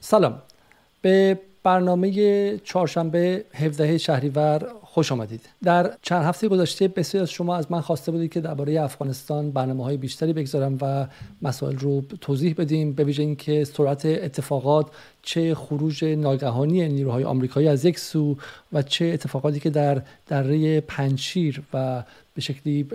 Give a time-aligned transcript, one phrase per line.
[0.00, 0.42] سلام.
[1.02, 5.48] به برنامه چهارشنبه 17 شهریور خوش آمدید.
[5.62, 9.84] در چند هفته گذشته بسیاری از شما از من خواسته بودید که درباره افغانستان برنامه
[9.84, 11.06] های بیشتری بگذارم و
[11.42, 14.86] مسائل رو توضیح بدیم به ویژه اینکه سرعت اتفاقات
[15.22, 18.36] چه خروج ناگهانی نیروهای آمریکایی از یک سو
[18.72, 22.02] و چه اتفاقاتی که در دره پنشیر و
[22.38, 22.86] به شکلی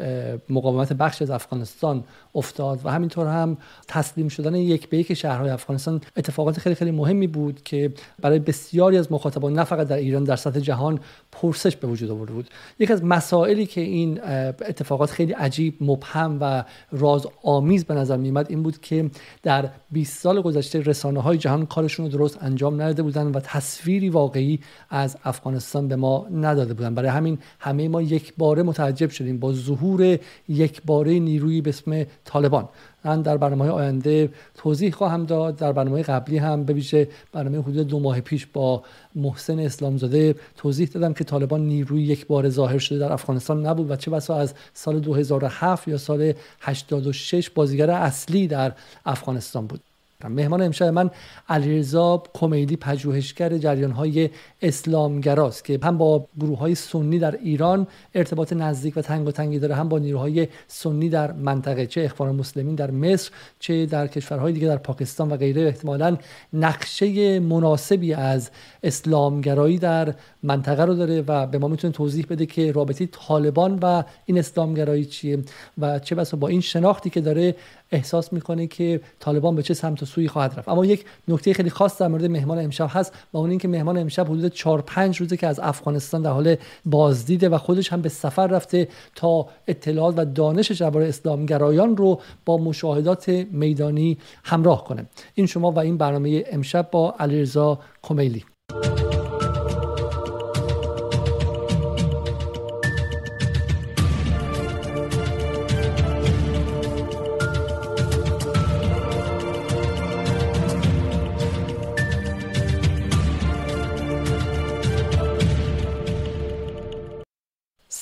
[0.50, 2.04] مقاومت بخش از افغانستان
[2.36, 7.28] افتاد و همینطور هم تسلیم شدن یک به یک شهرهای افغانستان اتفاقات خیلی خیلی مهمی
[7.28, 11.00] بود که برای بسیاری از مخاطبان نه فقط در ایران در سطح جهان
[11.32, 12.50] پرسش به وجود آورده بود.
[12.80, 14.20] یک از مسائلی که این
[14.62, 19.10] اتفاقات خیلی عجیب مبهم و راز آمیز به نظر میمد این بود که
[19.44, 24.10] در 20 سال گذشته رسانه های جهان کارشون رو درست انجام نداده بودن و تصویری
[24.10, 26.96] واقعی از افغانستان به ما نداده بودن.
[26.96, 30.20] برای همین همه ما یک باره متعجب شدیم با ظهور
[30.50, 32.70] یک باره نیروی به اسم طالبان.
[33.06, 35.56] من در برنامه آینده توضیح خواهم داد.
[35.56, 38.84] در برنامه قبلی هم به ویژه برنامه حدود دو ماه پیش با
[39.16, 43.96] محسن اسلامزاده توضیح دادم که طالبان نیروی یک بار ظاهر شده در افغانستان نبود و
[43.96, 48.72] چه بسا از سال 2007 یا سال 86 بازیگر اصلی در
[49.06, 49.93] افغانستان بود.
[50.30, 51.10] مهمان امشب من
[51.50, 54.30] علیرضا کمیلی پژوهشگر جریان های
[54.62, 59.60] اسلامگراست که هم با گروه های سنی در ایران ارتباط نزدیک و تنگ و تنگی
[59.60, 64.54] داره هم با نیروهای سنی در منطقه چه اخوان مسلمین در مصر چه در کشورهای
[64.54, 65.62] دیگه در پاکستان و غیره.
[65.62, 66.18] احتمالا
[66.54, 68.50] نقشه مناسبی از
[68.84, 70.14] اسلامگرایی در
[70.44, 75.06] منطقه رو داره و به ما می‌تونه توضیح بده که رابطه طالبان و این اسلامگرایی
[75.06, 75.44] چیه
[75.78, 77.56] و چه بسا با این شناختی که داره
[77.94, 80.70] احساس می‌کنه که طالبان به چه سمت و سوی خواهد رفت.
[80.70, 84.26] اما یک نکته خیلی خاص در مورد مهمان امشب هست و اون اینکه مهمان امشب
[84.26, 88.48] حدود 4 5 روزه که از افغانستان در حال بازدیده و خودش هم به سفر
[88.48, 95.06] رفته تا اطلاعات و دانش درباره اسلامگرایان رو با مشاهدات میدانی همراه کنه.
[95.34, 98.46] این شما و این برنامه امشب با علیرضا کمیلی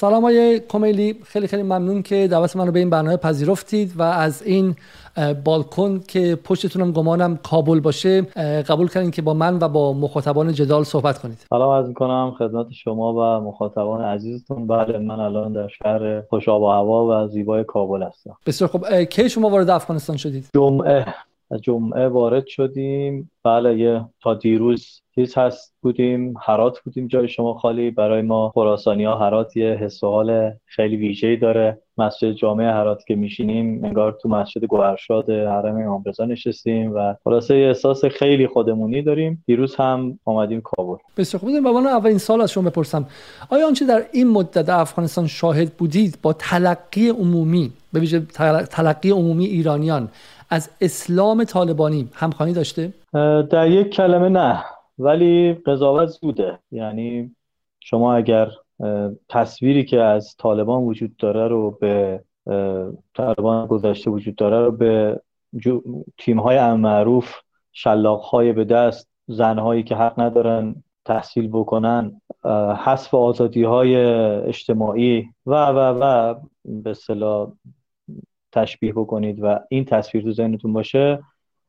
[0.01, 4.01] سلام های کمیلی خیلی خیلی ممنون که دعوت من رو به این برنامه پذیرفتید و
[4.01, 4.75] از این
[5.44, 8.22] بالکن که پشتتونم گمانم کابل باشه
[8.61, 11.45] قبول کردین که با من و با مخاطبان جدال صحبت کنید.
[11.50, 14.67] سلام از می‌کنم خدمت شما و مخاطبان عزیزتون.
[14.67, 18.38] بله من الان در شهر خوش آب و هوا و زیبای کابل هستم.
[18.45, 21.06] بسیار خب کی شما وارد افغانستان شدید؟ جمعه.
[21.61, 23.31] جمعه وارد شدیم.
[23.44, 27.91] بله یه تا دیروز چیز هست بودیم هرات بودیم جای شما خالی.
[27.91, 31.81] برای ما خراسانی ها هرات یه حس حال خیلی ویژه‌ای داره.
[31.97, 37.57] مسجد جامعه هرات که میشینیم انگار تو مسجد گوهرشاد حرم امام رضا نشستیم و خلاصه
[37.57, 39.44] یه احساس خیلی خودمونی داریم.
[39.47, 40.95] دیروز هم آمدیم کابل.
[41.17, 41.49] بسیار خوب.
[41.49, 41.88] بودیم.
[41.88, 43.05] اولین سال از شما بپرسم.
[43.49, 48.19] آیا آنچه در این مدت افغانستان شاهد بودید با تلقی عمومی به ویژه
[48.72, 50.09] تلقی عمومی ایرانیان
[50.49, 52.93] از اسلام طالبانی همخوانی داشته؟
[53.49, 54.63] در یک کلمه نه.
[55.01, 56.59] ولی قضاوت زوده.
[56.72, 57.35] یعنی
[57.79, 58.51] شما اگر
[59.29, 62.23] تصویری که از طالبان وجود داره رو به
[63.13, 65.22] طالبان گذشته وجود داره رو به
[66.17, 67.35] تیم های معروف
[67.72, 72.22] شلاق های به دست زنهایی که حق ندارن تحصیل بکنن
[72.85, 73.95] حذف آزادی های
[74.45, 76.35] اجتماعی و و و
[76.66, 77.51] به صلاح
[78.51, 81.23] تشبیه بکنید و این تصویر تو ذهنتون باشه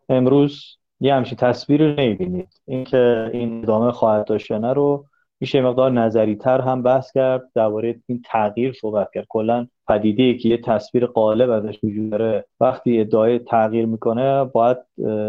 [0.08, 2.48] امروز یه همچین تصویر رو نمی‌بینید.
[2.66, 5.04] اینکه این ادامه خواهد داشت نه رو
[5.40, 9.26] میشه مقدار نظری تر هم بحث کرد درباره این تغییر صحبت کرد.
[9.28, 14.78] کلا پدیده که یه تصویر قالب ازش وجود داره وقتی ادعای تغییر می‌کنه باید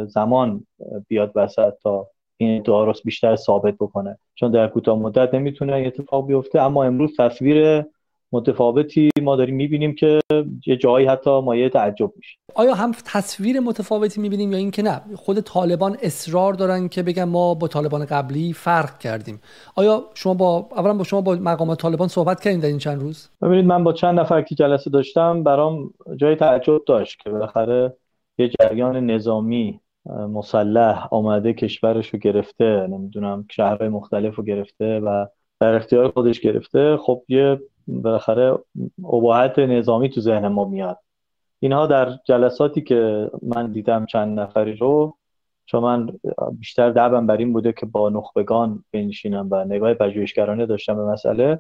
[0.07, 0.66] زمان
[1.07, 2.07] بیاد وسط تا
[2.38, 4.17] این ادعا رو بیشتر ثابت بکنه.
[4.35, 7.83] چون در کوتاه مدت نمی‌تونه اتفاق بیفته اما امروز تصویر
[8.33, 10.19] متفاوتی ما داریم می‌بینیم که
[10.67, 15.39] یه جایی حتی مایه تعجب میشه آیا هم تصویر متفاوتی می‌بینیم یا اینکه نه؟ خود
[15.39, 19.41] طالبان اصرار دارن که بگن ما با طالبان قبلی فرق کردیم.
[19.75, 23.30] آیا شما با اولا با شما با مقامات طالبان صحبت کردین در این چند روز؟
[23.41, 27.94] ببینید من با چند نفر که جلسه داشتم برام جای تعجب داشت که بالاخره
[28.38, 29.79] یه جریان نظامی
[30.29, 35.25] مسلح آمده کشورش رو گرفته نمی‌دونم شهرهای مختلف رو گرفته و
[35.59, 36.97] در اختیار خودش گرفته.
[36.97, 38.57] خب یه بالاخره
[39.03, 40.97] اباحت نظامی تو ذهن ما میاد.
[41.59, 45.18] اینها در جلساتی که من دیدم چند نفری رو
[45.65, 46.09] چون من
[46.59, 51.59] بیشتر دعبم بر این بوده که با نخبگان بنشینم و نگاه پژوهشگرانه داشتم به مسئله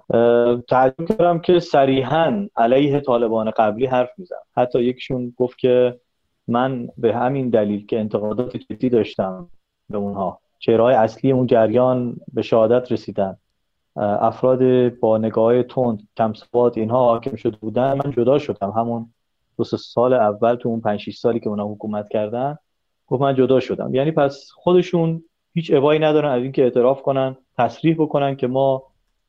[0.69, 5.99] تعجب کردم که صریحا علیه طالبان قبلی حرف میزن حتی یکشون گفت که
[6.47, 9.49] من به همین دلیل که انتقادات جدی داشتم
[9.89, 13.37] به اونها چهرهای اصلی اون جریان به شهادت رسیدن.
[13.97, 17.93] افراد با نگاه تند کم سواد اینها حاکم شده بودن.
[17.93, 18.71] من جدا شدم.
[18.71, 19.13] همون
[19.57, 22.57] دو سال اول تو اون 5 سالی که اونا حکومت کردن
[23.07, 23.95] گفت من جدا شدم.
[23.95, 25.23] یعنی پس خودشون
[25.53, 28.83] هیچ ابایی ندارن از اینکه اعتراف کنن تصریح بکنن که ما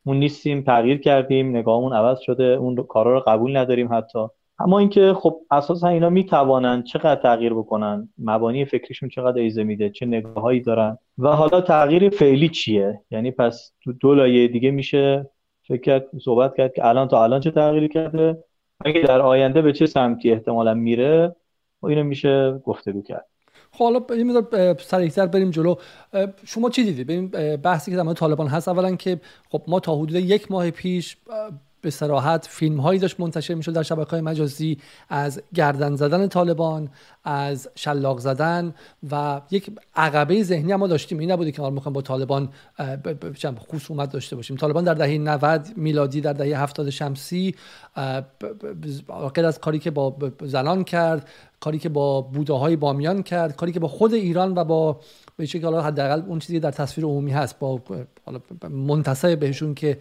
[0.05, 4.27] اون نیستیم تغییر کردیم نگاهمون عوض شده اون کارا رو قبول نداریم حتی.
[4.59, 10.07] اما اینکه خب اساسا اینا می‌توانن چقدر تغییر بکنن مبانی فکریشون چقدر ایزه میده چه
[10.07, 15.31] نگاههایی دارن و حالا تغییر فعلی چیه؟ یعنی پس تو دو لایه دیگه میشه
[15.69, 18.45] فکر کرد صحبت کرد که الان تا الان چه تغییری کرده؟
[18.85, 21.37] اگه در آینده به چه سمتی احتمالا میره؟
[21.83, 23.27] و اینو میشه گفتگو کرد.
[23.73, 25.75] خب حالا مقدار سریعتر بریم جلو.
[26.47, 29.95] شما چی دیدید ببین بحثی که در مورد طالبان هست اولا که خب ما تا
[29.95, 31.17] حدود یک ماه پیش
[31.85, 34.79] به سراحت فیلم هایی داشت منتشر می‌شد در شبکه های مجازی
[35.09, 36.89] از گردن زدن طالبان
[37.25, 38.75] از شلاق زدن
[39.11, 41.19] و یک عقبه ذهنی ما داشتیم.
[41.19, 42.49] این نبودی که ما می‌خوایم با طالبان
[43.71, 44.57] خصومت داشته باشیم.
[44.57, 47.55] طالبان در دهه 90 میلادی در دهه 70 شمسی
[49.35, 51.29] غیر از کاری که با زنان کرد
[51.61, 55.01] کاری که با بوده های بامیان کرد کاری که با خود ایران و با
[55.37, 57.83] به که حالا حداقل اون چیزی در تصویر عمومی هست با
[58.71, 59.99] منتصب بهشون که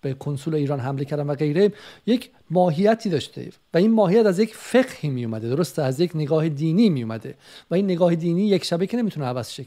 [0.00, 1.72] به کنسول ایران حمله کردن و غیره
[2.06, 3.48] یک ماهیتی داشته.
[3.74, 7.34] و این ماهیت از یک فقهی می اومده درسته؟ از یک نگاه دینی می اومده
[7.70, 9.64] و این نگاه دینی یک شبه که نمی‌تونه عوض شه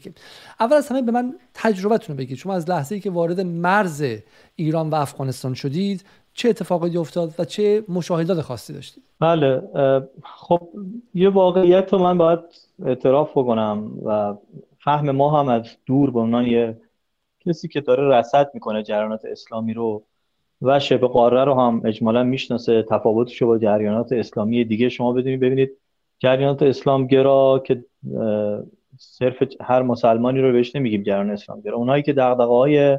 [0.60, 2.36] اول از همه به من تجربتون رو بگید.
[2.36, 4.04] شما از لحظه ای که وارد مرز
[4.56, 9.62] ایران و افغانستان شدید چه اتفاقاتی افتاد و چه مشاهدات خاصی داشتید؟ بله
[10.24, 10.68] خب
[11.14, 12.40] یه واقعیت رو من باید
[12.84, 14.34] اعتراف بکنم و
[14.78, 16.80] فهم ما هم از دور به عنوان یه
[17.46, 20.02] کسی که داره رصد می‌کنه جریانات اسلامی رو
[20.62, 22.82] و شبه قاره رو هم اجمالا می‌شناسه.
[22.82, 25.40] تفاوتش با جریانات اسلامی دیگه شما بدونید.
[25.40, 25.70] ببینید
[26.18, 27.84] جریانات اسلام گرا که
[28.98, 31.76] صرف هر مسلمانی رو بهش نمیگیم جریان اسلام گرا.
[31.76, 32.98] اونایی که دغدغه های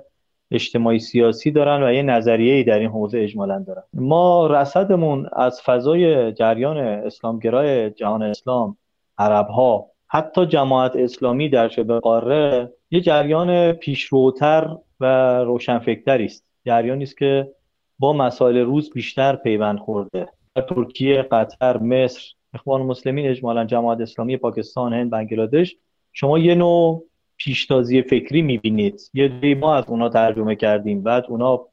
[0.51, 3.83] اجتماعی سیاسی دارن و یه نظریه در این حوزه اجمالا دارن.
[3.93, 8.77] ما رصدمون از فضای جریان اسلامگرای جهان اسلام
[9.17, 16.52] عرب ها حتی جماعت اسلامی در شبه قاره یه جریان پیشروتر و روشنفکتری است.
[16.65, 17.51] جریانی است که
[17.99, 20.27] با مسائل روز بیشتر پیوند خورده.
[20.55, 22.21] در ترکیه قطر مصر
[22.53, 25.75] اخوان مسلمین اجمالا جماعت اسلامی پاکستان هند بنگلادش
[26.13, 27.03] شما یه نوع
[27.37, 29.11] پیشتازی فکری می‌بینید.
[29.13, 31.67] یه دی ما از اونا ترجمه کردیم بعد اونا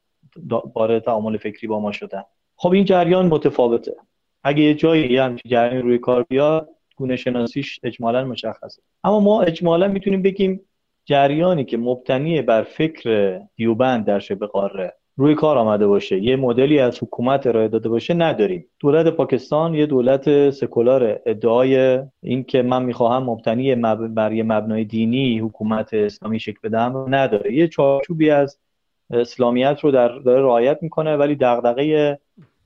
[0.75, 2.23] وارد تعامل فکری با ما شدن.
[2.55, 3.95] خب این جریان متفاوته.
[4.43, 8.81] اگه یه جایی همچین جریان روی کار بیاد گونه شناسیش اجمالا مشخصه.
[9.03, 10.61] اما ما اجمالا می‌تونیم بگیم
[11.05, 16.79] جریانی که مبتنی بر فکر دیوبند در شبه قاره روی کار آمده باشه یه مدلی
[16.79, 18.65] از حکومت ارائه داده باشه نداریم.
[18.79, 25.39] دولت پاکستان یه دولت سکولار ادعای این که من می‌خواهم مبتنی بر یه مبنای دینی
[25.39, 27.53] حکومت اسلامی شکل بدم نداره.
[27.53, 28.59] یه چارچوبی از
[29.11, 32.19] اسلامیت رو در داره رعایت می‌کنه ولی دغدغه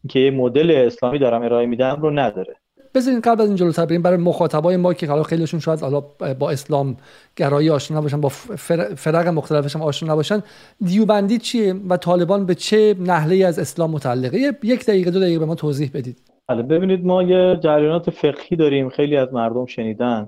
[0.09, 2.55] که یه مدل اسلامی دارم ارائه میدم رو نداره.
[2.95, 5.99] بذارین قبل از این جلوتر بریم برای مخاطبای ما که حالا خیلیشون شاید حالا
[6.39, 6.97] با اسلام
[7.35, 10.43] گرایی آشنا نباشن با فرق مختلفش هم آشنا نباشن
[10.85, 15.45] دیوبندی چیه و طالبان به چه نحله از اسلام متعلقه؟ یک دقیقه دو دقیقه به
[15.45, 16.17] ما توضیح بدید.
[16.47, 20.27] بله ببینید ما یه جریانات فقهی داریم خیلی از مردم شنیدن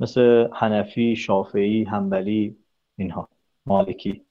[0.00, 2.56] مثل حنفی، شافعی، حنبلی
[2.98, 3.28] اینها
[3.66, 4.22] مالکی.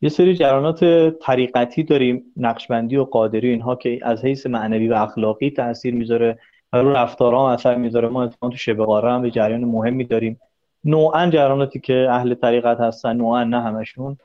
[0.00, 0.84] یه سری جریانات
[1.20, 6.38] طریقتی داریم نقشبندی و قادری اینها که از حیث معنوی و اخلاقی تاثیر می‌ذاره.
[6.72, 8.08] رو رفتارها اثر می‌ذاره.
[8.08, 10.40] ما اتفاقا تو شبه قاره هم به جریان مهمی داریم.
[10.84, 14.16] نوعا جریاناتی که اهل طریقت هستن نوعا نه همشون.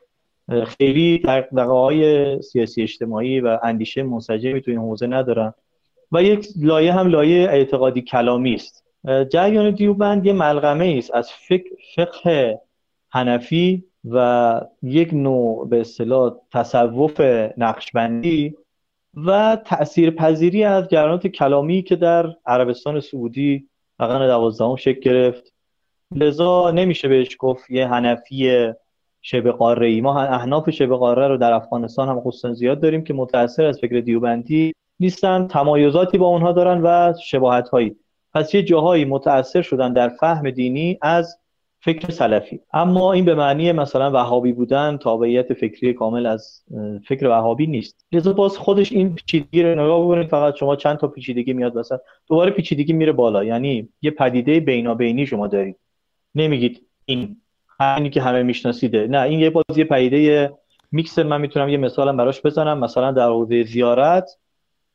[0.66, 5.54] خیلی دقدقه های سیاسی اجتماعی و اندیشه منسجمی تو این حوزه ندارن.
[6.12, 8.84] و یک لایه هم لایه اعتقادی کلامی است.
[9.30, 11.14] جریان دیوبند یه ملغمه است.
[11.14, 11.64] از فقه,
[11.96, 12.60] فقه
[13.10, 17.22] حنفی و یک نوع به اصطلاح تصوف
[17.58, 18.56] نقشبندی
[19.14, 25.54] و تأثیر پذیری از جریانات کلامی که در عربستان سعودی قرن دوازدهم شکل گرفت.
[26.16, 28.72] لذا نمیشه بهش گفت یه حنفی
[29.22, 33.14] شبه قاره ای ما احناف شبه قاره رو در افغانستان هم خصوصا زیاد داریم که
[33.14, 37.96] متأثر از فکر دیوبندی نیستن تمایزاتی با اونها دارن و شباهت هایی
[38.34, 41.38] پس یه جاهایی متأثر شدن در فهم دینی از
[41.86, 42.60] فکر سلفی.
[42.74, 46.64] اما این به معنی مثلا وهابی بودن تابعیت فکری کامل از
[47.08, 48.06] فکر وهابی نیست.
[48.12, 52.00] لذا باز خودش این پیچیدگی رو نگاه بکنید فقط شما چند تا پیچیدگی میاد مثلا
[52.28, 53.44] دوباره پیچیدگی میره بالا.
[53.44, 55.76] یعنی یه پدیده بینابینی شما دارید.
[56.36, 57.38] نمیگید این
[57.80, 59.08] همینی که همه میشناسیده.
[59.08, 60.54] نه این یه باز یه پدیده
[60.92, 62.80] میکس من می‌تونم یه مثالم براش بزنم.
[62.80, 64.30] مثلا در حوزه زیارت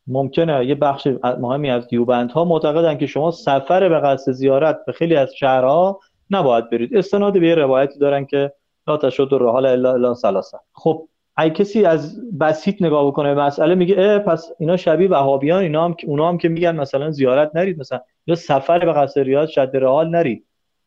[0.07, 1.09] ممکنه یه بخش
[1.41, 6.71] مهمی از دیوبندها معتقدن که شما سفر به قصد زیارت به خیلی از شهرها نباید
[6.71, 6.97] برید.
[6.97, 8.53] استناد به یه دارن که
[8.89, 10.59] لا تشد الرحال الا الا ثلاثه.
[10.73, 15.63] خب اگه کسی از بسیط نگاه بکنه به مسئله میگه اه پس اینا شبیه وهابیان
[15.63, 19.49] اینا هم اونا هم که میگن مثلا زیارت نرید مثلا یا سفر به قصر ریاض
[19.49, 20.45] شد رحال نرید.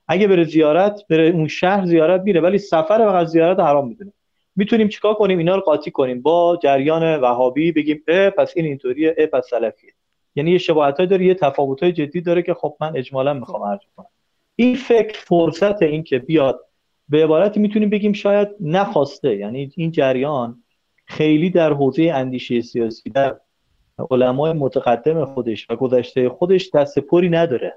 [0.07, 4.13] اگه بره زیارت بره اون شهر زیارت میره ولی سفر به قصر زیارت حرام می‌دونه.
[4.55, 6.21] می‌تونیم چیکار کنیم؟ اینا رو قاطی کنیم.
[6.21, 9.91] با جریان وهابی بگیم اه پس این اینطوریه اه پس سلفیه.
[10.35, 14.05] یعنی یه شباهتایی داره یه تفاوتای جدی داره که خب من اجمالا می‌خوام عرض کنم
[14.61, 16.59] این فکر فرصت این که بیاد
[17.09, 19.35] به عبارتی می‌تونیم بگیم شاید نخواسته.
[19.35, 20.63] یعنی این جریان
[21.05, 23.39] خیلی در حوزه اندیشه سیاسی در
[24.11, 27.73] علمای متقدم خودش و گذشته خودش دست پری نداره.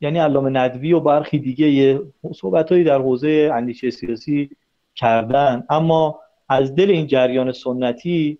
[0.00, 2.00] یعنی علامه ندوی و برخی دیگه
[2.34, 4.50] صحبتهایی در حوزه اندیشه سیاسی
[4.94, 5.64] کردن.
[5.70, 8.38] اما از دل این جریان سنتی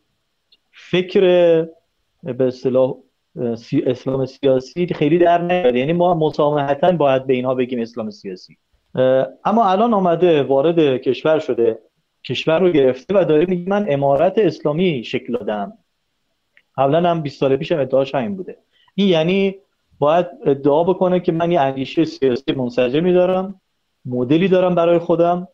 [0.73, 1.21] فکر
[2.23, 2.95] به اصطلاح
[3.87, 5.77] اسلام سیاسی خیلی در نیاد.
[5.77, 8.57] یعنی ما مسامحتا باید به اینها بگیم اسلام سیاسی.
[9.45, 11.79] اما الان آمده وارد کشور شده.
[12.25, 15.73] کشور رو گرفته و داره میگه من امارت اسلامی شکل دادم.
[16.77, 18.57] قبلا هم 20 سال پیشم ادعاش همین بوده.
[18.95, 19.57] این یعنی
[19.99, 23.61] باید ادعا بکنه که من یه اندیشه سیاسی منسجمی دارم
[24.05, 25.49] مدلی دارم برای خودم.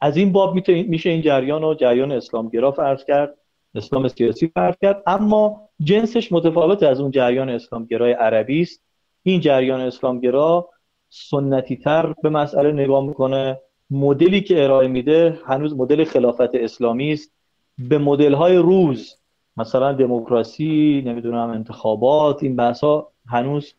[0.00, 3.34] از این باب میشه این جریان و جریان اسلامگرا فرض کرد.
[3.74, 5.02] اسلام سیاسی فرض کرد.
[5.06, 8.82] اما جنسش متفاوت از اون جریان اسلامگرای عربی است.
[9.22, 10.68] این جریان اسلامگرا
[11.08, 13.60] سنتی تر به مسئله نگاه می‌کنه.
[13.90, 17.32] مدلی که ارائه میده هنوز مدل خلافت اسلامی است.
[17.78, 19.16] به مدل های روز
[19.56, 23.74] مثلا دموکراسی نمی‌دونم انتخابات این بحث ها هنوز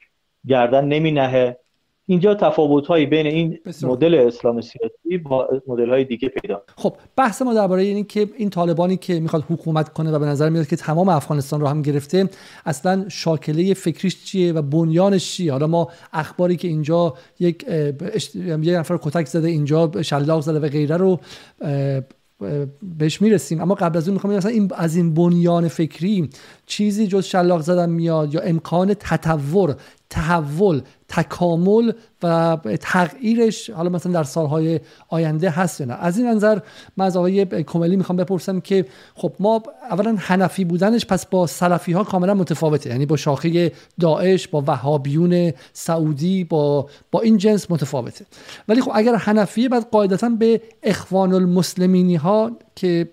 [0.47, 1.57] گردن نمی نهه
[2.11, 7.41] اینجا تفاوت هایی بین این مدل اسلام سیاسی با مدل های دیگه پیدا خب بحث
[7.41, 10.75] ما درباره این که این طالبانی که می‌خواد حکومت کنه و به نظر میاد که
[10.75, 12.29] تمام افغانستان رو هم گرفته
[12.65, 17.65] اصلا شاکله فکریش چیه و بنیانش چیه؟ حالا ما اخباری که اینجا یک
[18.61, 21.19] یه نفر کتک زده اینجا شلاق زده و غیره رو
[22.97, 23.61] بهش می‌رسیم.
[23.61, 26.29] اما قبل از اون می‌خوام مثلا این از این بنیان فکری
[26.65, 29.75] چیزی جز شلاق زدن میاد یا امکان تطور
[30.09, 31.91] تحول تکامل
[32.23, 35.93] و تغییرش حالا مثلا در سالهای آینده هست یا نه.
[35.93, 36.59] از این نظر
[36.97, 41.91] من از آقای کملی می‌خوام بپرسم که خب ما اولا حنفی بودنش پس با سلفی
[41.91, 42.89] ها کاملا متفاوته.
[42.89, 48.25] یعنی با شاخه داعش با وهابیون سعودی با با این جنس متفاوته.
[48.67, 53.09] ولی خب اگر حنفیه بعد قاعدتا به اخوان المسلمینی ها که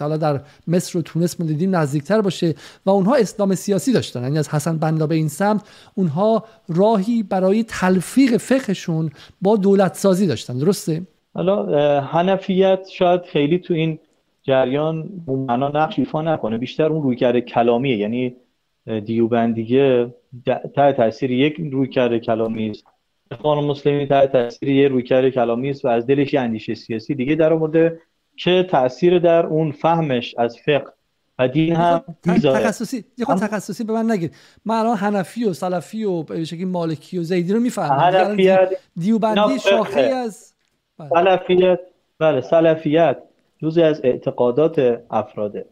[0.00, 2.54] حالا در مصر و تونس ما دیدیم نزدیکتر باشه
[2.86, 4.22] و اونها اسلام سیاسی داشتن.
[4.22, 5.60] یعنی از حسن بندا به این سمت
[5.94, 9.10] اونها راهی برای تلفیق فقهشون
[9.42, 10.58] با دولت سازی داشتن.
[10.58, 11.02] درسته؟
[11.34, 13.98] حالا حنفیت شاید خیلی تو این
[14.42, 16.58] جریان معنا نقش ایفا نکنه.
[16.58, 18.36] بیشتر اون روی کرده کلامیه یعنی
[19.04, 20.14] دیوبندیگه
[20.76, 22.84] تحت تاثیر یک رویکرد کلامی است.
[23.30, 27.52] اخوان المسلمین تحت تاثیر یک رویکرد کلامی است و از دلش اندیشه سیاسی دیگه در
[27.52, 28.00] آورده
[28.36, 30.92] که تاثیر در اون فهمش از فقه
[31.38, 36.04] و دین هم تخصصی یه خود تخصصی به من نگید من الان حنفی و سلفی
[36.04, 38.00] و به شکلی مالکی و زیدی رو می‌فهمم.
[38.00, 40.54] حنفیت دیوبندی شاخه از
[40.98, 41.08] بله.
[41.08, 41.80] سلفیت
[42.18, 43.18] بله سلفیت
[43.58, 45.66] جزی از اعتقادات افراده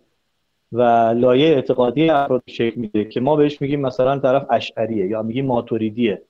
[0.73, 0.83] و
[1.17, 6.23] لایه اعتقادی افراد شکل میده که ما بهش میگیم مثلا طرف اشعریه یا میگیم ماتوریدیه.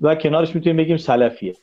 [0.00, 1.54] و کنارش می‌تونیم بگیم سلفیه.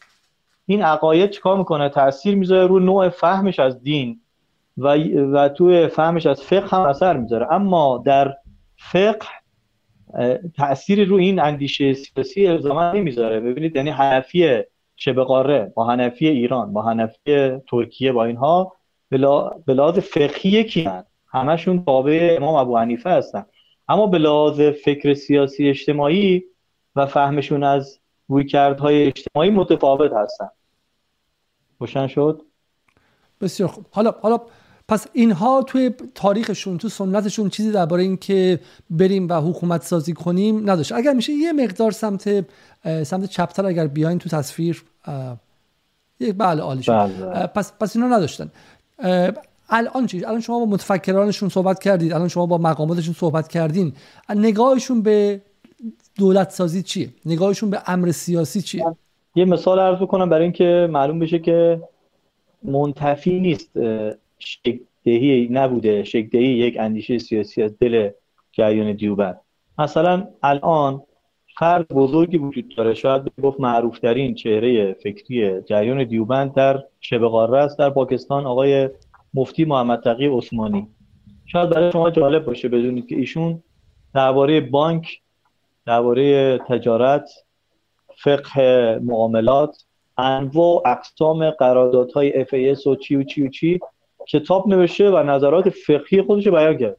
[0.66, 4.22] این عقاید چیکار می‌کنه؟ تاثیر می‌ذاره رو نوع فهمش از دین.
[4.78, 4.98] و
[5.34, 7.54] و توی فهمش از فقه هم اثر می‌ذاره.
[7.54, 8.34] اما در
[8.78, 9.28] فقه
[10.56, 13.40] تأثیری رو این اندیشه سیاسی الزاما نمی‌ذاره.
[13.40, 14.62] ببینید یعنی حنفی
[14.96, 18.74] شبه قاره با حنفی ایران با حنفی ترکیه با اینها
[19.10, 20.90] به لحاظ فقهی یکی
[21.28, 23.46] همشون تابع امام ابو حنیفه هستن.
[23.90, 26.44] اما به فکر سیاسی اجتماعی
[26.96, 30.50] و فهمشون از رویکردهای اجتماعی متفاوت هستن.
[31.80, 32.42] روشن شد؟
[33.42, 33.86] بسیار خوب.
[33.92, 34.40] حالا حالا
[34.90, 40.70] پس اینها توی تاریخشون تو سنتشون چیزی درباره این که بریم و حکومت سازی کنیم
[40.70, 40.92] نداشت.
[40.92, 42.46] اگر میشه یه مقدار سمت
[43.04, 44.84] سمت چپتر اگر بیاین تو تصویر
[46.20, 47.48] یک بله عالی بله.
[47.48, 48.52] پس پس اینا نداشتن.
[49.70, 52.14] الان چی؟ الان شما با متفکرانشون صحبت کردید.
[52.14, 53.94] الان شما با مقاماتشون صحبت کردین.
[54.30, 55.42] نگاهشون به
[56.16, 58.86] دولت سازی چیه؟ نگاهشون به امر سیاسی چیه؟
[59.36, 61.82] یه مثال عرض بکنم برای اینکه معلوم بشه که
[62.64, 63.70] منتفی نیست.
[64.40, 66.04] شکدهی نبوده.
[66.04, 68.10] شکدهی یک اندیشه سیاسی از دل
[68.52, 69.40] جریان دیوبند
[69.80, 71.02] مثلا الان
[71.60, 77.58] فرد بزرگی وجود داره شاید گفت معروف ترین چهره فکری جریان دیوبند در شبه قاره
[77.58, 78.90] است در پاکستان آقای
[79.34, 80.88] مفتی محمد تقی عثمانی.
[81.46, 83.64] شاید برای شما جالب باشه بدونید که ایشون
[84.14, 85.22] درباره بانک
[85.86, 87.30] درباره تجارت
[88.18, 89.84] فقه معاملات
[90.18, 93.80] انواع اقسام قراردادهای FAS و چی و چی و چی
[94.28, 96.98] کتاب نوشته و نظرات فقهی خودش بیان کرد.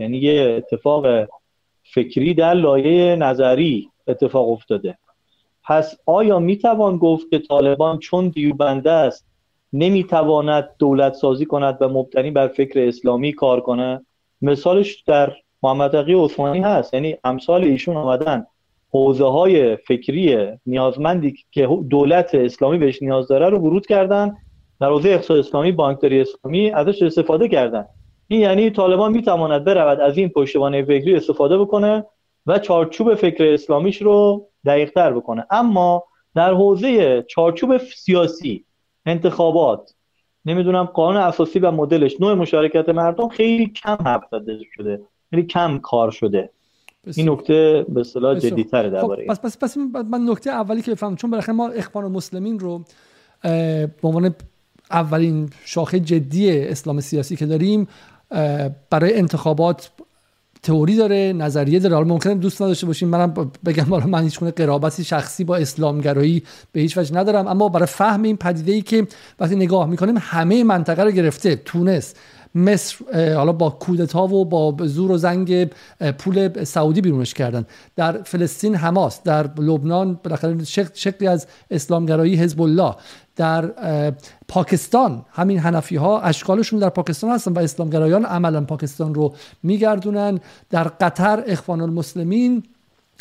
[0.00, 1.06] یعنی یه اتفاق
[1.94, 4.98] فکری در لایه نظری اتفاق افتاده.
[5.64, 9.26] پس آیا می‌توان گفت که طالبان چون دیوبنده است
[9.72, 14.06] نمی‌تواند دولت سازی کند و مبتنی بر فکر اسلامی کار کنه
[14.42, 15.32] مثالش در
[15.62, 16.94] محمد تقی عثمانی هست.
[16.94, 18.46] یعنی امثال ایشون آمدن.
[18.92, 24.36] حوزه های فکری نیازمندی که دولت اسلامی بهش نیاز داره رو ورود کردن
[24.80, 27.86] در حوزه اقتصاد اسلامی بانکداری اسلامی ازش استفاده کردن.
[28.28, 32.04] این یعنی طالبان می‌تواند برود از این پشتوانه فکری استفاده بکنه
[32.46, 35.46] و چارچوب فکر اسلامیش رو دقیقتر بکنه.
[35.50, 38.64] اما در حوزه چارچوب سیاسی
[39.06, 39.94] انتخابات
[40.44, 45.00] نمی‌دونم قانون اساسی و مدلش نوع مشارکت مردم خیلی کم حرف زده شده.
[45.30, 46.50] خیلی کم کار شده.
[47.16, 51.16] این نکته به اصطلاح جدی‌تره خب، درباره پس پس پس من نکته اولی که بفهمم
[51.16, 52.84] چون بالاخره ما اخوان المسلمین رو
[53.42, 54.34] به عنوان
[54.90, 57.88] اولین شاخه جدی اسلام سیاسی که داریم
[58.90, 59.90] برای انتخابات
[60.62, 61.94] تئوری داره نظریه داره.
[61.94, 66.42] حالا ممکنه دوست نداشته باشیم منم بگم حالا من هیچ قرابتی شخصی با اسلامگرایی
[66.72, 67.48] به هیچ وجه ندارم.
[67.48, 69.06] اما برای فهم این پدیده ای که
[69.40, 72.14] وقتی نگاه می‌کنیم همه منطقه رو گرفته تونس
[72.54, 72.96] مصر
[73.34, 75.64] حالا با کودتا و با زور و زنگ
[76.18, 77.66] پول سعودی بیرونش کردن.
[77.96, 80.64] در فلسطین حماس در لبنان بالاخره
[80.94, 82.94] شکلی از اسلامگرایی حزب الله
[83.36, 83.70] در
[84.48, 90.40] پاکستان همین حنفی ها اشکالشون در پاکستان هستن و اسلامگرایان عملا پاکستان رو میگردونن.
[90.70, 92.62] در قطر اخوان المسلمین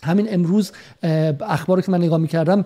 [0.04, 0.72] همین امروز
[1.42, 2.66] اخباری که من نگاه می‌کردم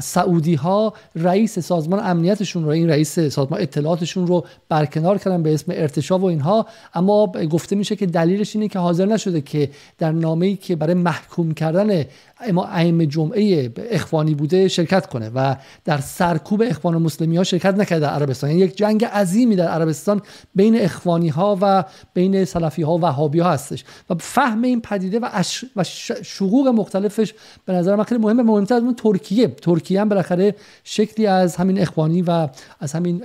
[0.00, 5.72] سعودی ها رئیس سازمان امنیتشون رو این رئیس سازمان اطلاعاتشون رو برکنار کردن به اسم
[5.74, 6.66] ارتشا و اینها.
[6.94, 10.94] اما گفته میشه که دلیلش اینه که حاضر نشده که در نامه ای که برای
[10.94, 12.04] محکوم کردن
[12.40, 18.06] اما ائمه جمعه اخوانی بوده شرکت کنه و در سرکوب اخوان مسلمی ها شرکت نکرده
[18.06, 18.50] در عربستان.
[18.50, 20.22] یعنی یک جنگ عظیمی در عربستان
[20.54, 21.84] بین اخوانی ها و
[22.14, 23.84] بین سلفی ها و وهابی ها هستش.
[24.10, 25.42] و فهم این پدیده و,
[25.76, 25.84] و
[26.22, 27.34] شقوق مختلفش
[27.64, 28.42] به نظر من خیلی مهمه.
[28.42, 32.48] مهمتر از اون ترکیه ترکیه هم بالاخره شکلی از همین اخوانی و
[32.80, 33.18] از همین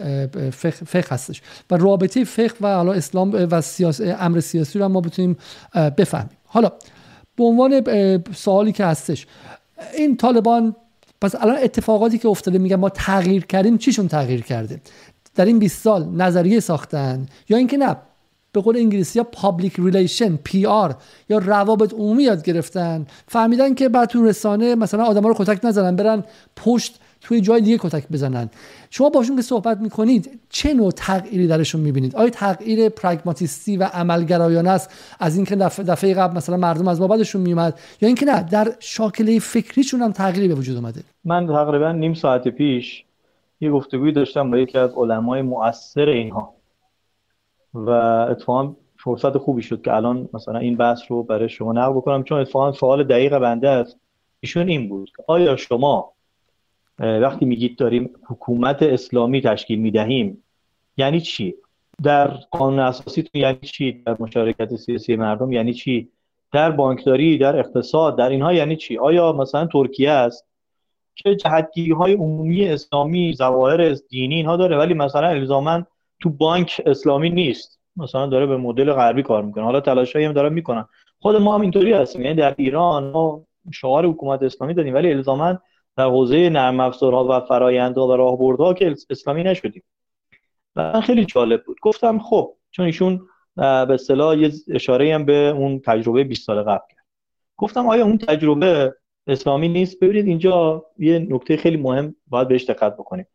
[0.49, 1.41] فقه, فقه هستش.
[1.71, 5.37] و رابطه فقه و حالا اسلام و سیاس امر سیاسی رو ما بتونیم
[5.97, 6.37] بفهمیم.
[6.45, 6.71] حالا
[7.35, 7.83] به عنوان
[8.35, 9.27] سوالی که هستش
[9.97, 10.75] این طالبان
[11.21, 14.81] پس الان اتفاقاتی که افتاده میگن ما تغییر کردیم چیشون تغییر کرده؟
[15.35, 17.95] در این 20 سال نظریه ساختن یا اینکه نه؟
[18.55, 20.95] به قول انگلیسی ها public relation PR
[21.29, 23.05] یا روابط عمومی یاد گرفتن.
[23.27, 26.23] فهمیدن که بعد تو رسانه مثلا آدما رو کتک نزنن برن
[26.55, 28.49] پشت توی جای دیگه کتک بزنن.
[28.89, 34.69] شما باشون که صحبت می‌کنید چه نوع تغییری درشون می‌بینید؟ آیا تغییر پرگماتیستی و عملگرایانه
[34.69, 34.89] است؟
[35.19, 39.39] از اینکه دفعه, دفعه قبل مثلا مردم از بعدشون میومد یا اینکه نه در شاکله
[39.39, 43.03] فکریشون هم تغییری به وجود اومده؟ من تقریبا نیم ساعت پیش
[43.61, 46.54] یه گفتگوی داشتم با یکی از علمای مؤثر اینها.
[47.75, 47.89] و
[48.29, 52.39] اتفاقا فرصت خوبی شد که الان مثلا این بحث رو برای شما نقل بکنم چون
[52.39, 53.99] اتفاقا سوال دقیق بنده است.
[54.39, 56.11] ایشون این بود آیا شما
[56.99, 60.43] وقتی میگید داریم حکومت اسلامی تشکیل می‌دهیم
[60.97, 61.55] یعنی چی؟
[62.03, 66.09] در قانون اساسی تو یعنی چی؟ در مشارکت سیاسی مردم یعنی چی؟
[66.51, 70.45] در بانکداری در اقتصاد در اینها یعنی چی؟ آیا مثلا ترکیه است
[71.15, 75.85] که جهتگیری های عمومی اسلامی ظواهر دینی اینها داره ولی مثلا الزاما
[76.25, 77.79] تو بانک اسلامی نیست.
[77.97, 79.63] مثلا داره به مدل غربی کار می‌کنه.
[79.63, 80.85] حالا تلاشایی هم داره می‌کنن.
[81.19, 82.21] خود ما هم اینطوری هستیم.
[82.21, 85.59] یعنی در ایران ما شعار حکومت اسلامی داریم ولی الزاما
[85.97, 89.83] در حوزه نرم افزارها و فرایندها و راهبردها که اسلامی نشدیم.
[90.75, 91.77] و خیلی جالب بود.
[91.81, 93.21] گفتم خب چون ایشون
[93.55, 97.05] به اصطلاح یه اشاره هم به اون تجربه 20 سال قبل کرد.
[97.57, 98.95] گفتم آیا اون تجربه
[99.27, 103.27] اسلامی نیست؟ ببینید اینجا یه نکته خیلی مهم باید بهش دقت بکنیم.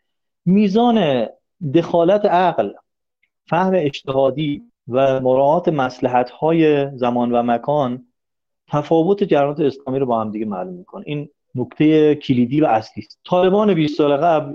[0.44, 1.26] میزان
[1.74, 2.70] دخالت عقل
[3.46, 8.04] فهم اجتهادی و مراعات مسلحت های زمان و مکان
[8.68, 11.02] تفاوت جریانات اسلامی رو با هم دیگه معلوم می‌کنه.
[11.06, 13.20] این نکته کلیدی و اصلی است.
[13.24, 14.54] طالبان 20 سال قبل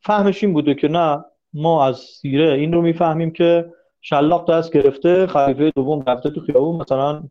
[0.00, 5.26] فهمش این بوده که نه ما از سیره این رو می‌فهمیم که شلاق دست گرفته
[5.26, 7.22] خلیفه دوم رفته تو خیابون مثلا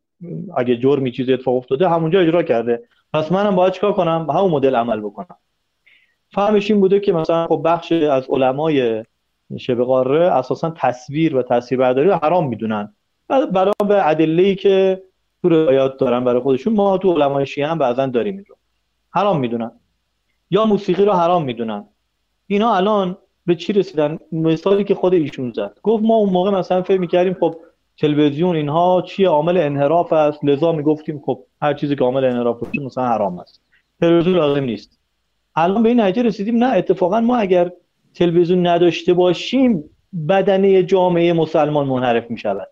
[0.57, 2.83] اگه جرمی چیزی اتفاق افتاده همونجا اجرا کرده.
[3.13, 5.37] پس منم باید چیکار کنم؟ همون مدل عمل بکنم.
[6.31, 9.03] فهمش این بوده که مثلا خب بخش از علمای
[9.57, 12.93] شبه قاره اساسا تصویر و برداری رو حرام می‌دونن.
[13.27, 15.03] برای به ادله که
[15.41, 18.45] تو روایات دارن برای خودشون ما تو علمای شیعه هم بعضا داریم این
[19.09, 19.71] حرام می‌دونن.
[20.51, 21.85] یا موسیقی رو حرام می‌دونن.
[22.47, 25.77] اینا الان به چی رسیدن؟ مثالی که خود ایشون زد.
[25.83, 27.55] گفت ما اون موقع مثلا فکر می‌کردیم خب
[27.97, 30.45] تلویزیون اینها چیه؟ عامل انحراف است.
[30.45, 33.61] لذا می‌گفتیم خب هر چیزی که عامل انحراف باشه مثلا حرام است.
[34.01, 34.99] تلویزیون لازم نیست.
[35.55, 36.63] الان به این نتیجه رسیدیم.
[36.63, 37.71] نه اتفاقا ما اگر
[38.15, 39.83] تلویزیون نداشته باشیم
[40.29, 42.67] بدنه جامعه مسلمان منحرف می شود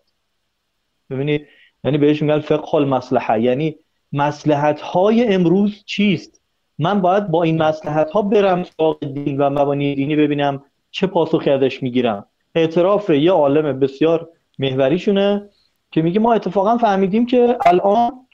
[1.10, 1.46] ببینید
[1.84, 3.42] یعنی بهش میگن فقه المصلحه.
[3.42, 3.76] یعنی
[4.12, 6.40] مسلحت های امروز چیست؟
[6.78, 11.50] من باید با این مسلحت ها برم سراغ دین و مبانی دینی ببینم چه پاسخی
[11.50, 12.26] ازش می‌گیرم.
[12.54, 14.28] اعتراف یه عالم بسیار
[14.58, 15.50] محوریشونه
[15.90, 18.26] که میگه ما اتفاقا فهمیدیم که الان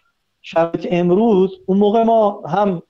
[0.43, 2.83] شرایط امروز اون موقع ما هم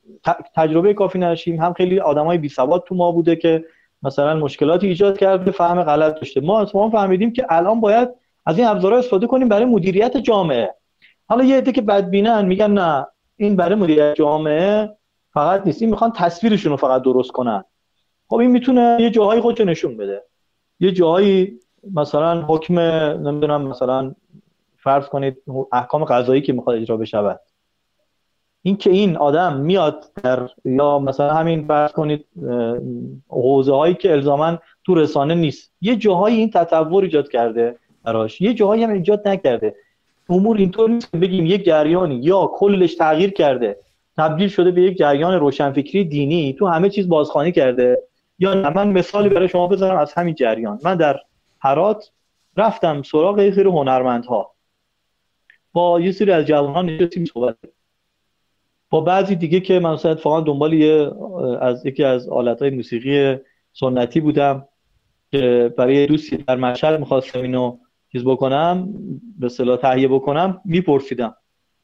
[0.55, 3.65] تجربه کافی نداشتیم هم خیلی آدمای بی سواد تو ما بوده که
[4.03, 6.41] مثلا مشکلاتی ایجاد کرده فهم غلط داشته.
[6.41, 8.09] ما اتفاقا فهمیدیم که الان باید
[8.47, 10.75] از این ابزارها استفاده کنیم برای مدیریت جامعه.
[11.29, 13.07] حالا یه عده که بدبینن میگن نه
[13.37, 14.97] این برای مدیریت جامعه
[15.33, 15.83] فقط نیست.
[15.83, 17.65] این می‌خوان تصویرشون رو فقط درست کنن.
[18.29, 20.25] خب این می‌تونه یه جاهایی خودشو نشون بده.
[20.81, 21.59] یه جاهایی
[21.95, 24.15] مثلا حکم نمی‌دونم مثلا
[24.77, 27.41] فرض کنید احکام قضایی که می‌خواد اجرا بشود.
[28.63, 32.25] این که این آدم میاد در یا مثلا همین فرض کنید
[33.29, 35.73] حوزه هایی که الزاما تو رسانه نیست.
[35.81, 38.41] یه جاهایی این تطور ایجاد کرده براش.
[38.41, 39.75] یه جاهایی هم ایجاد نکرده.
[40.29, 43.77] امور اینطور نیست بگیم یک جریانی یا کلش تغییر کرده
[44.17, 48.03] تبدیل شده به یک جریان روشنفکری دینی تو همه چیز بازخوانی کرده.
[48.39, 50.79] یا نه من مثالی برای شما بذارم از همین جریان.
[50.85, 51.21] من در
[51.61, 52.11] هرات
[52.57, 54.55] رفتم سراغ یه سری هنرمندها.
[55.73, 57.57] با یه سری از جوانان نشستیم صحبت
[58.91, 61.11] با بعضی دیگه که من اتفاقا دنبال یه
[61.61, 63.37] از یکی از آلتهای موسیقی
[63.73, 64.69] سنتی بودم
[65.33, 67.79] که برای دوستی در مشهد می‌خواستم اینو
[68.13, 68.89] چیز بکنم
[69.39, 71.35] به صلاح تهیه بکنم میپرسیدم.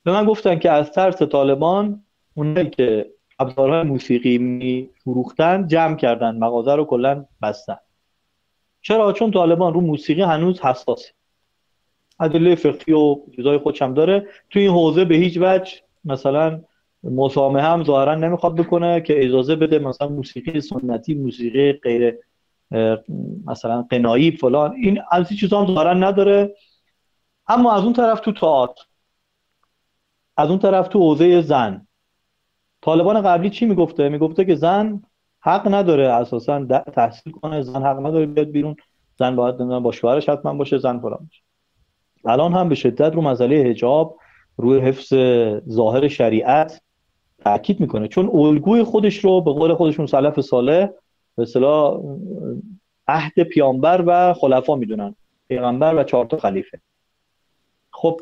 [0.04, 2.02] به من گفتن که از ترس طالبان
[2.34, 7.76] اونایی که ابزارهای موسیقی میفروختن جمع کردن مغازه رو کلا بستن.
[8.82, 11.12] چرا؟ چون طالبان رو موسیقی هنوز حساسه.
[12.20, 14.26] ادله فقهی و چیزای خودش هم داره.
[14.50, 15.72] تو این حوزه به هیچ وجه
[16.04, 16.60] مثلا
[17.10, 22.18] مسامحه هم ظاهرا نمی‌خواد بکنه که اجازه بده مثلا موسیقی سنتی موسیقی غیر
[23.46, 24.72] مثلا قنایی فلان.
[24.72, 26.54] این از این چیزا هم ظاهرا نداره.
[27.46, 28.82] اما از اون طرف تو تئاتر
[30.36, 31.86] از اون طرف تو حوزه زن.
[32.82, 35.02] طالبان قبلی چی می‌گفته؟ می‌گفته که زن
[35.40, 37.62] حق نداره اساسا تحصیل کنه.
[37.62, 38.76] زن حق نداره بیاد بیرون.
[39.18, 41.42] زن باید با شوهرش حتما باشه زن فلان باشه.
[42.24, 44.18] الان هم به شدت رو مسئله حجاب
[44.56, 45.14] روی حفظ
[45.68, 46.82] ظاهر شریعت
[47.44, 48.08] تاکید می‌کنه.
[48.08, 50.88] چون الگوی خودش رو به قول خودشون سلف صالح
[51.36, 52.00] به اصطلاح
[53.08, 55.14] عهد پیامبر و خلفا می‌دونن.
[55.48, 56.80] پیغمبر و چهار تا خلیفه.
[57.90, 58.20] خب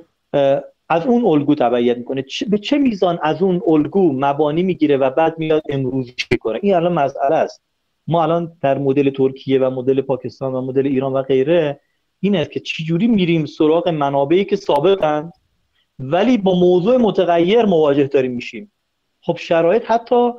[0.88, 2.24] از اون الگو تبعیت می‌کنه.
[2.50, 6.92] به چه میزان از اون الگو مبانی می‌گیره و بعد میاد امروزی کنه این الان
[6.92, 7.62] مسئله است.
[8.06, 11.80] ما الان در مدل ترکیه و مدل پاکستان و مدل ایران و غیره
[12.20, 15.32] این است که چجوری میریم سراغ منابعی که ثابتند
[15.98, 18.72] ولی با موضوع متغیر مواجه داریم میشیم.
[19.22, 20.32] خب شرایط حتی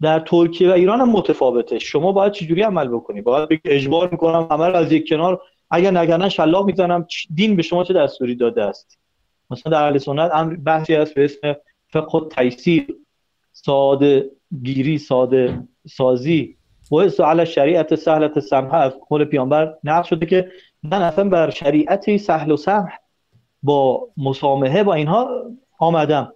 [0.00, 1.78] در ترکیه و ایران هم متفاوته.
[1.78, 6.66] شما باید چجوری عمل بکنی؟ باید اجبار می‌کنم عمل از یک کنار اگر نگرنه شلاق
[6.66, 7.06] می‌زنم.
[7.34, 8.98] دین به شما چه دستوری داده است؟
[9.50, 10.32] مثلا در اهل سنت
[10.64, 11.56] بحثی هست به اسم
[11.88, 12.96] فقه تیسیر
[13.52, 14.30] ساده
[14.62, 16.58] گیری ساده سازی.
[16.92, 20.48] و علی شریعت سهلت سمحه از قول پیامبر نقل شده که
[20.82, 22.90] من اصلا بر شریعت سهل و سمح
[23.62, 25.42] با مسامحه با اینها
[25.78, 26.32] آمدم.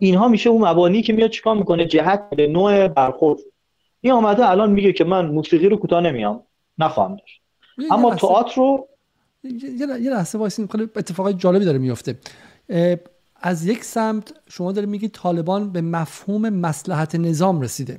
[0.00, 3.38] اینها میشه اون مبانی که میاد چیکار می‌کنه؟ جهت به نوع برخورد.
[4.00, 6.42] این آمده الان میگه که من موسیقی رو کوتاه نمیام.
[6.78, 7.40] نخواهم داشت.
[7.90, 8.88] اما تئاتر رو
[10.00, 10.68] یه لحظه وایسین.
[10.96, 12.18] اتفاقای جالبی داره میفته
[13.42, 17.98] از یک سمت شما داره میگی طالبان به مفهوم مسلحت نظام رسیده.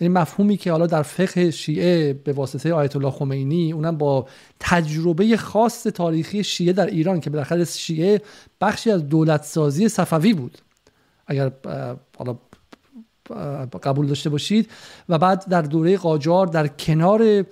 [0.00, 4.26] یعنی مفهومی که حالا در فقه شیعه به واسطه آیت الله خمینی اونم با
[4.60, 8.22] تجربه خاص تاریخی شیعه در ایران که بالاخره شیعه
[8.60, 10.58] بخشی از دولت سازی صفوی بود.
[11.28, 11.52] اگر
[12.18, 12.36] حالا
[13.82, 14.70] قبول داشته باشید.
[15.08, 17.44] و بعد در دوره قاجار در کنار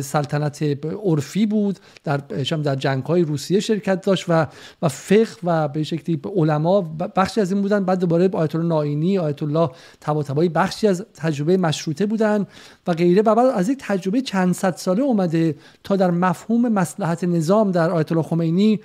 [0.00, 0.62] سلطنت
[1.04, 4.46] عرفی بود در در جنگ های روسیه شرکت داشت و
[4.82, 6.80] و فقه و به شکلی علما
[7.16, 7.84] بخشی از این بودن.
[7.84, 12.46] بعد دوباره آیت الله ناینی آیت الله طباطبایی بخشی از تجربه مشروطه بودن
[12.86, 13.22] و غیره.
[13.22, 17.90] و بعد از یک تجربه چند صد ساله اومده تا در مفهوم مصلحت نظام در
[17.90, 18.80] آیت الله خمینی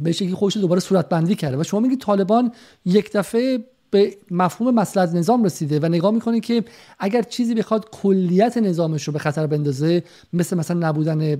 [0.00, 2.52] به شکلی خودش دوباره صورت بندی کرده و شما میگید طالبان
[2.84, 6.64] یک دفعه به مفهوم مسلحت نظام رسیده و نگاه می‌کنه که
[6.98, 11.36] اگر چیزی بخواد کلیت نظامش رو به خطر بندازه مثل مثلا نبودن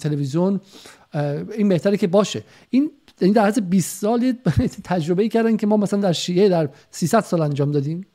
[0.00, 0.60] تلویزیون
[1.58, 2.42] این بهتره که باشه.
[2.70, 4.32] این این در حد 20 سال
[4.84, 8.06] تجربه ای کردن که ما مثلا در شیعه در 300 سال انجام دادیم.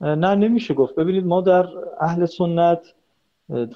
[0.00, 0.94] نه نمیشه گفت.
[0.94, 1.66] ببینید ما در
[2.00, 2.78] اهل سنت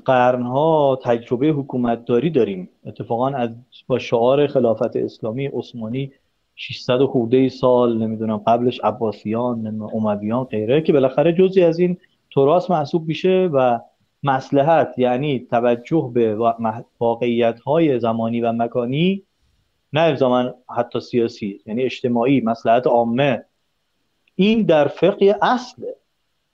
[0.05, 2.69] قرنها تجربه حکومت داری داریم.
[2.87, 3.51] اتفاقا از
[3.87, 6.13] با شعار خلافت اسلامی عثمانی
[6.57, 11.97] 600 خورده سال نمی‌دونم قبلش عباسیان امویان غیره که بالاخره جزی از این
[12.35, 13.81] تراث محسوب میشه و
[14.23, 16.37] مسلحت یعنی توجه به
[17.01, 19.23] واقعیت های زمانی و مکانی
[19.93, 23.45] نه الزاما حتی سیاسی یعنی اجتماعی مسلحت عامه.
[24.35, 25.97] این در فقه اصله.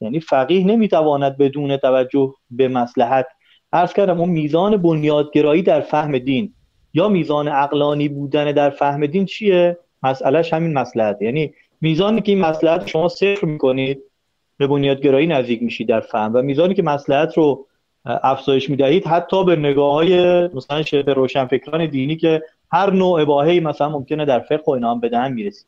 [0.01, 3.27] یعنی فقیه نمی‌تواند بدون توجه به مسلحت
[3.73, 6.55] عرض کردم اون میزان بنیادگرایی در فهم دین
[6.95, 12.41] یا میزان اقلانی بودن در فهم دین چیه؟ مسئلهش همین مسلحت یعنی میزانی که این
[12.41, 14.03] مسلحت شما صفر می‌کنید
[14.59, 17.67] به بنیادگرایی نزدیک میشید در فهم و میزانی که مسلحت رو
[18.05, 23.89] افزایش می‌دهید حتی به نگاه های مثلا شبه روشنفکران دینی که هر نوع اباهی مثلا
[23.89, 25.67] ممکنه در فقه و اینا هم بدهن می‌رسید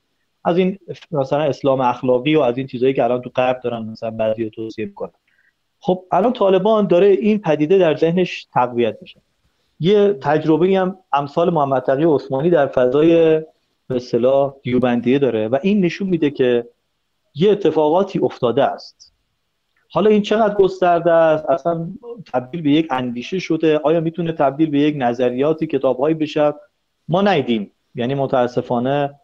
[0.48, 0.78] از این
[1.10, 4.86] مثلا اسلام اخلاقی و از این چیزهایی که الان تو غرب دارن مثلا بعضی توصیه
[4.86, 5.10] می‌کنن.
[5.80, 9.20] خب الان طالبان داره این پدیده در ذهنش تقویت میشه.
[9.80, 13.40] یه تجربه هم امثال محمد تقی عثمانی در فضای
[13.88, 16.66] به اصطلاح دیوبندیه داره و این نشون میده که
[17.34, 19.12] یه اتفاقاتی افتاده است.
[19.90, 21.88] حالا این چقدر گسترده است؟ اصلا
[22.32, 23.78] تبدیل به یک اندیشه شده.
[23.78, 26.54] آیا می‌تونه تبدیل به یک نظریاتی کتابهایی بشه؟
[27.08, 29.14] ما نیدیم یعنی متاسفانه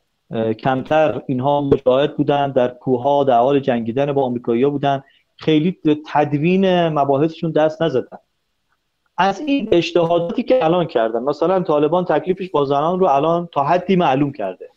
[0.59, 5.03] کمتر اینها مجاهد بودن در کوها در حال جنگیدن با آمریکایی‌ها بودن.
[5.37, 5.79] خیلی
[6.13, 8.19] تدوین مباحثشون دست نزدن.
[9.19, 13.97] از این اجتهاداتی که الان کردن مثلا طالبان تکلیفش با زنان رو الان تا حدی
[13.97, 14.69] معلوم کرده.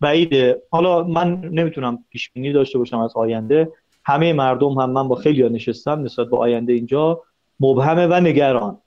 [0.00, 3.72] بعیده حالا من نمی‌تونم پیش بینی داشته باشم از آینده.
[4.04, 7.22] همه مردم هم من با خیلی نشستم نسبت به آینده اینجا.
[7.60, 8.78] مبهمه و نگران.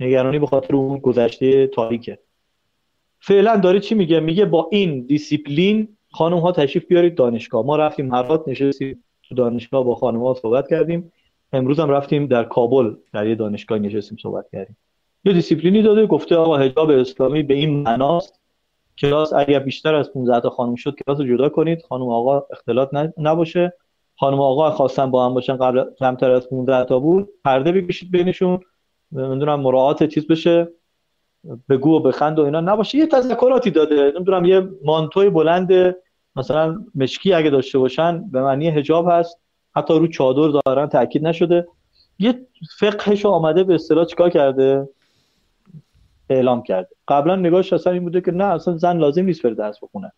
[0.00, 2.18] نگرانی به خاطر اون گذشته تاریکه.
[3.20, 7.66] فعلا داره چی میگه؟ میگه با این دیسیپلین خانم ها تشریف بیارید دانشگاه.
[7.66, 11.12] ما رفتیم هرات نشستیم تو دانشگاه با خانم ها صحبت کردیم.
[11.52, 14.76] امروز هم رفتیم در کابل در یه دانشگاه نشستیم صحبت کردیم.
[15.24, 18.40] یه دیسیپلینی داده گفته آقا حجاب اسلامی به این معناست.
[18.98, 21.82] کلاس اگر بیشتر از 15 تا خانم شد کلاس رو جدا کنید.
[21.88, 23.72] خانم آقا اختلاط نباشه.
[24.16, 28.60] خانم آقا خواستن با هم باشن قبل کمتر از 15 تا بود پرده بکشید بینشون.
[29.12, 30.68] نمی‌دونم مراعات چیز بشه.
[31.68, 32.98] بگو و بخند و اینا نباشه.
[32.98, 34.12] یه تذکراتی داده.
[34.16, 35.96] نمی‌دونم یه مانتوی بلند
[36.36, 39.38] مثلا مشکی اگه داشته باشن به معنی حجاب هست.
[39.76, 41.68] حتی رو چادر دارن تاکید نشده.
[42.18, 42.46] یه
[42.78, 44.88] فقهش آمده به اصطلاح چیکار کرده؟
[46.30, 46.88] اعلام کرده.
[47.08, 50.12] قبلا نگاهش اصلا این بوده که نه اصلا زن لازم نیست بره درس بخونه.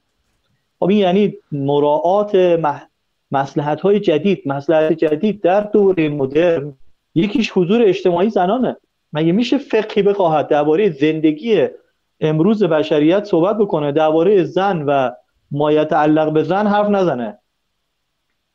[0.78, 2.86] خب این یعنی مراعات مح...
[4.02, 6.72] جدید مسلحت جدید در دوره مدرن
[7.14, 8.76] یکیش حضور اجتماعی زنانه.
[9.12, 11.68] مگه میشه فقهی بخواهد درباره زندگی
[12.20, 15.10] امروز بشریت صحبت بکنه درباره زن و
[15.50, 17.38] ما تعلق به زن حرف نزنه؟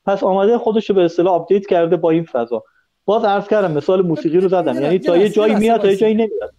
[0.06, 2.64] پس آمده خودش رو به اصطلاح آپدیت کرده با این فضا.
[3.06, 4.82] باز عرض کردم مثال موسیقی رو زدم.
[4.82, 6.54] یعنی تا یه جایی میاد تا یه جایی نمیاد.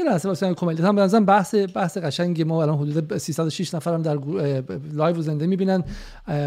[0.00, 2.44] یه لحظه واسه کمدیت هم بنظرم بحث بحث قشنگی.
[2.44, 4.18] ما الان حدود 306 نفرم در
[4.92, 5.84] لایو و زنده می‌بینن.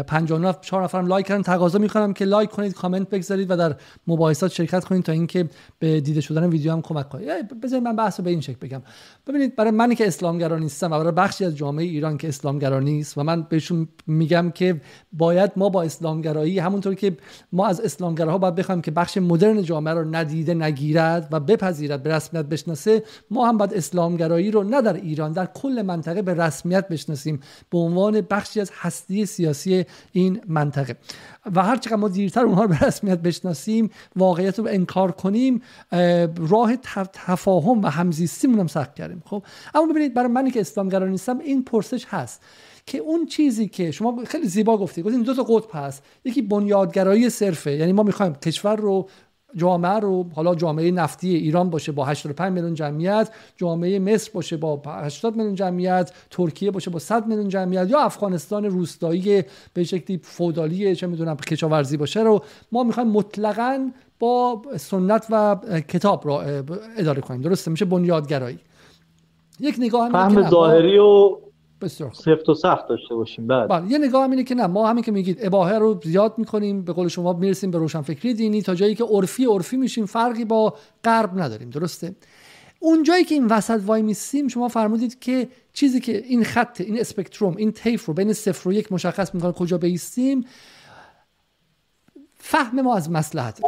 [0.06, 1.42] 59 4 نفرم لایک کردن.
[1.42, 6.00] تقاضا می‌کنم که لایک کنید کامنت بگذارید و در مباحثات شرکت کنید تا اینکه به
[6.00, 7.60] دیده شدن ویدیو هم کمک کنید.
[7.60, 8.82] بذارید من بحث رو به این شکل بگم.
[9.26, 13.18] ببینید برای منی که اسلامگرا نیستم و برای بخشی از جامعه ایران که اسلامگرا نیست
[13.18, 14.80] و من بهشون میگم که
[15.12, 17.16] باید ما با اسلامگرایی همونطور که
[17.52, 22.14] ما از اسلامگراها باید بخوایم که بخش مدرن جامعه رو ندیده نگیرد و بپذیرد به
[22.14, 26.88] رسمیت بشناسه ما هم باید اسلامگرایی رو نه در ایران در کل منطقه به رسمیت
[26.88, 30.96] بشناسیم به عنوان بخشی از هستی سیاسی این منطقه.
[31.54, 35.62] و هر چقدر ما دیرتر اونها رو به رسمیت بشناسیم واقعیت رو انکار کنیم
[36.36, 36.76] راه
[37.12, 39.22] تفاهم و همزیستیمون هم سخت کردیم.
[39.26, 39.42] خب
[39.74, 42.42] اما ببینید برای منی که اسلامگرا نیستم این پرسش هست
[42.86, 47.30] که اون چیزی که شما خیلی زیبا گفتی گفتین دو تا قطب هست یکی بنیادگرایی
[47.30, 49.08] صرفه یعنی ما می‌خوایم کشور رو
[49.56, 54.82] جامعه رو حالا جامعه نفتی ایران باشه با 85 میلیون جمعیت جامعه مصر باشه با
[54.86, 60.96] 80 میلیون جمعیت ترکیه باشه با 100 میلیون جمعیت یا افغانستان روستایی به شکلی فودالی
[60.96, 65.56] چه می‌دونم کشاورزی باشه رو ما می‌خوایم مطلقا با سنت و
[65.88, 66.42] کتاب را
[66.96, 67.40] اداره کنیم.
[67.40, 68.58] درسته؟ میشه بنیادگرایی.
[69.60, 71.36] یک نگاه فهم ظاهری و
[71.80, 73.68] بسیار سفت و سخت داشته باشیم بعد.
[73.68, 76.92] بله یه نگاه اینه که نه ما همین که میگید اباهه رو زیاد می‌کنیم به
[76.92, 81.38] قول شما می‌رسیم به روشنفکری دینی تا جایی که عرفی عرفی میشیم فرقی با غرب
[81.38, 82.14] نداریم درسته؟
[82.80, 87.00] اون جایی که این وسط وای میسیم شما فرمودید که چیزی که این خط این
[87.00, 90.44] اسپکتروم این تیف رو بین صفر و یک مشخص می‌کنه کجا بیستیم
[92.34, 93.60] فهم ما از مسلحت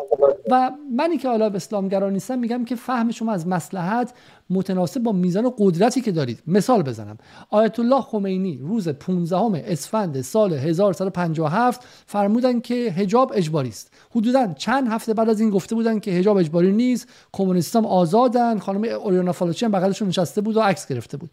[0.51, 4.15] و منی که حالا اسلامگرا نیستم میگم که فهم شما از مسلحت
[4.51, 6.43] متناسب با میزان قدرتی که دارید.
[6.47, 7.19] مثال بزنم.
[7.51, 13.93] آیت الله خمینی روز 15 اسفند سال 1157 فرمودن که حجاب اجباری است.
[14.11, 17.09] حدودا چند هفته بعد از این گفته بودن که حجاب اجباری نیست.
[17.33, 21.31] کمونیستام آزادن خانم اوریانا فالوچی هم بغلشون نشسته بود و عکس گرفته بود.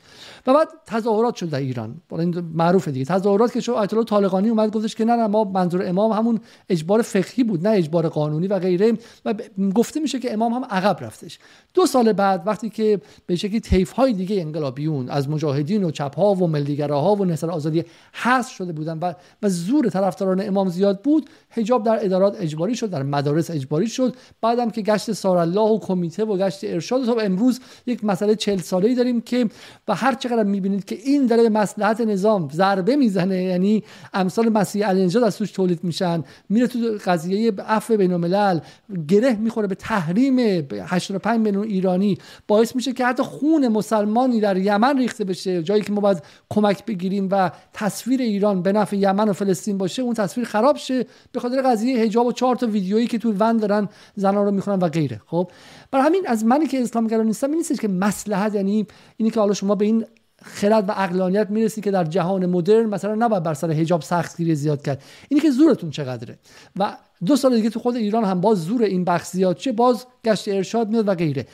[0.47, 2.02] و بعد تظاهرات شد در ایران.
[2.12, 3.06] این معروفه دیگه.
[3.06, 6.39] تظاهرات که شو آیت الله طالقانی اومد گفتش که نه نه ما منظور امام همون
[6.69, 8.97] اجبار فقهی بود نه اجبار قانونی و غیره.
[9.26, 9.34] و
[9.76, 11.39] گفته میشه که امام هم عقب رفتش.
[11.73, 16.16] دو سال بعد وقتی که به شکلی طیف های دیگه انقلابیون از مجاهدین و چپ
[16.16, 21.02] ها و ملیگراها و نصر آزادی حذف شده بودن و و زور طرفداران امام زیاد
[21.02, 21.30] بود.
[21.50, 24.16] حجاب در ادارات اجباری شد در مدارس اجباری شد.
[24.42, 27.06] بعدم که گشت سارالله و کمیته و گشت ارشاد.
[27.06, 29.50] تا امروز یک مسئله چل ساله ای داریم که
[29.88, 34.89] و هر چقدر می‌بینید که این داره به مصلحت نظام ضربه می‌زنه یعنی امثال مسیح
[34.89, 38.60] النجات از توش تولید میشن میره تو قضیه عفو بین الملل
[39.08, 42.18] گره می‌خوره به تحریم 85 میلیون ایرانی.
[42.48, 46.86] باعث میشه که حتی خون مسلمانی در یمن ریخته بشه جایی که ما باید کمک
[46.86, 51.39] بگیریم و تصویر ایران به نفع یمن و فلسطین باشه اون تصویر خراب شه به
[51.39, 54.88] خاطر قضیه حجاب و چهار تا ویدیویی که تو ون دارن زنان رو می‌خونن و
[54.88, 55.21] غیره.
[55.25, 55.51] خب؟
[55.91, 59.39] برای همین از منی که اسلام گرا نیستم این نیست که مصلحت یعنی اینی که
[59.39, 60.06] حالا شما به این
[60.43, 64.82] خرد و اقلانیت می‌رسی که در جهان مدرن مثلا نباید بر سر حجاب سختگیری زیاد
[64.82, 65.03] کرد.
[65.29, 66.38] اینی که زورتون چقدره؟
[66.75, 70.06] و دو سال دیگه تو خود ایران هم باز زور این بخش زیاد چه باز
[70.25, 71.47] گشت ارشاد میاد و غیره.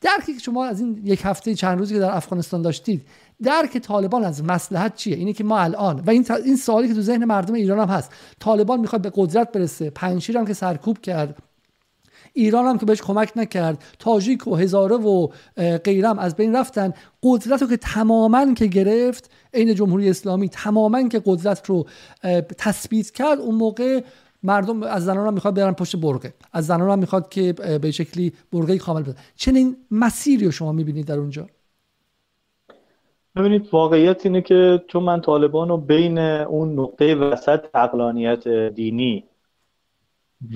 [0.00, 3.06] درکی که شما از این یک هفته چند روزی که در افغانستان داشتید
[3.42, 7.00] درک طالبان از مسلحت چیه؟ اینه که ما الان و این این سوالی که تو
[7.00, 8.12] ذهن مردم ایران هم هست.
[8.40, 9.90] طالبان می‌خواد به قدرت برسه.
[9.90, 11.36] پنشیر هم که سرکوب کرد.
[12.32, 13.84] ایران هم که بهش کمک نکرد.
[13.98, 15.28] تاجیک و هزاره و
[15.84, 16.92] غیرم از بین رفتن.
[17.22, 21.86] قدرت رو که تماما که گرفت عین جمهوری اسلامی تماما که قدرت رو
[22.58, 24.02] تثبیت کرد اون موقع
[24.42, 28.32] مردم از زنان هم می‌خواد برن پشت برقه از زنان هم می‌خواد که به شکلی
[28.52, 29.14] برقه کامل بده.
[29.36, 31.46] چنین مسیری رو شما می‌بینید در اونجا؟
[33.36, 39.24] ببینید واقعیت اینه که چون من طالبان رو بین اون نقطه وسط اقلانیت دینی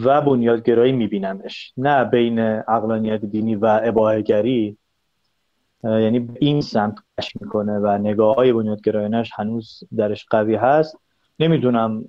[0.04, 4.76] و بنیادگرایی میبینمش نه بین اقلانیت دینی و اباهگری
[5.84, 10.96] یعنی این سمت کش می‌کنه و نگاه های بنیادگرایانش هنوز درش قوی هست.
[11.40, 12.04] نمی‌دونم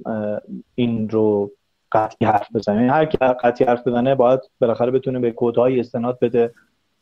[0.75, 1.51] این رو
[1.91, 2.75] قطعی حرف بزنه.
[2.75, 6.53] یعنی هر کی قطعی حرف بزنه باید بالاخره بتونه به کودهای استناد بده.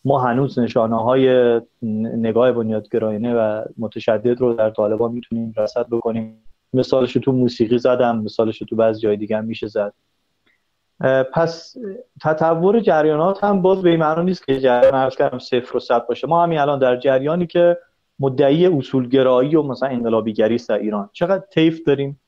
[0.05, 1.61] ما هنوز نشانه های
[2.17, 6.43] نگاه بنیادگرایانه و متشدد رو در طالبان می‌تونیم رصد بکنیم.
[6.73, 9.93] مثالش تو موسیقی زدم مثالش تو بعض جای دیگه هم میشه زد.
[11.33, 11.75] پس
[12.21, 16.27] تطور جریانات هم باز به این نیست که جریان عرض کردم صفر و صد باشه.
[16.27, 17.77] ما همین الان در جریانی که
[18.19, 21.09] مدعی اصولگرایی و مثلا انقلابیگری است در ایران.
[21.13, 22.19] چقدر طیف داریم؟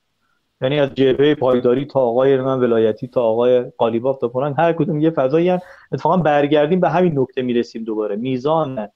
[0.60, 5.00] یعنی از جبهه پایداری تا آقای من ولایتی تا آقای قالیباف تا پران هر کدوم
[5.00, 5.58] یه فضایی هم
[5.92, 8.16] اتفاقا برگردیم به همین نکته می‌رسیم دوباره.
[8.16, 8.88] میزان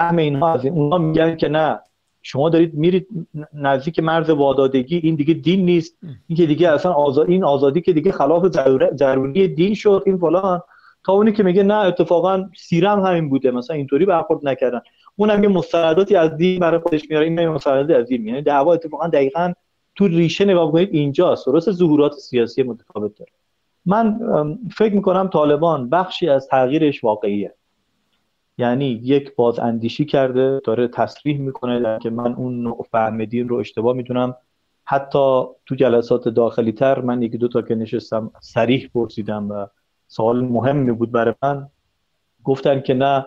[0.00, 1.80] همه اینها از اونها میگن که نه
[2.22, 3.08] شما دارید میرید
[3.52, 5.98] نزدیک مرز وادادگی این دیگه دین نیست.
[6.26, 8.46] این که دیگه اصلا آزاد این آزادی که دیگه خلاف
[8.96, 10.60] ضروری دین شد این فلان.
[11.04, 13.50] تا اونی که میگه نه اتفاقا سیرم همین بوده.
[13.50, 14.80] مثلا اینطوری برخورد نکردن.
[15.16, 17.24] اونم یه مستنداتی از دین برای خودش میاره.
[17.26, 19.52] این مستنداتی از دین یعنی دعوا اتفاقا دقیقاً
[19.98, 21.46] تو ریشه نگاه کنید اینجاست.
[21.46, 23.32] درست ظهورات سیاسی متفاوت داره.
[23.86, 24.18] من
[24.76, 27.54] فکر می‌کنم طالبان بخشی از تغییرش واقعیه.
[28.58, 33.56] یعنی یک باز اندیشی کرده داره تصریح می‌کنه که من اون نوع فهم دین رو
[33.56, 34.34] اشتباه می‌دونم.
[34.84, 39.66] حتی تو جلسات داخلی تر من یکی دو تا که نشستم سریح پرسیدم و
[40.06, 41.68] سوال مهمی بود برای من.
[42.44, 43.26] گفتن که نه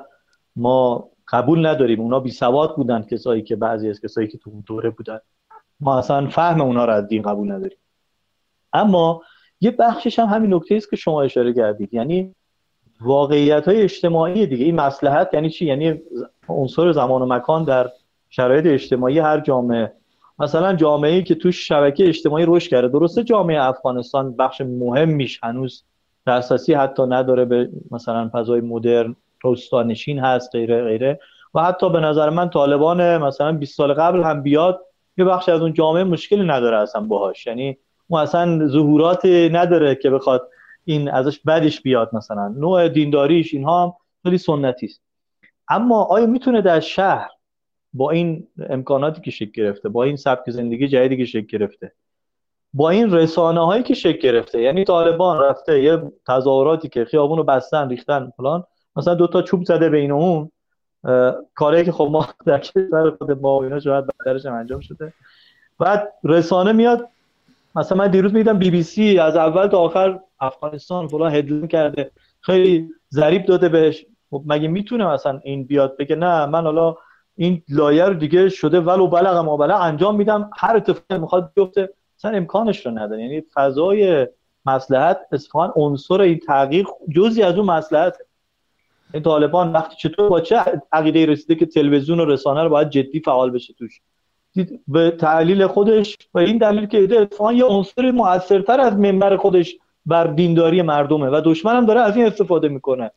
[0.55, 2.01] ما قبول نداریم.
[2.01, 5.19] اونا بی سواد بودن کسایی که بعضی از کسایی که تو اون دوره بودن.
[5.81, 7.77] ما اصلا فهم اونا رو از دین قبول نداریم.
[8.73, 9.21] اما
[9.61, 11.93] یه بخشش هم همین نکته است که شما اشاره کردید.
[11.93, 12.35] یعنی
[13.01, 14.65] واقعیت های اجتماعی دیگه.
[14.65, 16.01] این مسلحت یعنی چی؟ یعنی
[16.49, 17.89] عنصر زمان و مکان در
[18.29, 19.93] شرایط اجتماعی هر جامعه.
[20.39, 22.87] مثلا جامعه ای که توش شبکه اجتماعی رشد کرده.
[22.87, 25.83] درسته جامعه افغانستان بخش مهمیش هنوز
[26.27, 27.45] دسترسی حتی نداره.
[27.45, 31.19] به مثلا فضای مدرن روستانشین هست غیره غیره.
[31.53, 34.81] و حتی به نظر من طالبان مثلا 20 سال قبل هم بیاد
[35.17, 37.47] یه بخش از اون جامعه مشکلی نداره اصلا باهاش.
[37.47, 40.49] یعنی اون اصلا ظهورات نداره که بخواد
[40.85, 42.47] این ازش بدش بیاد مثلا.
[42.47, 45.01] نوع دینداریش اینها خیلی سنتی است.
[45.69, 47.29] اما آیا می‌تونه در شهر
[47.93, 51.91] با این امکاناتی که شکل گرفته با این سبک زندگی جدیدی که شکل گرفته
[52.73, 57.43] با این رسانه هایی که شکل گرفته یعنی طالبان رفته یه تظاهراتی که خیابون رو
[57.43, 58.63] بستن ریختن فلان
[58.95, 60.51] مثلا دو تا چوب زده بین اون
[61.55, 65.13] کاری که خب ما در کشور خود ما اینا شاید بدترش هم انجام شده.
[65.79, 67.07] بعد رسانه میاد
[67.75, 72.11] مثلا من دیروز میدم بی بی سی از اول تا آخر افغانستان فلان هدلین کرده.
[72.41, 74.05] خیلی ضریب داده بهش.
[74.29, 76.95] خب مگه می‌تونه مثلا این بیاد؟ بگه نه من حالا
[77.35, 80.49] این لایه رو دیگه شده ولو بلغ ما بلغ انجام میدم.
[80.57, 81.89] هر اتفاقی می‌خواد بیفته.
[82.19, 83.21] مثلا امکانش رو نداره.
[83.21, 84.27] یعنی فضای
[84.65, 88.17] مصلحت اصفهان عنصر این تغییر جزی از اون مصلحت
[89.13, 93.19] این طالبان وقتی چطور با چه عقیده رسیده که تلویزیون و رسانه رو باید جدی
[93.19, 94.01] فعال بشه توش؟
[94.87, 100.27] به تعلیل خودش و این دلیل که اتفاقا یه عنصر موثرتر از منبر خودش بر
[100.27, 103.11] دینداری مردمه و دشمنم داره از این استفاده می‌کنه.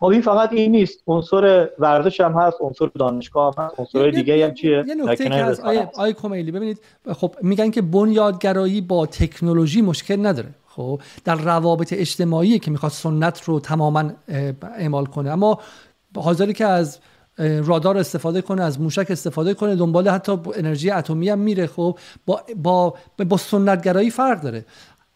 [0.00, 1.02] خب این فقط این نیست.
[1.06, 5.34] عنصر ورزش هم هست عنصر دانشگاه هم هست عنصر دیگه هم چیه؟ یه نکته که
[5.34, 6.78] از آیه, آیه کمیلی ببینید
[7.12, 10.48] خب میگن که بنیادگرایی با تکنولوژی مشکل نداره.
[10.76, 14.12] خب در روابط اجتماعی که می‌خواد سنت رو تماما
[14.62, 15.30] اعمال کنه.
[15.30, 15.58] اما
[16.16, 16.98] حاضری که از
[17.38, 21.66] رادار استفاده کنه از موشک استفاده کنه دنبال حتی انرژی اتمی هم میره.
[21.66, 22.94] خب با با
[23.28, 24.64] با سنتگرایی فرق داره.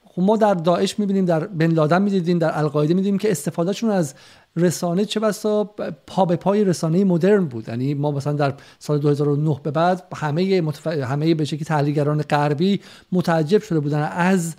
[0.05, 4.14] خب ما در داعش می‌بینیم در بن لادن می‌دیدیم در القاعده می‌دیدیم که استفادهشون از
[4.57, 5.64] رسانه چه بسا
[6.07, 7.68] پا به پای رسانه مدرن بود.
[7.68, 10.86] یعنی ما مثلا در سال 2009 به بعد همه متف...
[10.86, 12.80] همه به شکلی تحلیلگران غربی
[13.12, 14.55] متعجب شده بودن از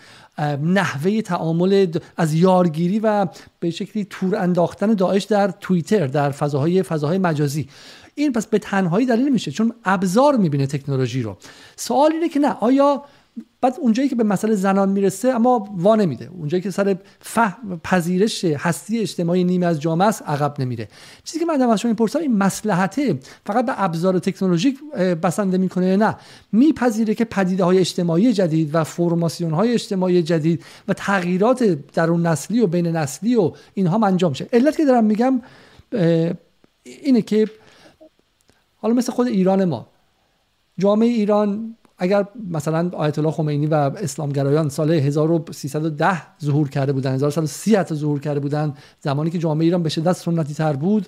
[0.63, 3.27] نحوه تعامل از یارگیری و
[3.59, 7.67] به شکلی تور انداختن داعش در توییتر در فضاهای فضاهای مجازی.
[8.15, 11.37] این پس به تنهایی دلیل میشه چون ابزار می‌بینه تکنولوژی رو.
[11.75, 13.03] سوال اینه که نه آیا
[13.61, 16.29] بعد اونجایی که به مسئله زنان می‌رسه اما وا نمیده.
[16.37, 20.87] اونجایی که سر فهم پذیرش هستی اجتماعی نیمه از جامعه است عقب نمیره.
[21.23, 23.19] چیزی که من از شما می‌پرسم این مسلحته.
[23.45, 24.79] فقط به ابزار تکنولوژیک
[25.23, 26.15] بسنده می‌کنه نه؟
[26.51, 31.63] میپذیره که پدیده های اجتماعی جدید و فرماسیون های اجتماعی جدید و تغییرات
[31.93, 34.47] درون نسلی و بین نسلی و اینها انجام شه.
[34.53, 35.41] علت که دارم میگم
[36.83, 37.47] اینه که
[38.75, 39.87] حالا مثل خود ایران ما.
[40.77, 47.75] جامعه ایران اگر مثلا آیت الله خمینی و اسلامگرایان سال 1310 ظهور کرده بودن 1330
[47.75, 51.07] حتی ظهور کرده بودن زمانی که جامعه ایران به شدت سنتی تر بود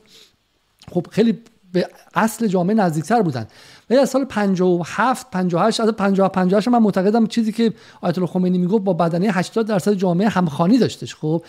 [0.91, 1.39] خب خیلی
[1.71, 3.47] به اصل جامعه نزدیکتر بودن.
[3.89, 8.57] ولی از سال 57 58 از 50 58 من معتقدم چیزی که آیت الله خمینی
[8.57, 11.43] می‌گفت با بدنه 80 درصد جامعه همخوانی داشتش خب.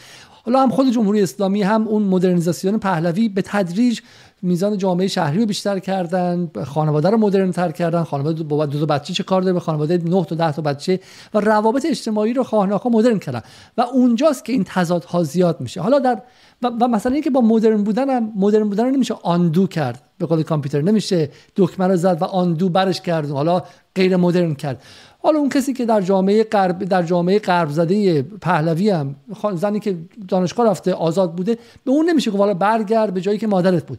[0.45, 4.01] حالا هم خود جمهوری اسلامی هم اون مدرنیزاسیون پهلوی به تدریج
[4.43, 8.86] میزان جامعه شهری رو بیشتر کردن خانواده رو مدرن تر کردن خانواده با دو تا
[8.86, 11.01] بچه چه کار داره به خانواده 9 تا 10 تا بچه؟
[11.34, 13.43] و روابط اجتماعی رو خواهناخا مدرن کردن.
[13.76, 15.80] و اونجاست که این تضادها زیاد میشه.
[15.80, 16.22] حالا در
[16.62, 20.03] و, و مثلا اینکه با مدرن بودن هم مدرن بودن رو نمیشه آندو کرد.
[20.18, 23.62] به قول کامپیوتر نمیشه دکمه رو زد و آندو برش کرد حالا
[23.95, 24.82] غیر مدرن کرد.
[25.22, 29.16] حالا اون کسی که در جامعه غرب در جامعه غرب زده پهلوی هم
[29.55, 29.97] زنی که
[30.28, 33.99] دانشگاه رفته آزاد بوده به اون نمیشه که حالا برگرد به جایی که مادرت بود.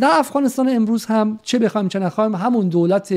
[0.00, 3.12] در افغانستان امروز هم چه بخوایم چه نخوایم همون دولت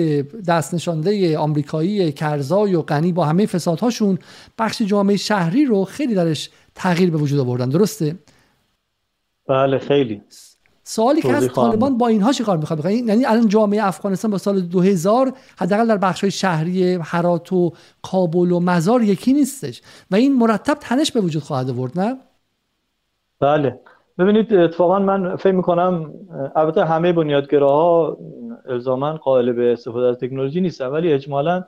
[0.48, 4.20] دست نشانده آمریکایی کرزای و غنی با همه فسادهاشون
[4.60, 7.70] بخش جامعه شهری رو خیلی درش تغییر به وجود آوردن.
[7.70, 8.16] درسته؟
[9.48, 10.22] بله خیلی.
[10.84, 15.34] سوالی که از طالبان با اینها چیکار می‌خواد یعنی الان جامعه افغانستان با سال 2000
[15.58, 20.78] حداقل در بخش های شهری هرات و کابل و مزار یکی نیستش و این مرتب
[20.82, 22.18] تنش به وجود خواهد آورد نه؟
[23.40, 23.80] بله.
[24.18, 26.14] ببینید اتفاقا من فکر می‌کنم
[26.56, 28.18] البته همه بنیادگراها
[28.66, 31.64] الزاما قائل به استفاده از تکنولوژی نیستن ولی اجمالا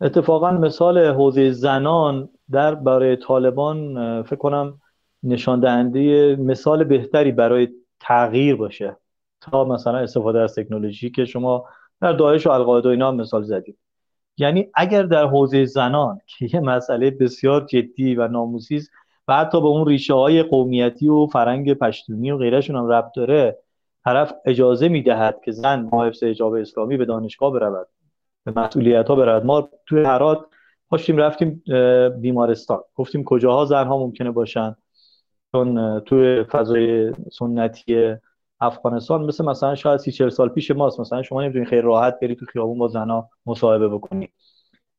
[0.00, 4.80] اتفاقا مثال حوزه زنان در برای طالبان فکر کنم
[5.22, 7.68] نشان دهنده مثال بهتری برای
[8.00, 8.96] تغییر باشه
[9.40, 11.64] تا مثلا استفاده از تکنولوژی که شما
[12.00, 13.78] در داعش و القاعده و اینا مثال زدید.
[14.36, 18.90] یعنی اگر در حوزه زنان که یه مسئله بسیار جدی و ناموسی است
[19.28, 23.58] و حتی به اون ریشه های قومیتی و فرنگ پشتونی و غیرشون هم ربط داره
[24.04, 27.86] طرف اجازه می‌دهد که زن با حفظ حجاب اسلامی به دانشگاه برود.
[28.44, 29.44] به مسئولیت ها برود.
[29.44, 30.44] ما توی هرات
[30.90, 31.62] پاشتیم رفتیم
[32.20, 32.80] بیمارستان.
[32.94, 34.76] گفتیم کجاها زن ها ممکنه باشن؟
[35.52, 38.14] چون توی فضای سنتی
[38.60, 41.00] افغانستان مثل مثلا شاید سی چل سال پیش ماست.
[41.00, 44.28] مثلا شما نمی‌تونید خیلی راحت بری تو خیابون با زنها مصاحبه بکنی.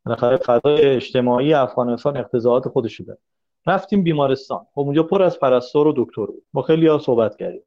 [0.05, 3.19] بالاخره فضای اجتماعی افغانستان اقتضاعات خودش داره.
[3.67, 4.65] رفتیم بیمارستان.
[4.73, 6.43] خب اونجا پر از پرستار و دکتر بود.
[6.53, 7.61] با خیلی ها صحبت کردیم.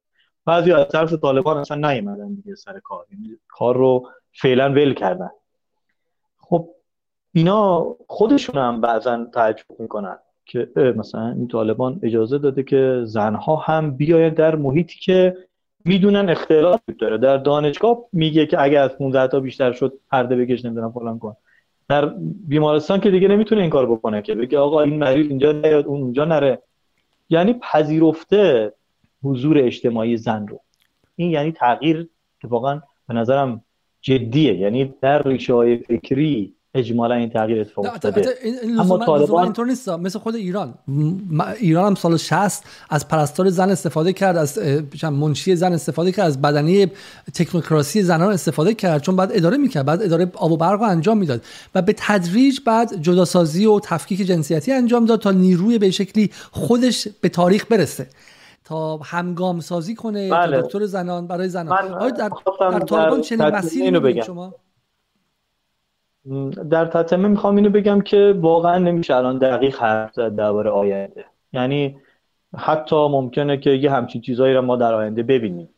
[0.45, 3.07] بعضی از طرف طالبان اصلا نیومدن دیگه سر کار.
[3.13, 5.31] یعنی کار رو فعلا ول کردن.
[6.39, 6.69] خب
[7.33, 13.97] اینا خودشون هم بعضا تعجب می‌کنن که مثلا این طالبان اجازه داده که زنها هم
[13.97, 15.37] بیاین در محیطی که
[15.85, 17.19] می‌دونن اختلاف داره.
[17.19, 21.37] در دانشگاه میگه که اگر از 15 تا بیشتر شد پرده بکش نمی‌دونم فلان کن
[21.89, 22.15] در
[22.49, 26.03] بیمارستان که دیگه نمی‌تونه این کار بکنه که بگه آقا این مریض اینجا نیاد اون
[26.03, 26.63] اونجا نره.
[27.31, 28.73] یعنی پذیرفته
[29.23, 30.61] حضور اجتماعی زن رو.
[31.17, 32.09] این یعنی تغییر
[32.41, 33.65] که واقعا به نظرم
[34.01, 34.55] جدیه.
[34.55, 38.29] یعنی در ریشه های فکری اجمالا این تغییر اتفاق افتاده.
[38.79, 40.75] اما طالبان اینطور نیست مثل خود ایران.
[41.61, 44.59] ایران هم سال 60 از پرستار زن استفاده کرد از
[45.03, 46.87] منشی زن استفاده کرد از بدنی
[47.35, 51.19] تکنوکراسی زنان استفاده کرد چون بعد اداره می‌کرد بعد اداره آب و برق رو انجام
[51.19, 51.43] می‌داد.
[51.75, 57.09] و به تدریج بعد جداسازی و تفکیک جنسیتی انجام داد تا نیروی به شکلی خودش
[57.21, 58.07] به تاریخ برسه.
[58.65, 60.57] تا همگام سازی کنه بله.
[60.57, 61.93] تا دکتر زنان برای زنان.
[61.93, 64.55] آیا در, در طالبان چنین مسیری شما؟
[66.71, 71.25] در تتمه می‌خوام اینو بگم که واقعا نمیشه الان دقیق حرف زد درباره آینده.
[71.53, 71.97] یعنی
[72.57, 75.69] حتی ممکنه که یه همچین چیزایی رو ما در آینده ببینیم.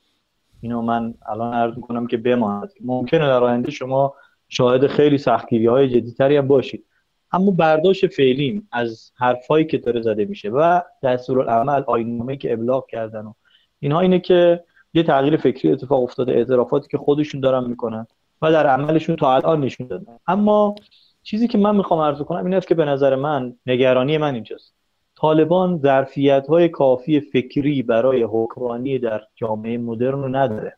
[0.61, 2.73] اینو من الان عرض می‌کنم که بماند.
[2.85, 4.15] ممکنه در آینده شما
[4.49, 6.85] شاهد خیلی سختگیری های جدیتری هم باشید.
[7.33, 13.21] اما برداشت فعلیم از حرفایی که داره زده میشه و دستورالعمل آینامه که ابلاغ کردن
[13.21, 13.33] و
[13.81, 18.07] اینها اینه که یه تغییر فکری اتفاق افتاده اعترافاتی که خودشون دارن می‌کنن.
[18.43, 20.19] و در عملشون تا الان نشون دادن.
[20.27, 20.75] اما
[21.23, 24.75] چیزی که من می‌خوام عرض کنم این است که به نظر من نگرانی من اینجاست.
[25.17, 30.77] طالبان ظرفیت های کافی فکری برای حکمرانی در جامعه مدرن رو نداره.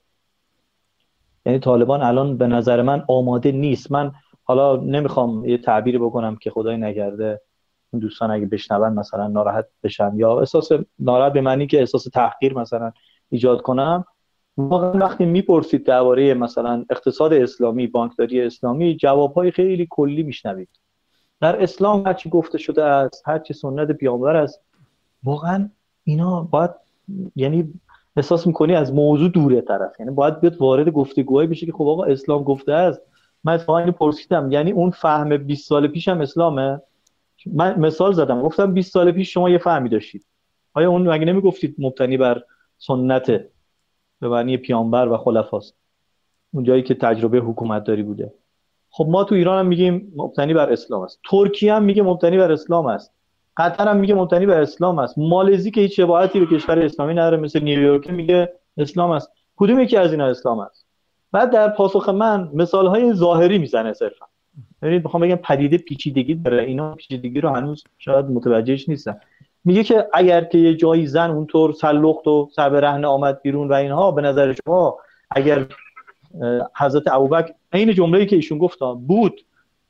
[1.47, 3.93] یعنی طالبان الان به نظر من آماده نیست.
[3.93, 7.41] من حالا نمی‌خوام یه تعبیری بکنم که خدای نگرده
[8.01, 12.93] دوستان اگه بشنون مثلا ناراحت بشن یا احساس ناراحت به معنی که احساس تحقیر مثلا
[13.31, 14.05] ایجاد کنم.
[14.57, 20.69] واقعا وقتی می‌پرسید درباره مثلا اقتصاد اسلامی بانکداری اسلامی جوابهای خیلی کلی میشنوید.
[21.41, 24.61] در اسلام هرچی گفته شده است هرچی سنت پیامبر است
[25.25, 25.69] واقعا
[26.05, 26.71] اینا باید
[27.37, 27.73] یعنی
[28.17, 30.01] احساس می‌کنی از موضوع دوره طرف.
[30.01, 33.01] یعنی باید بیاد وارد گفتگوهایی بشه که خب آقا اسلام گفته است.
[33.45, 36.81] من اتفاقا اینو پرسیدم یعنی اون فهم 20 سال پیشم اسلامه؟
[37.47, 40.27] من مثال زدم گفتم 20 سال پیش شما یه فهمی داشتید.
[40.75, 42.43] آیا اون مگه نمی‌گفتید مبتنی بر
[42.79, 43.45] سنت
[44.21, 45.75] به معنی پیامبر و خلفاست.
[46.53, 48.33] اون جایی که تجربه حکومت داری بوده.
[48.91, 51.21] خب ما تو ایران هم میگیم مبتنی بر اسلام است.
[51.31, 53.13] ترکیه هم میگه مبتنی بر اسلام است.
[53.57, 55.19] قطر هم میگه مبتنی بر اسلام است.
[55.19, 59.33] مالزی که هیچ شباهتی به کشور اسلامی نداره مثل نیویورک میگه اسلام است.
[59.57, 60.87] کدوم یکی از اینا اسلام است؟
[61.33, 64.27] بعد در پاسخ من مثال های ظاهری می‌زنه صرفا.
[64.83, 66.63] یعنی می‌خوام بگم پدیده پیچیدگی داره.
[66.63, 69.21] اینا پیچیدگی رو هنوز شاید متوجهش نیستن.
[69.65, 73.73] میگه که اگر که یه جایی زن اونطور سلخت و سر رهن آمد بیرون و
[73.73, 74.99] اینها به نظر شما
[75.31, 75.67] اگر
[76.77, 79.41] حضرت ابوبکر این جمله‌ای که ایشون گفت بود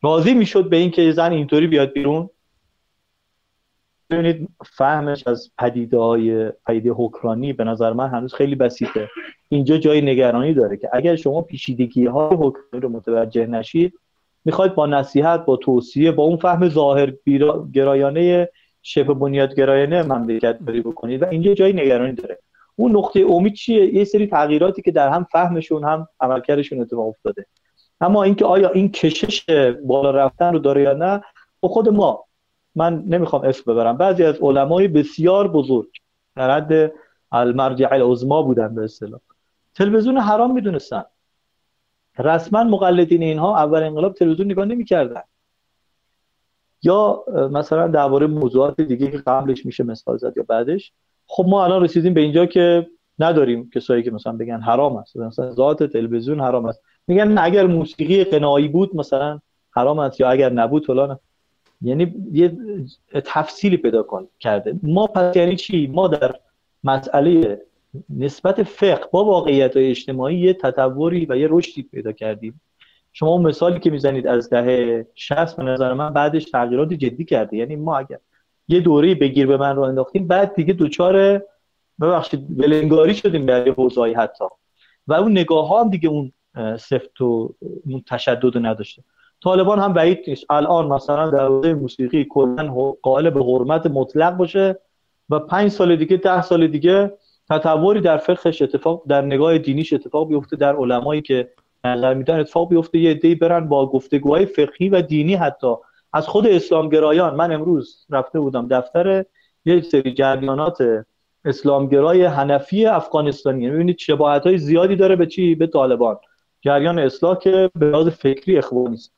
[0.02, 2.30] راضی می‌شد به این که زن اینطوری بیاد بیرون؟
[4.10, 9.08] ببینید فهمش از پدیده های پدیده حکرانی به نظر من هنوز خیلی بسیطه.
[9.48, 13.94] اینجا جای نگرانی داره که اگر شما پیچیدگی های حکرانی رو متوجه نشید
[14.44, 17.12] می‌خواید با نصیحت با توصیه با اون فهم ظاهر
[17.72, 18.48] گرایانه
[18.82, 22.38] شبه بنیادگرایانه مملکت داری بکنید و اینجا جای نگرانی داره.
[22.76, 27.46] اون نقطه امید چیه؟ یه سری تغییراتی که در هم فهمشون هم عملکردشون اتفاق افتاده.
[28.00, 29.50] اما اینکه آیا این کشش
[29.84, 31.22] بالا رفتن رو داره یا نه
[31.60, 32.24] با خود ما
[32.74, 33.96] من نمی‌خوام اسم ببرم.
[33.96, 35.88] بعضی از علمای بسیار بزرگ
[36.36, 36.92] در حد
[37.32, 39.20] المرجع العظما بودن به اصطلاح.
[39.74, 41.04] تلویزیون حرام می‌دونستن.
[42.18, 45.22] رسما مقلدین اینها اول انقلاب تلویزیون نگاه نمی‌کردن.
[46.82, 50.92] یا مثلا درباره موضوعات دیگه که قبلش میشه مثال زد یا بعدش.
[51.26, 52.86] خب ما الان رسیدیم به اینجا که
[53.18, 55.16] نداریم کسایی که مثلا بگن حرام است.
[55.16, 56.82] مثلا ذات تلویزیون حرام است.
[57.06, 61.18] میگن اگر موسیقی قنایی بود مثلا حرام است یا اگر نبود فلان
[61.82, 62.56] یعنی یه
[63.24, 64.74] تفصیلی پیدا کن کرده.
[64.82, 66.34] ما پس یعنی چی؟ ما در
[66.84, 67.60] مسئله
[68.18, 72.60] نسبت فقه با واقعیت اجتماعی یه تطوری و یه رشدی پیدا کردیم.
[73.12, 77.56] شما اون مثالی که می‌زنید از دهه 60 به نظر من بعدش تغییرات جدی کرده.
[77.56, 78.18] یعنی ما اگر
[78.68, 81.42] یه دوره بگیر به من رو انداختیم بعد دیگه دوچار
[82.00, 84.44] ببخشید ولنگاری شدیم در یه حوزه‌ای حتی.
[85.06, 86.32] و اون نگاه ها هم دیگه اون
[86.76, 87.54] سفت و
[87.86, 89.02] اون تشدد نداشته.
[89.42, 90.50] طالبان هم بعید نیست.
[90.50, 94.78] الان مثلا در حوزه موسیقی کلا قائل به حرمت مطلق باشه
[95.30, 97.12] و پنج سال دیگه ده سال دیگه
[97.50, 101.50] تطوری در فقهش اتفاق در نگاه دینیش اتفاق بیفته در علمایی که
[101.84, 102.98] نظر میدن اتفاق بیفته.
[102.98, 105.74] یه عده‌ای برن با گفتگوهای فقهی و دینی حتی.
[106.12, 109.24] از خود اسلامگرایان من امروز رفته بودم دفتر
[109.64, 111.04] یه سری جریانات
[111.44, 113.70] اسلامگرای حنفی افغانستانی.
[113.70, 116.18] می‌بینید شباهت های زیادی داره به چی؟ به طالبان.
[116.60, 119.12] جریان اصلاح که به لحاظ فکری اخوانی است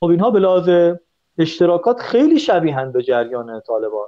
[0.00, 0.96] خب اینها به لحاظ
[1.38, 4.06] اشتراکات خیلی شبیهند به جریان طالبان.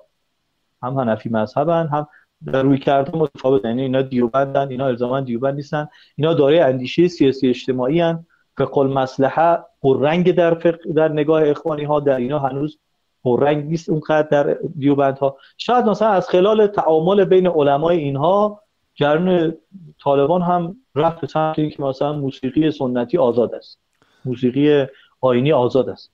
[0.82, 2.08] هم حنفی مذهبن هم
[2.46, 5.88] در روی کرده متفاوت یعنی اینا دیوبندن اینا الزاما دیوبند نیستن.
[6.16, 8.26] اینا دارای اندیشه سیاسی اجتماعی هن.
[8.58, 12.00] فقه المصلحه رنگ در فقه در نگاه اخوانی ها.
[12.00, 12.78] در اینا هنوز
[13.24, 18.62] رنگ نیست اونقدر در دیوبند ها شاید مثلا از خلال تعامل بین علمای اینها
[18.94, 19.54] جریان
[20.02, 23.78] طالبان هم رفت به سمت اینکه مثلا موسیقی سنتی آزاد است.
[24.24, 24.86] موسیقی
[25.20, 26.12] آینی آزاد است.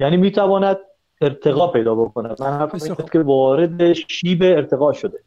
[0.00, 0.78] یعنی می‌تواند
[1.20, 5.18] ارتقا پیدا بکنه من حرف که وارد شیب ارتقا شده.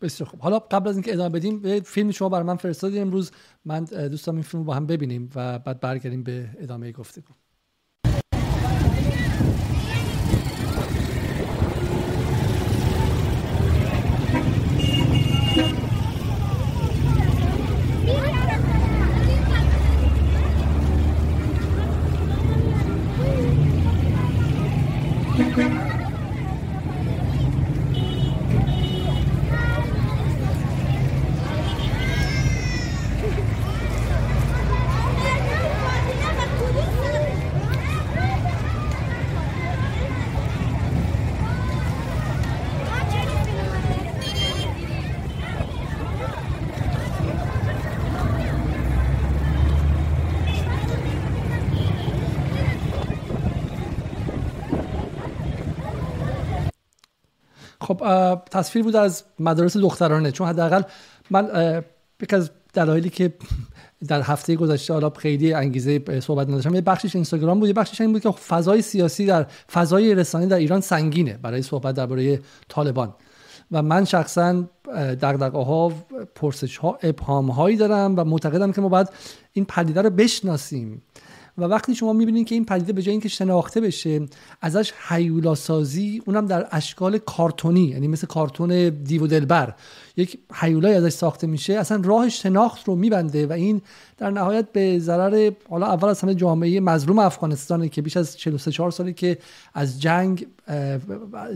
[0.00, 0.40] بسیار خوب.
[0.40, 3.30] حالا قبل از اینکه ادامه بدیم فیلم شما برای من فرستادید امروز.
[3.64, 7.34] من دوستم این فیلم رو با هم ببینیم و بعد برگردیم به ادامه گفتگو.
[57.98, 60.32] خب تصویر بود از مدارس دخترانه.
[60.32, 60.82] چون حداقل
[61.30, 61.82] من
[62.22, 63.32] یک از دلایلی که
[64.08, 68.12] در هفته گذشته حالا خیلی انگیزه صحبت نداشتم یه بخشش اینستاگرام بود یه بخشش این
[68.12, 73.14] بود که فضای سیاسی در فضای رسانه در ایران سنگینه برای صحبت درباره طالبان.
[73.72, 74.64] و من شخصا
[74.96, 75.92] دغدغه ها
[76.34, 79.08] پرسش ها ابهام هایی دارم و معتقدم که ما باید
[79.52, 81.02] این پدیده رو بشناسیم.
[81.58, 84.20] و وقتی شما می‌بینید که این پدیده به جای اینکه شناخته بشه
[84.60, 89.74] ازش حیولا سازی اونم در اشکال کارتونی یعنی مثل کارتون دیو دلبر.
[90.18, 93.82] یک حیولای ازش ساخته میشه اصلا راه شناخت رو میبنده و این
[94.16, 98.70] در نهایت به ضرر حالا اول از همه جامعه مظلوم افغانستان که بیش از 43
[98.70, 99.38] 4 سالی که
[99.74, 100.46] از جنگ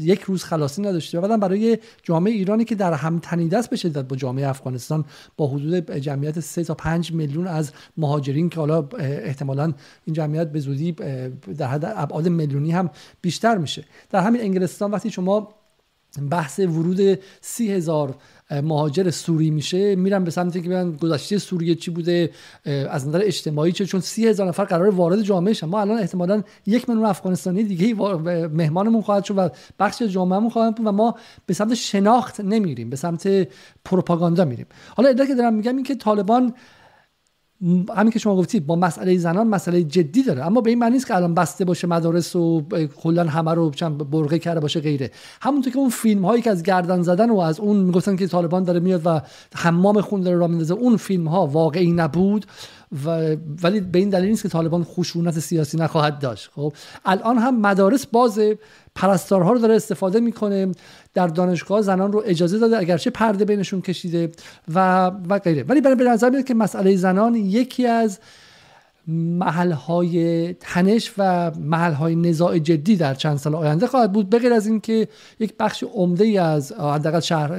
[0.01, 4.03] یک روز خلاصی نداشته و بعدم برای جامعه ایرانی که در هم تنیده است به
[4.03, 5.05] با جامعه افغانستان
[5.37, 9.73] با حدود جمعیت 3 تا 5 میلیون از مهاجرین که حالا احتمالا
[10.05, 10.93] این جمعیت به زودی
[11.59, 12.91] در حد ابعاد میلیونی هم
[13.21, 13.85] بیشتر میشه.
[14.11, 15.62] در همین انگلستان وقتی شما
[16.31, 18.15] بحث ورود سی هزار
[18.51, 19.97] مهاجر سوری میشه.
[19.97, 22.31] میرن به سمتی که بیان گذشته سوریه چی بوده
[22.91, 25.67] از نظر اجتماعی چه چون سی هزار نفر قرار وارد جامعه شن.
[25.67, 27.95] ما الان احتمالا یک میلیون افغانستانی دیگه
[28.49, 29.49] مهمانمون خواهد شد و
[29.79, 31.15] بخش جامعهمون خواهد بود و ما
[31.47, 33.49] به سمت شناخت نمیریم به سمت
[33.85, 34.67] پروپاگاندا میریم.
[34.97, 36.55] حالا ادعا که دارم میگم این که طالبان
[37.97, 40.47] همین که شما گفتید با مسئله زنان مسئله جدی داره.
[40.47, 42.63] اما به این معنی نیست که الان بسته باشه مدارس و
[43.03, 43.71] کلا همه رو
[44.11, 45.11] برقه کرده باشه غیره.
[45.41, 48.65] همونطور که اون فیلم هایی که از گردن زدن و از اون می‌گفتن که طالبان
[48.65, 49.21] داره میاد و
[49.55, 52.47] حمام خون داره را میندازه اون فیلم ها واقعی نبود
[53.05, 56.51] و ولی به این دلیل نیست که طالبان خشونت سیاسی نخواهد داشت.
[56.55, 56.73] خب
[57.05, 58.41] الان هم مدارس باز
[58.95, 60.72] پرستارها رو داره استفاده می‌کنه.
[61.14, 64.32] در دانشگاه زنان رو اجازه داده اگرچه پرده بینشون کشیده
[64.74, 65.62] و و غیره.
[65.62, 68.18] ولی به نظر میاد که مسئله زنان یکی از
[69.07, 74.30] محلهای تنش و محلهای نزاع جدی در چند سال آینده خواهد بود.
[74.30, 75.09] بغیر از اینکه
[75.40, 77.53] یک بخش عمده ای از حداقل شهر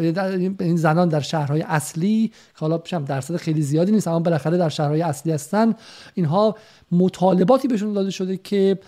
[0.60, 5.02] این زنان در شهرهای اصلی که حالا درصد خیلی زیادی نیست اما بالاخره در شهرهای
[5.02, 5.74] اصلی هستن
[6.14, 6.56] اینها
[6.92, 8.80] مطالباتی بهشون داده شده که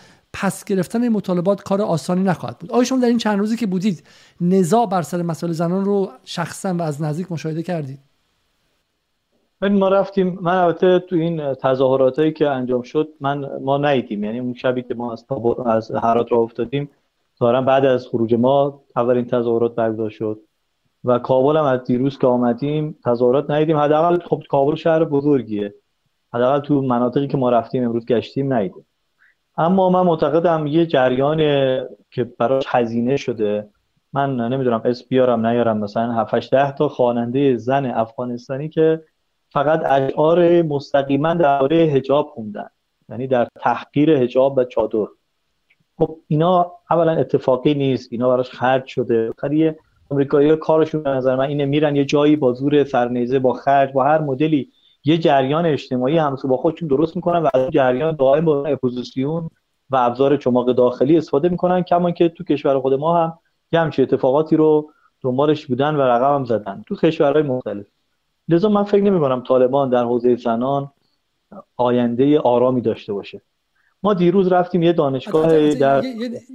[0.42, 2.72] پس گرفتن این مطالبات کار آسانی نخواهد بود.
[2.72, 4.04] آیا شما در این چند روزی که بودید
[4.42, 8.00] نزاع بر سر مسائل زنان رو شخصا و از نزدیک مشاهده کردید؟
[9.62, 14.24] ما رفتیم من البته تو این تظاهراتی که انجام شد من ما ندیدیم.
[14.24, 15.26] یعنی اون شبی که ما از
[15.66, 16.90] از هرات را افتادیم
[17.40, 20.40] ظاهرا بعد از خروج ما اولین تظاهرات برگزار شد
[21.04, 23.78] و کابل هم از دیروز که آمدیم تظاهرات ندیدیم.
[23.78, 25.74] حداقل خب کابل شهر بزرگیه.
[26.34, 28.86] حداقل تو مناطقی که ما رفتیم امروز گشتیم ندیدیم.
[29.58, 31.38] اما من معتقدم یه جریان
[32.12, 33.70] که براش هزینه شده.
[34.14, 35.78] من نمی‌دونم اسم بیارم نیارم.
[35.78, 39.02] مثلا 7 ده تا خواننده زن افغانستانی که
[39.50, 42.70] فقط اشعار مستقیما درباره حجاب خوندن.
[43.10, 45.06] یعنی در تحقیر حجاب و چادر.
[45.98, 48.10] خب اینا اولا اتفاقی نیست.
[48.12, 49.32] اینا براش خرج شده.
[49.42, 49.72] خیلی
[50.12, 54.04] امریکایی کارشون به نظر من اینه میرن یه جایی با زور سرنیزه با خرج با
[54.04, 54.72] هر مدلی
[55.06, 59.50] یه جریان اجتماعی همسو با خودشون درست می‌کنن و از جریان دائم با اپوزیسیون
[59.90, 63.40] و ابزار چماق داخلی استفاده می‌کنن کما که تو کشور خود ما هم
[63.72, 64.92] یه همچین اتفاقاتی رو
[65.22, 67.86] دنبالش بودن و رقم هم زدن تو کشورهای مختلف.
[68.48, 70.92] لذا من فکر نمی کنم طالبان در حوزه زنان
[71.78, 73.42] آینده آرامی داشته باشه.
[74.04, 76.04] ما دیروز رفتیم یه دانشگاه در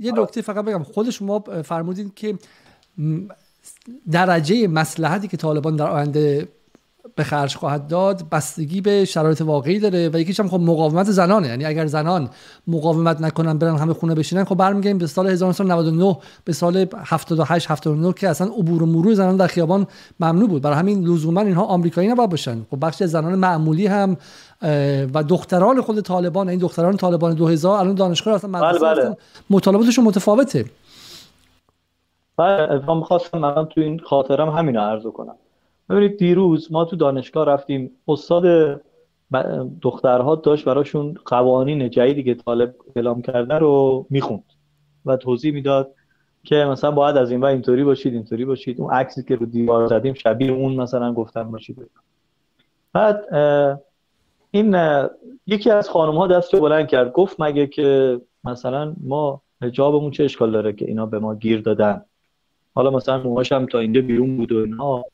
[0.01, 0.83] یه نکته فقط بگم.
[0.83, 2.35] خود شما فرمودین که
[4.13, 6.49] درجه مسلحتی که طالبان در آینده
[7.17, 11.49] به خرج خواهد داد بستگی به شرایط واقعی داره و یکیش هم خب مقاومت زنانه.
[11.49, 12.29] یعنی اگر زنان
[12.67, 18.13] مقاومت نکنن برن همه خونه بشینن خب برمیگردیم به سال 1999 به سال 78 79
[18.13, 19.87] که اصلا عبور و مرور زنان در خیابان
[20.21, 20.63] ممنوع بود.
[20.63, 22.67] برای همین لزوما اینها آمریکایی نباید باشن.
[22.71, 24.17] خب بخش زنان معمولی هم
[25.15, 29.17] و دختران خود طالبان این دختران طالبان 2000 الان دانشگاه اصلا بله بله.
[29.51, 30.65] مطالباتشون متفاوته.
[32.37, 35.35] بله من خواستم من تو این خاطرم همین رو عرض کنم.
[35.91, 38.81] ببینید دیروز ما تو دانشگاه رفتیم استاد
[39.83, 44.45] دخترها داشت براشون قوانین جدیدی که طالب اعلام کرده رو می‌خوند
[45.07, 45.95] و توضیح می‌داد
[46.45, 48.81] که مثلا باید از این و اینطوری باشید اینطوری باشید.
[48.81, 51.91] اون عکسی که رو دیوار زدیم شبیه اون مثلا گفتن باشید.
[52.93, 53.35] بعد
[54.51, 54.77] این
[55.47, 57.13] یکی از خانم ها دست بلند کرد.
[57.13, 62.05] گفت مگه که مثلا ما حجابمون چه اشکال داره که اینا به ما گیر دادن؟
[62.75, 65.05] حالا مثلا موهاش هم تا اینجا بیرون بود و اینا.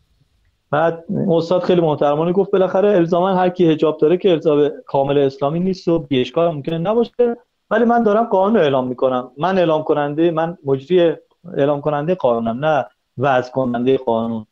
[0.71, 5.61] بعد استاد خیلی محترمانه گفت بالاخره الزاما هر کی حجاب داره که الزام کامل اسلامی
[5.61, 7.37] نیست و بیشکار ممکنه نباشه.
[7.71, 9.31] ولی من دارم قانون اعلام می‌کنم.
[9.39, 11.15] من اعلام کننده من مجری
[11.57, 12.87] اعلام کننده قانونم نه
[13.19, 14.47] وضع کننده قانون.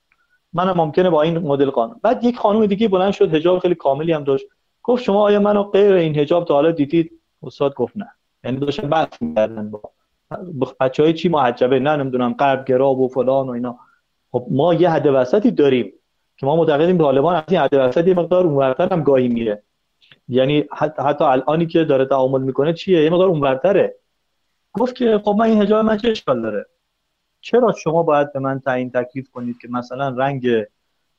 [0.52, 1.96] من ممکنه با این مدل قانون.
[2.02, 4.46] بعد یک خانم دیگه بلند شد حجاب خیلی کاملی هم داشت.
[4.82, 7.10] گفت شما آیا منو غیر این حجاب تا حالا دیدید؟
[7.42, 8.08] استاد گفت نه.
[8.44, 9.80] یعنی داشتن بحث می‌کردن با
[10.80, 13.78] بچهای چی محجبه نه نمی‌دونم قلب گراب و فلان و اینا.
[14.32, 15.92] خب ما یه حد وسطی داریم.
[16.44, 19.62] ما معتقدیم طالبان از این حد وسط یه مقدار اونورتر هم گاهی میره.
[20.28, 20.64] یعنی
[20.98, 23.94] حتی الانی که داره تعامل می‌کنه چیه؟ یه مقدار اونورتره.
[24.72, 26.66] گفت که خب من این حجاب من چه اشکال داره؟
[27.40, 30.48] چرا شما باید به من تعیین تکلیف کنید که مثلا رنگ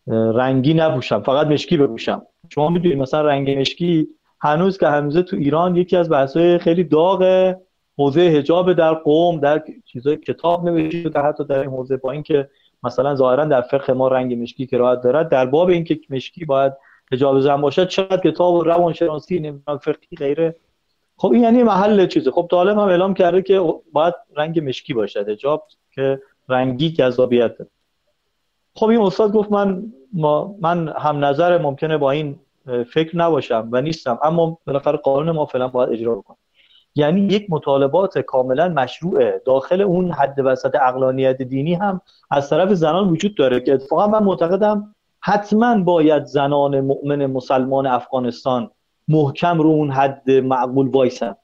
[0.08, 4.08] رنگی نپوشم فقط مشکی بپوشم؟ شما می‌دونید مثلا رنگ مشکی
[4.42, 7.54] هنوز که هنوزه تو ایران یکی از بحث‌های خیلی داغ
[7.98, 12.50] حوزه حجاب در قوم در چیزای کتاب نوشته در حتی در این حوزه با اینکه
[12.86, 15.30] مثلا ظاهرا در فقه ما رنگ مشکی که راحت دارد.
[15.30, 16.74] در باب اینکه مشکی باید
[17.12, 20.56] حجاب زن باشد چقدر کتاب و روانشناسی نمی‌دونم فقهی غیره.
[21.18, 22.32] خب این یعنی محل چیزه.
[22.32, 25.30] خب طالب هم اعلام کرده که باید رنگ مشکی باشد.
[25.30, 27.56] حجاب که رنگی جذابیت
[28.76, 29.84] خب این استاد گفت من
[30.14, 32.40] ما من هم نظر ممکنه با این
[32.94, 34.20] فکر نباشم و نیستم.
[34.24, 36.38] اما بالاخره قانون ما فعلا باید اجرا بکنم
[36.96, 39.42] یعنی یک مطالبات کاملا مشروعه.
[39.46, 44.24] داخل اون حد وسط اقلانیت دینی هم از طرف زنان وجود داره که اتفاقا من
[44.24, 48.72] معتقدم حتما باید زنان مؤمن مسلمان افغانستان
[49.08, 51.36] محکم رو اون حد معقول وایسن.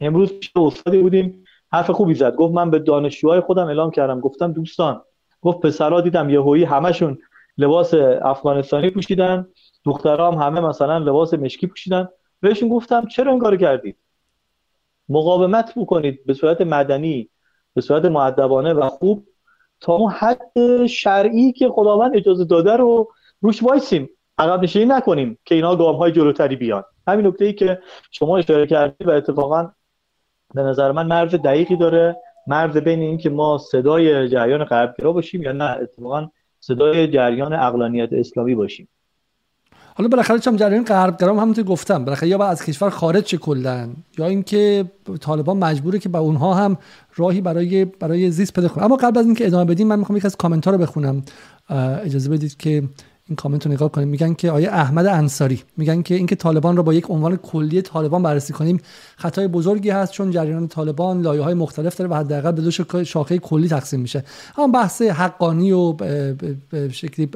[0.00, 2.34] امروز پیش استادی بودیم حرف خوبی زد.
[2.34, 4.20] گفت من به دانشجوهای خودم اعلام کردم.
[4.20, 5.02] گفتم دوستان
[5.42, 7.18] گفت پسرا دیدم یهویی همشون
[7.58, 9.46] لباس افغانستانی پوشیدن
[9.84, 12.08] دخترها هم همه مثلا لباس مشکی پوشیدن.
[12.40, 13.96] بهشون گفتم چرا این کارو کردید؟
[15.08, 17.30] مقاومت بکنید به صورت مدنی
[17.74, 19.26] به صورت معدبانه و خوب
[19.80, 23.08] تا اون حد شرعی که خداوند اجازه داده رو
[23.40, 24.10] روش وایسیم.
[24.38, 26.84] عقب نشینی نکنیم که اینا گام های جلوتری بیان.
[27.08, 27.78] همین نکته ای که
[28.10, 29.70] شما اشاره کردید و اتفاقا
[30.54, 32.16] به نظر من مرز دقیقی داره.
[32.46, 36.28] مرز بین این که ما صدای جریان غربگرا باشیم یا نه اتفاقا
[36.60, 38.88] صدای جریان اقلانیت اسلامی باشیم.
[39.96, 43.88] حالا بالاخره چم جریان غربگرا همونطور گفتم بالاخره یا با از کشور خارج چه کلا
[44.18, 44.84] یا اینکه
[45.20, 46.76] طالبان مجبوره که با اونها هم
[47.16, 50.24] راهی برای برای زیست پیدا کنه اما قبل از اینکه ادامه بدیم من می‌خوام یک
[50.24, 51.22] از کامنت ها رو بخونم.
[52.04, 52.82] اجازه بدید که
[53.28, 54.08] این کامنت رو نگاه کنیم.
[54.08, 58.22] میگن که آیه احمد انصاری میگن که اینکه طالبان را با یک عنوان کلی طالبان
[58.22, 58.80] بررسی کنیم
[59.16, 63.38] خطای بزرگی هست چون جریان طالبان لایه های مختلف داره و حداقل به دو شاخه
[63.38, 64.24] کلی تقسیم میشه.
[64.58, 66.36] اما بحث حقانی و به
[66.92, 67.28] شکلی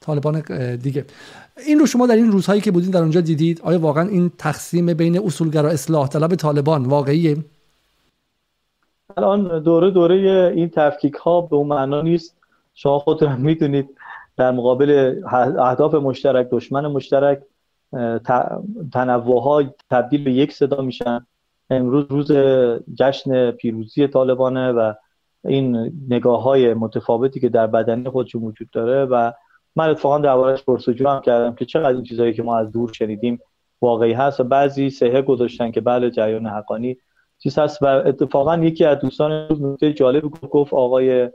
[0.00, 0.40] طالبان
[0.76, 1.04] دیگه.
[1.66, 4.94] این رو شما در این روزهایی که بودین در اونجا دیدید آیا واقعا این تقسیم
[4.94, 7.36] بین اصولگرا اصلاح طلب طالبان واقعیه؟
[9.16, 12.36] الان دوره دوره این تفکیک ها به اون معنا نیست.
[12.74, 13.88] شما خودتون می‌دونید.
[14.40, 15.20] در مقابل
[15.58, 17.40] اهداف مشترک دشمن مشترک
[18.92, 21.26] تنوع ها تبدیل به یک صدا میشن.
[21.70, 22.32] امروز روز
[22.94, 24.92] جشن پیروزی طالبانه و
[25.44, 29.32] این نگاه های متفاوتی که در بدنی خودشون وجود داره و
[29.76, 33.38] من اتفاقا دربارش پرسجو هم کردم که چقدر این چیزهایی که ما از دور شنیدیم
[33.80, 36.96] واقعی هست و بعضی سهه گذاشتن که بله جریان حقانی
[37.38, 41.30] چیز هست و اتفاقا یکی از دوستان نکته جالب گفت آقای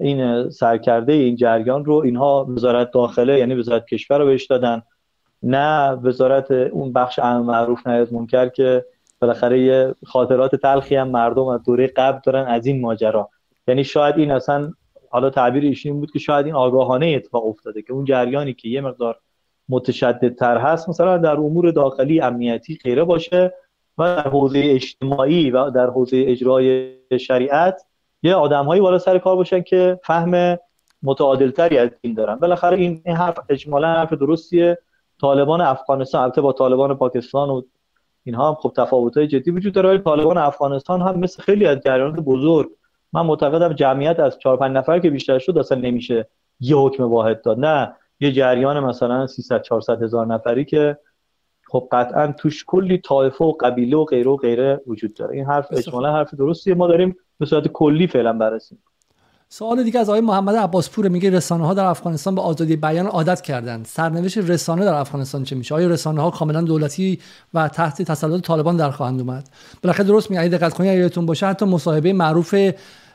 [0.00, 4.82] این سرکرده این جریان رو اینها وزارت داخله یعنی وزارت کشور رو بهش دادن.
[5.42, 8.84] نه وزارت اون بخش امر معروف نهایت منکر که
[9.20, 13.30] بالاخره یه خاطرات تلخی هم مردم از دوره قبل دارن از این ماجرا.
[13.68, 14.72] یعنی شاید این اصلا
[15.10, 18.80] حالا تعبیر ایشون بود که شاید این آگاهانه اتفاق افتاده که اون جریانی که یه
[18.80, 19.18] مقدار
[19.68, 23.54] متشدد تر هست مثلا در امور داخلی امنیتی خیره باشه
[23.98, 27.82] و در حوزه اجتماعی و در حوزه اجرای شریعت
[28.22, 30.58] یه آدمهایی بالا سر کار باشن که فهم
[31.02, 32.34] متعادلتری از این دارن.
[32.34, 34.78] بالاخره این حرف اجمالا حرف درستیه.
[35.20, 37.62] طالبان افغانستان البته با طالبان پاکستان و
[38.24, 42.20] اینها هم خب تفاوت‌های جدی وجود داره ولی طالبان افغانستان هم مثل خیلی از جریانات
[42.20, 42.68] بزرگ
[43.12, 46.28] من معتقدم جمعیت از 4 5 نفر که بیشتر شد اصلا نمیشه
[46.60, 47.60] یه حکم واحد داد.
[47.60, 50.98] نه یه جریان مثلا 300 400 هزار نفری که
[51.68, 55.34] خب قطعا توش کلی طایفه و قبیله و غیره و غیره وجود داره.
[55.34, 56.74] این حرف اجمالا حرف درستیه.
[56.74, 58.78] ما داریم به صورت کلی فعلا بررسی
[59.50, 63.06] سوال دیگه از آقای محمد عباس پور میگه رسانه ها در افغانستان به آزادی بیان
[63.06, 63.86] عادت کردند.
[63.86, 67.18] سرنوشت رسانه در افغانستان چه میشه؟ آیا رسانه ها کاملا دولتی
[67.54, 69.48] و تحت تسلط طالبان در خواهند اومد؟
[69.82, 70.48] بالاخره درست میگه.
[70.48, 72.54] دقت کنید یادتون باشه حتی مصاحبه معروف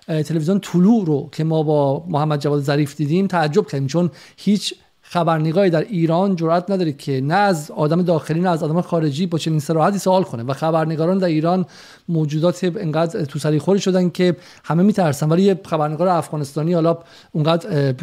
[0.08, 4.74] تلویزیون طلوع رو که ما با محمد جواد ظریف دیدیم تعجب کردیم چون هیچ
[5.14, 9.38] خبرنگاری در ایران جرأت نداره که نه از آدم داخلی نه از آدم خارجی با
[9.38, 10.44] چنین صراحتی سوال کنه.
[10.44, 11.66] و خبرنگاران در ایران
[12.10, 15.30] موجودات انقدر تو سری خوری شدن که همه میترسن.
[15.30, 16.98] ولی یه خبرنگار افغانستانی حالا
[17.32, 17.94] اونقدر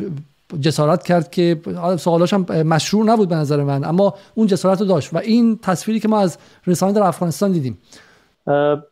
[0.61, 1.61] جسارت کرد که
[1.99, 5.15] سوالاش هم مشروع نبود به نظر من اما اون جسارت رو داشت.
[5.15, 7.79] و این تصویری که ما از رسانه در افغانستان دیدیم.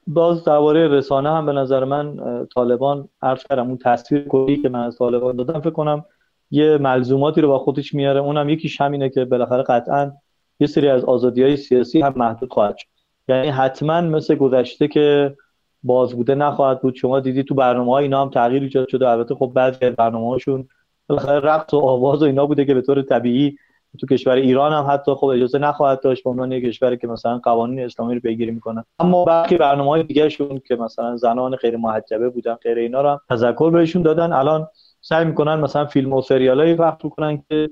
[0.06, 2.16] باز درباره رسانه هم به نظر من
[2.54, 3.66] طالبان عرض کردم.
[3.68, 6.04] اون تصویر کلی که من از طالبان دادم فکر کنم
[6.50, 8.20] یه ملزوماتی رو با خودش میاره.
[8.20, 10.12] اونم یکیش همینه که بالاخره قطعا
[10.60, 12.88] یه سری از آزادی های سیاسی هم محدود خواهد شد.
[13.28, 15.36] یعنی حتما مثل گذشته که
[15.82, 16.94] باز بوده نخواهد بود.
[16.94, 19.08] شما دیدی تو برنامه های اینا هم تغییر ایجاد شده.
[19.08, 20.68] البته خب بعضی از برنامه هاشون
[21.08, 23.56] بالاخره رقص و آواز و اینا بوده که به طور طبیعی
[24.00, 26.24] تو کشور ایران هم حتی خب اجازه نخواهد داشت.
[26.24, 28.84] به عنوان یک کشوری که مثلا قوانین اسلامی رو پیگیری می‌کنه.
[28.98, 33.08] اما برخی برنامه های دیگه شون که مثلا زنان غیر محجبه بودن غیر اینا رو
[33.08, 34.32] هم تذکر بهشون دادن.
[34.32, 34.68] الان
[35.00, 37.70] سعی می‌کنن مثلا فیلم و سریالایی پخش کنن که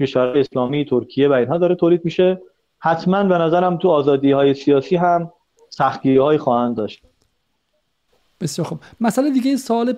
[0.00, 2.40] کشور اسلامی ترکیه و اینها داره تولید میشه.
[2.78, 5.32] حتما به نظرم تو آزادی های سیاسی هم
[5.70, 7.02] سختی های خواهند داشت.
[8.40, 8.78] بسیار خوب.
[9.00, 9.92] مسئله دیگه سوال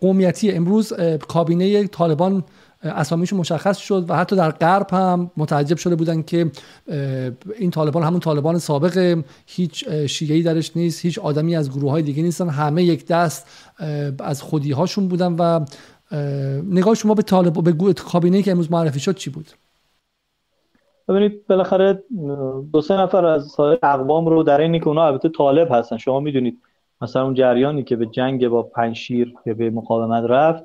[0.00, 0.52] قومیتی.
[0.52, 0.92] امروز
[1.28, 2.44] کابینه طالبان
[2.82, 6.50] اسامیش مشخص شد و حتی در غرب هم متعجب شده بودن که
[7.58, 9.18] این طالبان همون طالبان سابق.
[9.46, 12.48] هیچ شیعی درش نیست هیچ آدمی از گروه های دیگه نیستن.
[12.48, 13.46] همه یک دست
[14.18, 15.64] از خودی هاشون بودن و
[16.70, 19.46] نگاه شما به طالب به کابینه که امروز معرفی شد چی بود؟
[21.08, 22.02] ببینید بالاخره
[22.72, 25.96] دو سه نفر از سایر اقوام رو در اینی که اونا البته طالب هستن.
[25.96, 26.58] شما می‌دونید
[27.00, 30.64] مثلا اون جریانی که به جنگ با پنشیر که به مقاومت رفت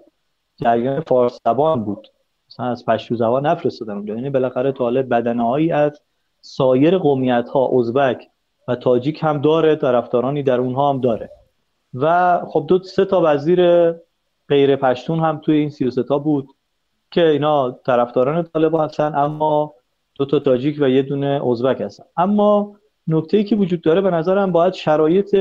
[0.57, 2.07] جریان فارس زبان بود.
[2.49, 4.15] مثلا از پشتو زبان نفرستادن اونجا.
[4.15, 6.01] یعنی بالاخره طالب بدنهایی از
[6.41, 8.27] سایر قومیت ها ازبک
[8.67, 11.29] و تاجیک هم داره طرفدارانی در اونها هم داره.
[11.93, 13.91] و خب دو سه تا وزیر
[14.51, 16.47] غیر پشتون هم توی این 33 تا بود
[17.11, 19.73] که اینا طرفداران طالبان هستن اما
[20.15, 22.03] دو تا تاجیک و یه دونه ازبک هستن.
[22.17, 22.75] اما
[23.07, 25.35] نکته ای که وجود داره به نظرم باید شرایط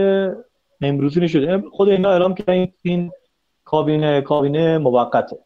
[0.81, 3.11] امروزی نشده خود اینا اعلام کردن این
[3.65, 5.39] کابینه کابینه موقته.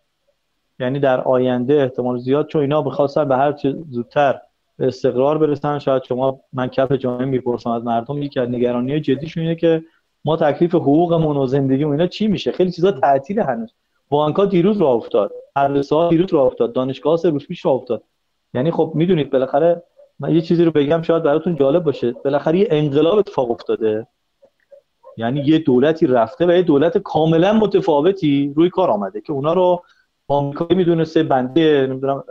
[0.78, 4.40] یعنی در آینده احتمال زیاد چون اینا بخواستن به هر چه زودتر
[4.78, 8.22] استقرار برسن شاید شما من کف جامعه می‌پرسم از مردم.
[8.22, 9.82] یکی از نگرانی جدیشون اینه که
[10.24, 13.70] ما تکلیف حقوقمون و زندگیمون اینا چی میشه؟ خیلی چیزا تعطیل هنوز.
[14.08, 15.32] بانک‌ها دیروز راه افتاد.
[15.56, 16.72] مدرسه‌ها دیروز راه افتاد.
[16.72, 18.02] دانشگاه سه روز پیش راه افتاد.
[18.54, 19.82] یعنی خب می‌دونید بالاخره
[20.20, 22.12] من یه چیزی رو بگم شاید براتون جالب باشه.
[22.12, 24.06] بالاخره یه انقلاب اتفاق افتاده.
[25.16, 29.82] یعنی یه دولتی رفته و یه دولت کاملا متفاوتی روی کار آمده که اونا رو
[30.28, 32.24] آمریکایی می‌دونسته بنده نمی‌دونم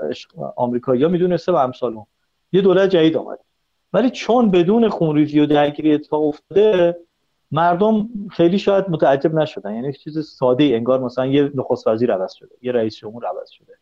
[0.56, 1.96] آمریکایی‌ها می‌دونسته و امثال
[2.52, 3.42] یه دولت جدید آمده.
[3.94, 6.98] ولی چون بدون خونریزی و درگیری اتفاق افتاده
[7.54, 9.76] مردم خیلی شاید متعجب نشدن.
[9.76, 13.50] یعنی چیز ساده ای انگار مثلا یه نخست وزیر عوض شده یه رئیس جمهور عوض
[13.50, 13.74] شده.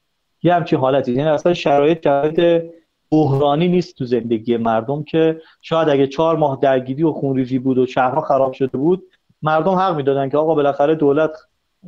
[0.43, 1.11] یه همچین حالتی.
[1.11, 2.63] یعنی اصلا شرایط شرایط
[3.11, 7.85] بحرانی نیست تو زندگی مردم که شاید اگه چهار ماه درگیری و خونریزی بود و
[7.85, 9.03] شهرها خراب شده بود
[9.41, 11.31] مردم حق می‌دادن که آقا بالاخره دولت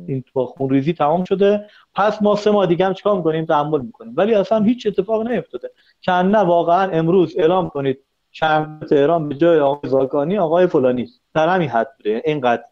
[0.06, 1.66] این خونریزی تمام شده.
[1.94, 4.14] پس ما سه ماه دیگه هم چیکار می‌کنیم؟ تحمل می‌کنیم.
[4.16, 5.70] ولی اصلا هیچ اتفاق نیفتاده.
[6.00, 7.98] که نه واقعا امروز اعلام کنید
[8.36, 11.08] شهر تهران به جای آقای زاکانی آقای فلانی.
[11.34, 12.22] در همین حد بوده.
[12.24, 12.64] اینقدر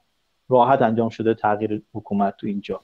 [0.49, 2.81] راحت انجام شده تغییر حکومت تو اینجا.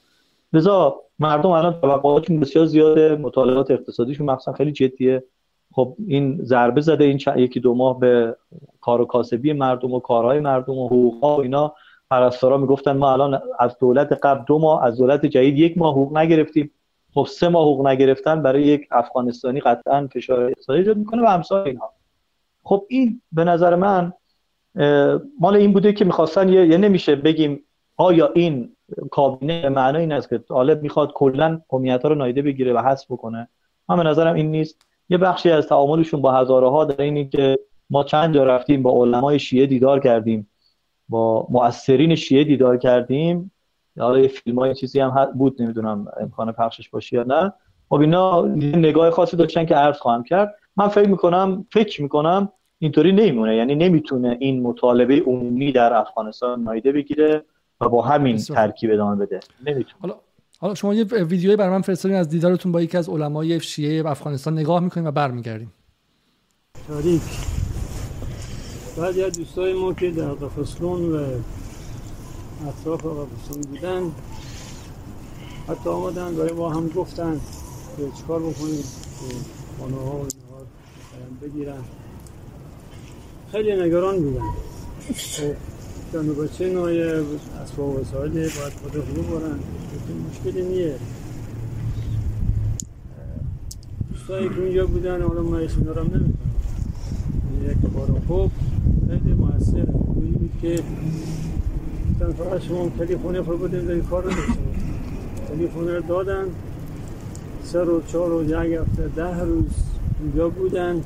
[0.53, 3.15] لذا مردم الان توقعاتشون بسیار زیاده.
[3.15, 5.23] مطالعات اقتصادیشون مثلا خیلی جدیه.
[5.71, 8.35] خب این ضربه زده این یکی دو ماه به
[8.81, 11.73] کار و کاسبی مردم و کارهای مردم و حقوقها و اینا.
[12.09, 16.17] پرستارا می‌گفتن ما الان از دولت قبل دو ماه از دولت جدید یک ماه حقوق
[16.17, 16.71] نگرفتیم.
[17.13, 21.67] خب سه ماه حقوق نگرفتن برای یک افغانستانی قطعا فشار اقتصادی ایجاد می‌کنه و امثال
[21.67, 21.98] اینها.
[22.63, 24.13] خب این به نظر من
[25.39, 27.63] مال این بوده که می‌خواستن یه, نمیشه بگیم
[27.97, 28.75] آیا این
[29.11, 33.11] کابینه معنی این است که طالب می‌خواد کلا قومیت ها رو نایده بگیره و حذف
[33.11, 33.47] بکنه.
[33.89, 34.81] من به نظرم این نیست.
[35.09, 38.91] یه بخشی از تعاملشون با هزاره ها در اینی که ما چند جا رفتیم با
[38.91, 40.49] علمای شیعه دیدار کردیم.
[41.09, 43.51] با مؤثرین شیعه دیدار کردیم.
[43.99, 47.53] حالا یه فیلم های چیزی هم بود نمی‌دونم امکان پخشش باشه یا نه.
[47.89, 50.55] خب اینا نگاه خاصی داشتن که عرض خواهم کرد.
[50.79, 53.55] من فکر می‌کنم فکر می‌کنم اینطوری نمیمونه.
[53.55, 57.45] یعنی نمی‌تونه این مطالبه عمومی در افغانستان نایده بگیره
[57.81, 59.39] و با همین ترکیب ادامه بده.
[59.65, 60.13] نمی‌تونه.
[60.59, 64.53] حالا شما یه ویدیویی برای من فرستادین از دیدارتون با یکی از علمای شیعه افغانستان
[64.53, 65.73] نگاه می‌کنیم و برمیگردیم.
[66.87, 67.21] تاریک.
[68.97, 71.23] بعد یا دوستای ما که در قفصلون و
[72.67, 74.11] اطراف قفصلون بودن
[75.67, 77.39] حتی آمدن برای ما هم گفتن
[77.97, 78.83] که چکار بکنیم.
[79.79, 80.25] خانه ها و
[81.41, 81.83] بگیرن.
[83.51, 84.41] خیلی نگران بودن.
[85.15, 85.55] خب
[86.13, 87.01] جان بچه نای
[87.63, 89.59] اسباب وسایل باید خود رو برن
[90.29, 90.95] مشکلی نیه
[94.11, 96.33] دوستایی که اونجا بودن حالا ما ایشون رو نمی‌کنم
[97.65, 98.51] یک بار خوب
[99.07, 99.85] خیلی موثر.
[100.39, 100.83] بود که
[102.11, 104.57] گفتن فقط شما تلیفون خود بودیم در کار رو داشتیم
[105.47, 106.45] تلیفون رو دادن.
[107.63, 109.65] سه روز چهار روز یک هفته ده روز
[110.19, 111.01] اونجا بودن.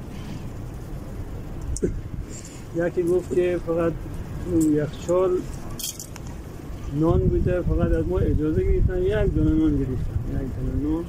[2.76, 3.94] یکی گفت که فقط
[4.72, 5.38] یخچال
[7.00, 11.06] نان بوده فقط از ما اجازه گرفتن یک دونه نان گرفتن یک دونه نان.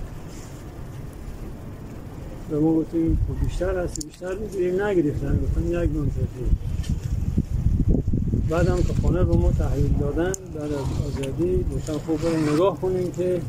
[2.51, 6.57] و ما گفتیم خب بیشتر هستی بیشتر می‌گیریم نگرفتن گفتن یک نان کفی
[8.51, 12.81] بعد هم که خانه رو ما تحویل دادن بعد از آزادی گفتن خوب بریم نگاه
[12.81, 13.41] کنیم که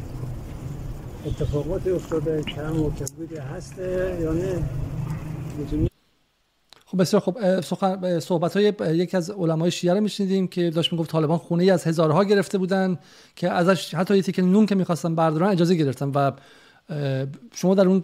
[1.26, 4.64] اتفاقات افتاده کم و کبودی هسته یا نه.
[6.86, 11.38] خب بسیار خب صحبت های یکی از علمای شیعه رو میشنیدیم که داشت می‌گفت طالبان
[11.38, 12.98] خونه ای از هزارها گرفته بودن
[13.36, 16.32] که ازش حتی یه تیکه نون که می‌خواستن بردارن اجازه گرفتن و
[17.54, 18.04] شما در اون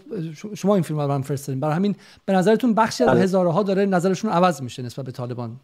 [0.55, 3.21] شما این فیلم رو هم فرستادین برای همین به نظرتون بخشی از بله.
[3.21, 5.55] هزارها داره نظرشون عوض میشه نسبت به طالبان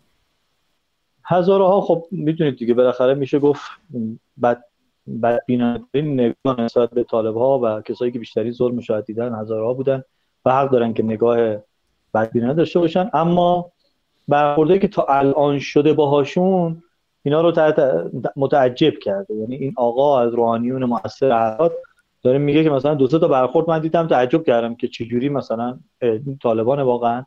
[1.24, 3.62] هزارها خب می‌دونید دیگه بالاخره میشه گفت
[4.42, 4.64] بد
[5.22, 10.04] بدبینانترین نگاه نسبت به طالب ها و کسایی که بیشتری ظلم شاید دیدن هزارها بودن
[10.46, 11.58] و حق دارن که نگاه
[12.14, 13.10] بدبینانه داشته باشن.
[13.14, 13.72] اما
[14.28, 16.84] برخورده که تا الان شده باهاشون
[17.24, 17.54] اینا رو
[18.36, 19.36] متعجب کرده.
[19.36, 21.72] یعنی این آقا از روحانیون مؤثر عراق
[22.24, 25.80] داره میگه که مثلا دو تا برخورد من دیدم تعجب کردم که چجوری مثلا
[26.44, 27.26] طالبان واقعا.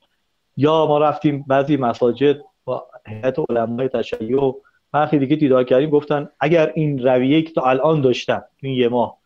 [0.56, 4.54] یا ما رفتیم بعضی مساجد با هیئت علمای تشیع
[4.92, 9.19] برخی دیگه دیدار کردیم گفتن اگر این رویه که تا الان داشتن این یه ماه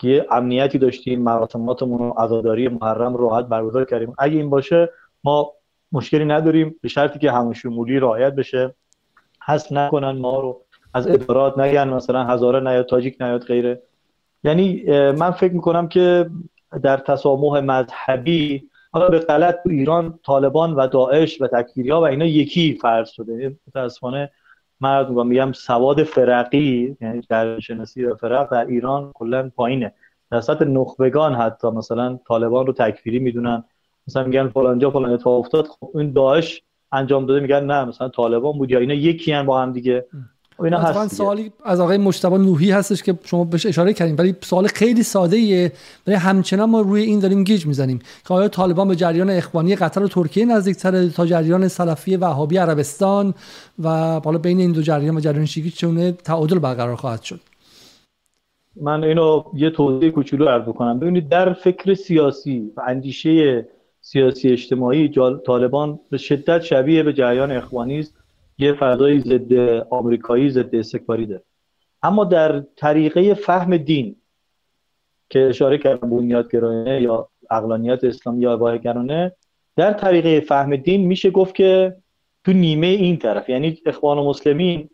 [0.00, 4.14] که امنیتی داشتیم مراسماتمون عزاداری محرم راحت برگزار کردیم.
[4.18, 4.90] اگه این باشه
[5.24, 5.52] ما
[5.92, 8.74] مشکلی نداریم به شرطی که همون شمولی رعایت بشه.
[9.46, 10.60] حس نکنن ما رو
[10.94, 13.82] از ادارات نگن مثلا هزاره نیاد تاجیک نیاد غیره.
[14.44, 16.30] یعنی من فکر می‌کنم که
[16.82, 22.06] در تسامح مذهبی حالا به غلط تو ایران طالبان و داعش و تکفیری ها و
[22.06, 23.56] اینا یکی فرض شده.
[23.68, 24.30] متاسفانه
[24.80, 29.94] من میگم میگم سواد فرقی یعنی در شناسی و فرق در ایران کلا پایینه.
[30.30, 33.64] در سطح نخبگان حتی مثلا طالبان رو تکفیری می‌دونن.
[34.08, 36.62] مثلا میگن فلانجا فلان اتفاق افتاد خب این داعش
[36.92, 40.06] انجام داده میگن نه مثلا طالبان بود یا اینا یکی با هم دیگه.
[40.64, 44.66] اینا هست سوالی از آقای مجتبی نوحی هستش که شما بهش اشاره کردیم ولی سوال
[44.66, 45.72] خیلی ساده ایه
[46.06, 47.98] ولی همچنان ما روی این داریم گیج می‌زنیم
[48.28, 53.34] که آیا طالبان به جریان اخوانی قطر و ترکیه نزدیکتر تا جریان سلفی وهابی عربستان
[53.82, 57.40] و بالا بین این دو جریان و جریان شیعی چونه تعادل برقرار خواهد شد؟
[58.76, 63.66] من اینو یه توضیح کوچولو عرض کنم ببینید در فکر سیاسی و اندیشه
[64.00, 65.12] سیاسی اجتماعی
[65.46, 68.19] طالبان به شدت شبیه به جریان اخوانی است.
[68.60, 69.52] یه فضای ضد
[69.90, 71.42] آمریکایی ضد استکباری داره.
[72.02, 74.16] اما در طریقه فهم دین
[75.30, 79.32] که اشاره کردم بنیادگرایانه یا اقلانیت اسلامی یا گرانه
[79.76, 81.96] در طریقه فهم دین میشه گفت که
[82.44, 84.90] تو نیمه این طرف یعنی اخوان و مسلمین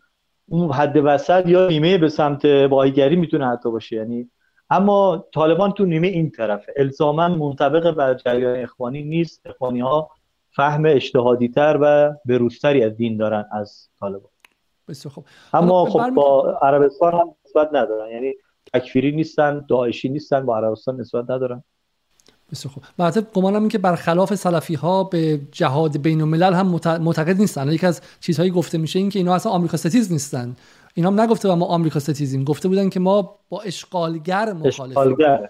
[0.49, 3.95] اون حد وسط یا نیمه به سمت باهیگری می‌تونه حتی باشه.
[3.95, 4.29] یعنی
[4.69, 6.73] اما طالبان تو نیمه این طرفه.
[6.77, 9.47] الزاما منطبق بر جریان اخوانی نیست.
[9.47, 10.09] اخوانی ها
[10.57, 14.31] فهم اجتهادی تر و بروزتری از دین دارن از طالبان.
[14.87, 15.25] بسیار خوب.
[15.53, 18.11] اما خب با عربستان هم نسبت ندارن.
[18.11, 18.33] یعنی
[18.73, 21.63] تکفیری نیستن داعشی نیستن با عربستان نسبت ندارن.
[22.51, 22.83] بسیار خوب.
[22.99, 26.67] البته گمانم این که برخلاف سلفی ها به جهاد بین الملل هم
[27.01, 27.71] معتقد نیستن.
[27.71, 30.55] یکی از چیزهایی گفته میشه این که اینا اصلا آمریکا ستیز نیستن.
[30.93, 32.43] اینا هم نگفته و ما آمریکا ستیزیم.
[32.43, 34.97] گفته بودن که ما با اشغالگر مخالفیم.
[34.97, 35.49] اشغالگر.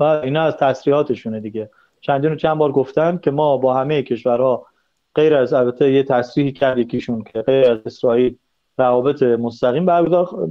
[0.00, 1.70] اینا از تصریحاتشونه دیگه.
[2.06, 4.66] چندین و چند بار گفتن که ما با همه کشورها
[5.14, 8.36] غیر از البته یه تصریحی کرد یکیشون که غیر از اسرائیل
[8.78, 10.48] روابط مستقیم برگزار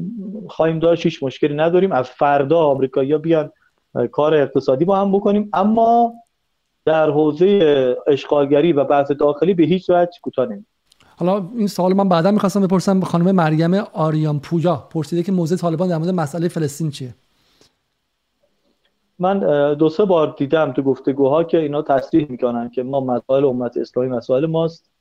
[0.49, 1.91] خواهیم داشت هیچ مشکلی نداریم.
[1.91, 3.51] از فردا آمریکایی‌ها بیان
[4.11, 5.49] کار اقتصادی با هم بکنیم.
[5.53, 6.13] اما
[6.85, 10.47] در حوزه اشغالگری و بحث داخلی به هیچ وجه کوتاه
[11.17, 15.55] حالا این سوال من بعدا می‌خواستم بپرسم به خانم مریم آریان پویا پرسیده که موضع
[15.55, 17.15] طالبان در مورد مسئله فلسطین چیه؟
[19.19, 23.77] من دو سه بار دیدم تو گفتگوها که اینا تصریح می‌کنن که ما مسائل امت
[23.77, 24.91] اسلامی مسائل ماست.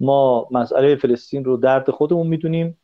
[0.00, 2.78] ما مسئله فلسطین رو درد خودمون می‌دونیم.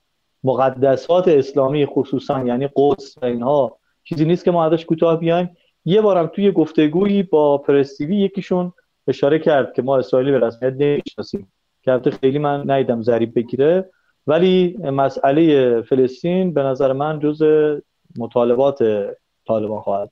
[0.44, 5.56] مقدسات اسلامی خصوصا یعنی قدس و اینها چیزی نیست که ما ازش کوتاه بیایم.
[5.84, 8.72] یه بارم توی گفتگویی با پرستیوی یکیشون
[9.08, 11.52] اشاره کرد که ما اسرائیلی به رسمیت نمی‌شناسیم.
[11.82, 13.90] که خیلی من ندیدم ضریب بگیره.
[14.26, 17.42] ولی مسئله فلسطین به نظر من جز
[18.18, 18.78] مطالبات
[19.46, 20.10] طالبان خواهد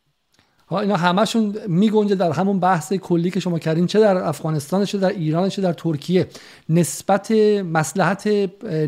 [0.70, 5.08] اینا همشون میگنجه در همون بحث کلی که شما کردین چه در افغانستان چه در
[5.08, 6.26] ایران چه در ترکیه.
[6.68, 7.30] نسبت
[7.64, 8.26] مسلحت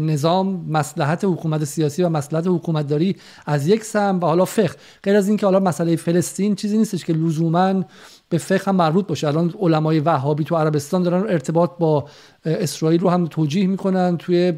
[0.00, 3.16] نظام مسلحت حکومت سیاسی و مسلحت حکومت داری
[3.46, 4.76] از یک سم و حالا فقه.
[5.02, 7.84] غیر از اینکه حالا مسئله فلسطین چیزی نیستش که لزوما
[8.28, 9.28] به فقه هم مربوط باشه.
[9.28, 12.08] الان علمای وهابی تو عربستان دارن ارتباط با
[12.44, 14.52] اسرائیل رو هم توجیه می‌کنن توی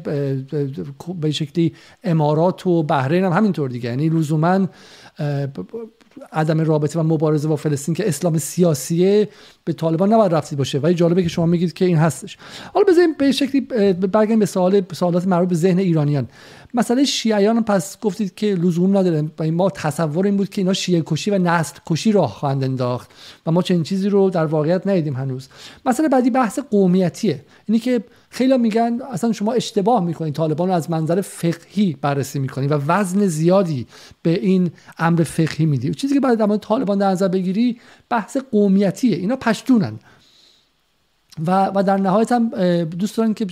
[1.19, 3.89] به شکلی امارات و بحرین هم همینطور دیگه.
[3.89, 4.67] یعنی لزوما
[6.31, 9.29] عدم رابطه و مبارزه با فلسطین که اسلام سیاسیه
[9.63, 10.79] به طالبان نباید رفتی باشه.
[10.79, 12.37] ولی جالبه که شما میگید که این هستش.
[12.73, 13.61] حالا بزنیم به شکلی
[13.91, 16.27] برگردیم به سوال سوالات مربوط به ذهن ایرانیان.
[16.73, 19.29] مسئله شیعیان پس گفتید که لزوم نداره.
[19.39, 23.11] و ما تصور این بود که اینا شیعه کشی و نسل کشی راه خواهند انداخت.
[23.45, 25.47] و ما چنین چیزی رو در واقعیت ندیدیم هنوز.
[25.85, 27.45] مسئله بعدی بحث قومیتیه.
[27.65, 30.35] اینی که خیلی میگن اصلا شما اشتباه می‌کنید.
[30.35, 33.87] طالبان رو از منظر فقهی بررسی می‌کنید و وزن زیادی
[34.21, 35.93] به این امر فقهی میدی.
[35.93, 39.17] چیزی که بعد در طالبان در نظر بگیری بحث قومیتیه.
[39.17, 39.99] اینا پشتونن.
[41.47, 42.49] و, و در نهایت هم
[42.83, 43.45] دوست دارن که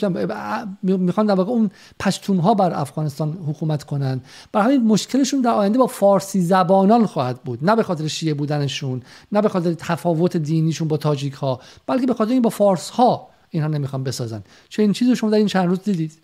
[0.84, 1.70] می‌خوان در واقع اون
[2.00, 4.22] پشتون ها بر افغانستان حکومت کنن.
[4.52, 7.60] برای همین مشکلشون در آینده با فارسی زبانان خواهد بود.
[7.62, 9.02] نه به خاطر شیعه بودنشون
[9.32, 13.28] نه به خاطر تفاوت دینیشون با تاجیک ها بلکه به خاطر این با فارس ها
[13.50, 14.44] اینها نمی‌خوان بسازن.
[14.70, 16.22] چه این چیزی شما در این چند روز دیدید؟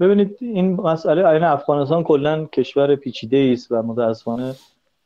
[0.00, 4.54] ببینید این مسئله آینه افغانستان کلا کشور پیچیده است و متاسفانه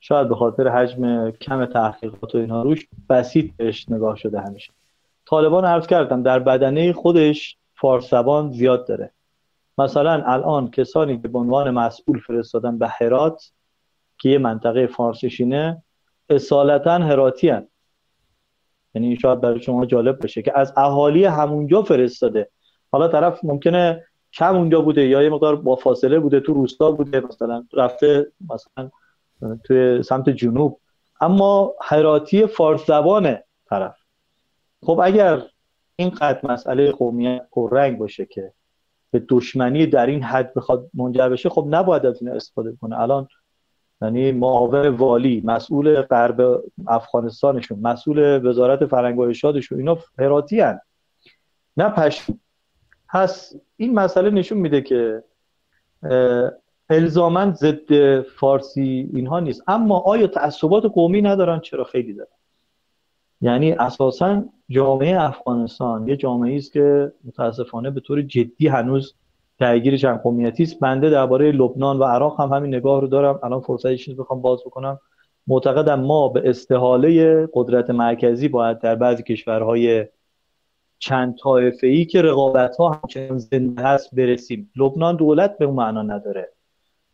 [0.00, 2.86] شاید به خاطر حجم کم تحقیقات و اینها روش
[3.56, 4.72] بهش نگاه شده همیشه.
[5.34, 9.12] طالبان عرض کردم در بدنه خودش فارس زبان زیاد داره.
[9.78, 13.50] مثلا الان کسانی که به عنوان مسئول فرستادن به هرات
[14.18, 15.82] که یه منطقه فارسشینه
[16.30, 17.68] اصالتا هراتی هن.
[18.94, 22.50] یعنی شاید برای شما جالب باشه که از اهالی همونجا فرستاده.
[22.92, 27.20] حالا طرف ممکنه کم اونجا بوده یا یه مقدار با فاصله بوده تو روستا بوده
[27.20, 28.90] مثلا رفته مثلا
[29.64, 30.80] توی سمت جنوب.
[31.20, 34.03] اما هراتی فارس زبانه طرف.
[34.84, 35.42] خب اگر
[35.96, 38.52] اینقدر مسئله قومیت رنگ باشه که
[39.10, 43.00] به دشمنی در این حد بخواد منجر بشه خب نباید از این استفاده کنه.
[43.00, 43.28] الان
[44.02, 50.80] یعنی معاون والی مسئول غرب افغانستانشون مسئول وزارت فرهنگ و ارشادشون اینا هراتی هن.
[51.76, 51.94] نه
[53.08, 55.24] هست این مسئله نشون میده که
[56.90, 59.62] الزاما ضد فارسی اینها نیست.
[59.66, 62.28] اما آیا تعصبات قومی ندارن؟ چرا خیلی دارن؟
[63.40, 69.14] یعنی اساسا جامعه افغانستان یه جامعه است که متاسفانه به طور جدی هنوز
[69.58, 70.80] درگیر جمع قومیتی است.
[70.80, 73.40] بنده درباره لبنان و عراق هم همین نگاه رو دارم.
[73.42, 75.00] الان فرصتش نیست بخوام باز بکنم.
[75.46, 80.06] معتقدم ما به استحاله قدرت مرکزی باید در بعضی کشورهای
[80.98, 84.70] چند طایفه ای که رقابت ها همچنان زنده هست برسیم.
[84.76, 86.52] لبنان دولت به اون معنا نداره.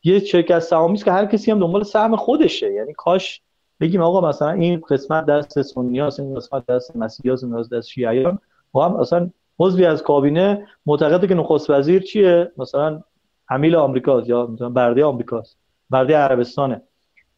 [0.04, 2.72] یه شرکت سهامی که هر کسی هم دنبال سهم خودشه.
[2.72, 3.42] یعنی کاش
[3.80, 8.38] بگیم آقا مثلا این قسمت دست سنیاس این قسمت دست مسیحیاس این دست شیعیان.
[8.74, 13.02] و هم اصلا عضوی از کابینه معتقده که نخست وزیر چیه؟ مثلا
[13.46, 15.56] حمیل آمریکاست یا مثلا برده آمریکاست
[15.90, 16.82] برده عربستانه.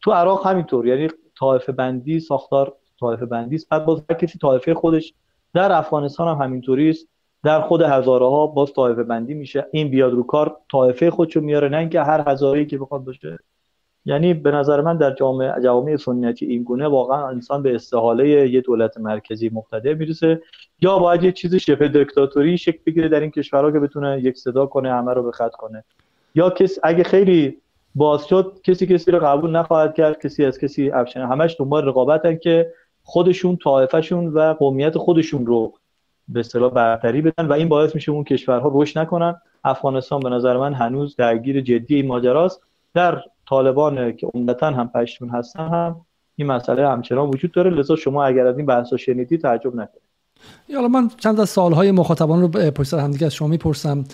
[0.01, 0.86] تو عراق همینطور.
[0.86, 3.68] یعنی طایفه بندی ساختار طایفه بندی است.
[3.68, 5.14] بعد باز کسی طایفه خودش
[5.55, 7.09] در افغانستان هم همینطوری است.
[7.45, 9.66] در خود هزاره ها باز طایفه بندی میشه.
[9.72, 11.68] این بیاد رو کار طایفه خودشو میاره.
[11.68, 13.38] نه اینکه هر هزاره که بخواد باشه
[14.05, 18.61] یعنی به نظر من در جامعه جوامع سنتی این گونه واقعا انسان به استحاله یه
[18.61, 20.43] دولت مرکزی مقتدر می‌رسه
[20.81, 24.67] یا باید یه چیزی شبه دیکتاتوری شکل بگیره در این کشورها که بتونه یک صدا
[24.67, 25.85] کنه همه رو به خط کنه.
[26.35, 27.57] یا کس اگه خیلی
[27.95, 32.37] باز شد کسی کسی رو قبول نخواهد کرد کسی از کسی افشنه همش دنبال رقابتن
[32.37, 32.73] که
[33.03, 35.73] خودشون طایفهشون و قومیت خودشون رو
[36.29, 39.35] به اصطلاح برتری بدن و این باعث میشه اون کشورها رشد نکنن.
[39.65, 42.62] افغانستان به نظر من هنوز درگیر جدی این ماجراست.
[42.95, 46.01] در طالبان که عمدتا هم پشتون هستن هم
[46.36, 47.70] این مسئله همچنان وجود داره.
[47.70, 50.02] لذا شما اگر از این بحثا شنیدی تعجب نکنید.
[50.74, 54.05] حالا من چند از سالهای مخاطبان رو پشت همدیگه از شما می‌پرسم.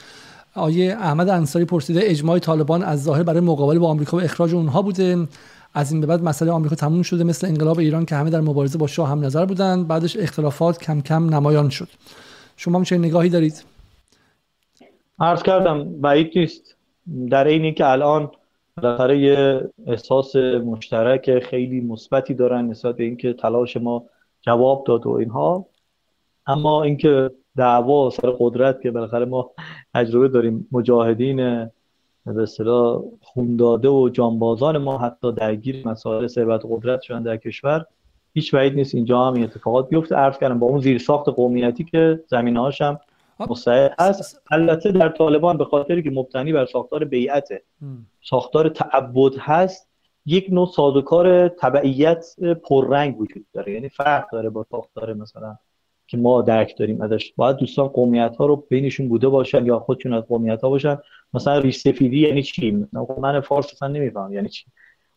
[0.55, 4.82] آیه احمد انصاری پرسیده اجماع طالبان از ظاهر برای مقابله با آمریکا و اخراج اونها
[4.82, 5.28] بوده.
[5.74, 8.78] از این به بعد مسئله آمریکا تموم شده مثل انقلاب ایران که همه در مبارزه
[8.78, 9.84] با شاه هم نظر بودن.
[9.84, 11.88] بعدش اختلافات کم کم نمایان شد.
[12.56, 13.64] شما هم چه نگاهی دارید؟
[15.20, 16.76] عرض کردم بعید نیست.
[17.30, 18.30] در این که الان
[18.80, 24.05] بالاخره یه احساس مشترک خیلی مثبتی دارن نسبت به اینکه تلاش ما
[24.40, 25.66] جواب داد و اینها.
[26.46, 29.50] اما اینکه دعوا سر قدرت که بالاخره ما
[29.94, 31.36] تجربه داریم مجاهدین
[32.26, 37.86] به اصطلاح خونداده و جانبازان ما حتی درگیر مسائل ثروت قدرت شدن در کشور
[38.34, 38.94] هیچ بعید نیست.
[38.94, 40.14] اینجا هم این اتفاقات بیفته.
[40.14, 42.98] عرض کردم با اون زیرساخت قومیتی که زمینه‌هاش هم
[43.40, 44.43] مستعد هست.
[44.51, 47.62] البته در طالبان به خاطری که مبتنی بر ساختار بیعته.
[48.23, 49.89] ساختار تعبد هست
[50.27, 52.27] یک نوع سازوکار تبعیت
[52.65, 53.73] پررنگ وجود داره.
[53.73, 55.56] یعنی فرق داره با ساختار مثلا
[56.06, 57.32] که ما درک داریم ازش.
[57.36, 60.98] باید دوستان قومیت ها رو بینشون بوده باشن یا خودشون از قومیت ها باشن.
[61.35, 64.66] مثلا ریش سفیدی یعنی چی؟ مثلا من فارس مثلا نمیفهم یعنی چی.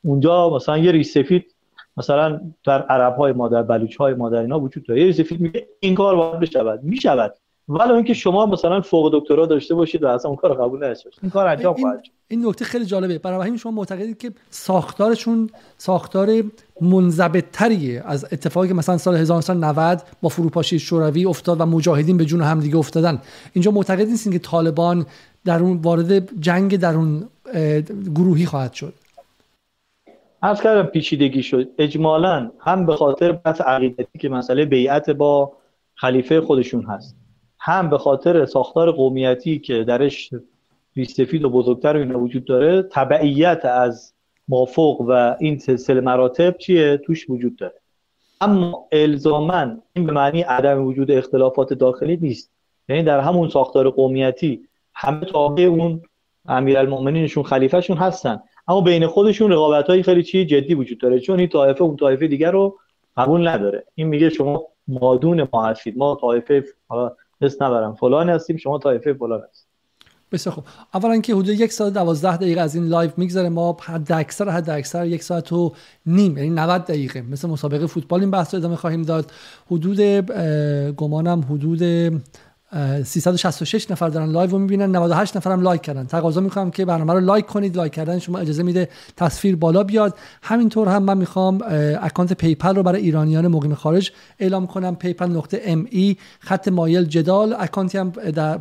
[0.03, 1.56] اونجا مثلا یه ریش سفید
[1.98, 4.99] مثلا در عرب های ما در بلوچ های ما در اینا وجود داره.
[4.99, 6.84] یه ریش سفید میگه این کار باید بشود.
[6.84, 7.34] می‌شود.
[7.72, 11.31] ولی اینکه شما مثلا فوق دکترا داشته باشید و اصلا اون کار قبول نشه این
[11.31, 13.18] کار انجام خواهد این نکته خیلی جالبه.
[13.18, 16.30] برای همین شما معتقدید که ساختارشون ساختار
[16.81, 22.26] منضبط تریه از اتفاقی که مثلا سال 1990 با فروپاشی شوروی افتاد و مجاهدین به
[22.26, 23.22] جون هم دیگه افتادن.
[23.53, 25.06] اینجا معتقد نیستین که طالبان
[25.45, 27.23] در اون وارد جنگ در اون
[28.15, 28.93] گروهی خواهد شد.
[30.41, 31.68] از کردم پیچیدگی شد.
[31.77, 35.52] اجمالا هم به خاطر بحث عقیدتی که مسئله بیعت با
[35.95, 37.20] خلیفه خودشون هست.
[37.63, 40.29] هم به خاطر ساختار قومیتی که درش
[40.95, 44.13] ریستفید و بزرگتر اینا وجود داره تبعیت از
[44.47, 47.73] مافوق و این سلسله مراتب چیه؟ توش وجود داره.
[48.41, 52.51] اما الزاما این به معنی عدم وجود اختلافات داخلی نیست.
[52.89, 54.61] یعنی در همون ساختار قومیتی
[54.93, 56.01] همه تابع اون
[56.45, 58.41] امیرالمومنینشون خلیفهشون هستن.
[58.67, 61.19] اما بین خودشون رقابت های خیلی چی جدی وجود داره.
[61.19, 62.77] چون این طایفه اون طایفه دیگر رو
[63.17, 63.83] قبول نداره.
[63.95, 65.97] این میگه شما مادون ما هستید.
[65.97, 66.63] ما طایفه
[67.41, 69.68] اسم نبرم فلان هستیم شما طایفه فلان هست
[70.31, 70.63] بسیار خوب.
[70.93, 73.49] اولا که حدود یک ساعت دوازده دقیقه از این لایو میگذره.
[73.49, 75.73] ما حد اکثر حد اکثر یک ساعت و
[76.05, 77.22] نیم یعنی 90 دقیقه.
[77.22, 79.31] مثل مسابقه فوتبال این بحث رو ادامه خواهیم داد.
[79.72, 80.01] حدود
[80.95, 81.81] گمانم حدود
[83.03, 86.06] 366 نفر دارن لایو رو می‌بینن 98 نفر هم لایک کردن.
[86.06, 90.15] تقاضا می‌کنم که برنامه رو لایک کنید لایک کردن شما اجازه میده تصویر بالا بیاد.
[90.41, 91.60] همینطور هم من می‌خوام
[92.02, 94.95] اکانت PayPal رو برای ایرانیان مقیم خارج اعلام کنم.
[94.95, 97.56] PayPal نقطه me خط مایل جدال.
[97.60, 98.10] اکانتی هم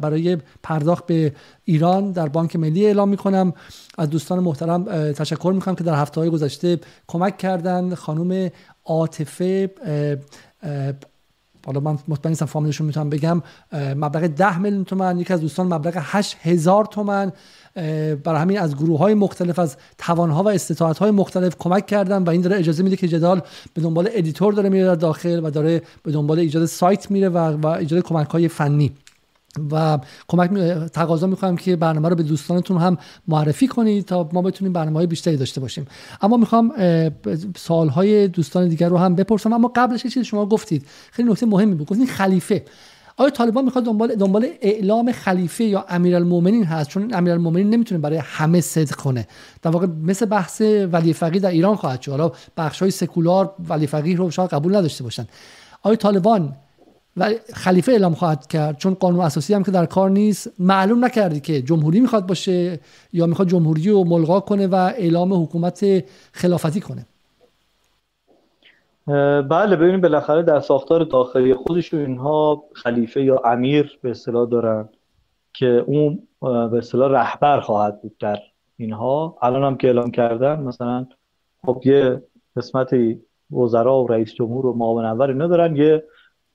[0.00, 1.32] برای پرداخت به
[1.64, 3.52] ایران در بانک ملی اعلام می‌کنم.
[3.98, 7.94] از دوستان محترم تشکر می‌کنم که در هفته های گذشته کمک کردن.
[7.94, 8.50] خانم
[8.84, 9.70] عاطفه
[11.66, 13.42] حالا من مطمئن نیستم فامیلشون می‌تونم بگم
[13.72, 17.32] مبلغ 10 میلیون تومن یکی از دوستان مبلغ 8000 تومن.
[18.24, 22.30] برای همین از گروه های مختلف از توانها و استطاعت های مختلف کمک کردن و
[22.30, 23.42] این داره اجازه میده که جدال
[23.74, 27.66] به دنبال editor داره میره داخل و داره به دنبال ایجاد سایت میره و, و
[27.66, 28.92] ایجاد کمک های فنی.
[29.70, 29.98] و
[30.28, 30.50] کمک
[30.92, 32.98] تقاضا می‌کنم که برنامه رو به دوستانتون هم
[33.28, 35.86] معرفی کنید تا ما بتونیم برنامه های بیشتری داشته باشیم.
[36.22, 36.72] اما می‌خوام
[37.56, 39.52] سوالهای دوستان دیگر رو هم بپرسم.
[39.52, 40.86] اما قبلش چیزی شما گفتید.
[41.10, 41.86] خیلی نکته مهمی بود.
[41.86, 42.64] گفتید خلیفه.
[43.16, 48.60] آیا طالبان می‌خواد دنبال دنبال اعلام خلیفه یا امیرالمومنین هست؟ چون امیرالمومنین نمی‌تونه برای همه
[48.60, 49.26] صدق کنه.
[49.62, 50.60] در واقع مثل بحث
[50.92, 52.10] ولی فقیه در ایران خواهد شد.
[52.10, 55.26] حالا بخش های سکولار ولی فقیه رو شاید قبول نداشته باشن.
[55.82, 56.56] آیا طالبان
[57.20, 60.50] و خلیفه اعلام خواهد کرد چون قانون اساسی هم که در کار نیست.
[60.58, 62.80] معلوم نکردی که جمهوری می‌خواد باشه
[63.12, 67.06] یا می‌خواد جمهوری رو ملغا کنه و اعلام حکومت خلافتی کنه.
[69.42, 74.88] بله ببینید بالاخره در ساختار داخلی خودشون اینها خلیفه یا امیر به اصطلاح دارن
[75.54, 78.38] که اون به اصطلاح رهبر خواهد بود در
[78.76, 79.36] اینها.
[79.42, 81.06] الان هم که اعلام کردن مثلا
[81.66, 82.22] خب یه
[82.56, 82.90] قسمت
[83.52, 86.04] وزرا و رئیس جمهور و معاون اول اینا دارن یه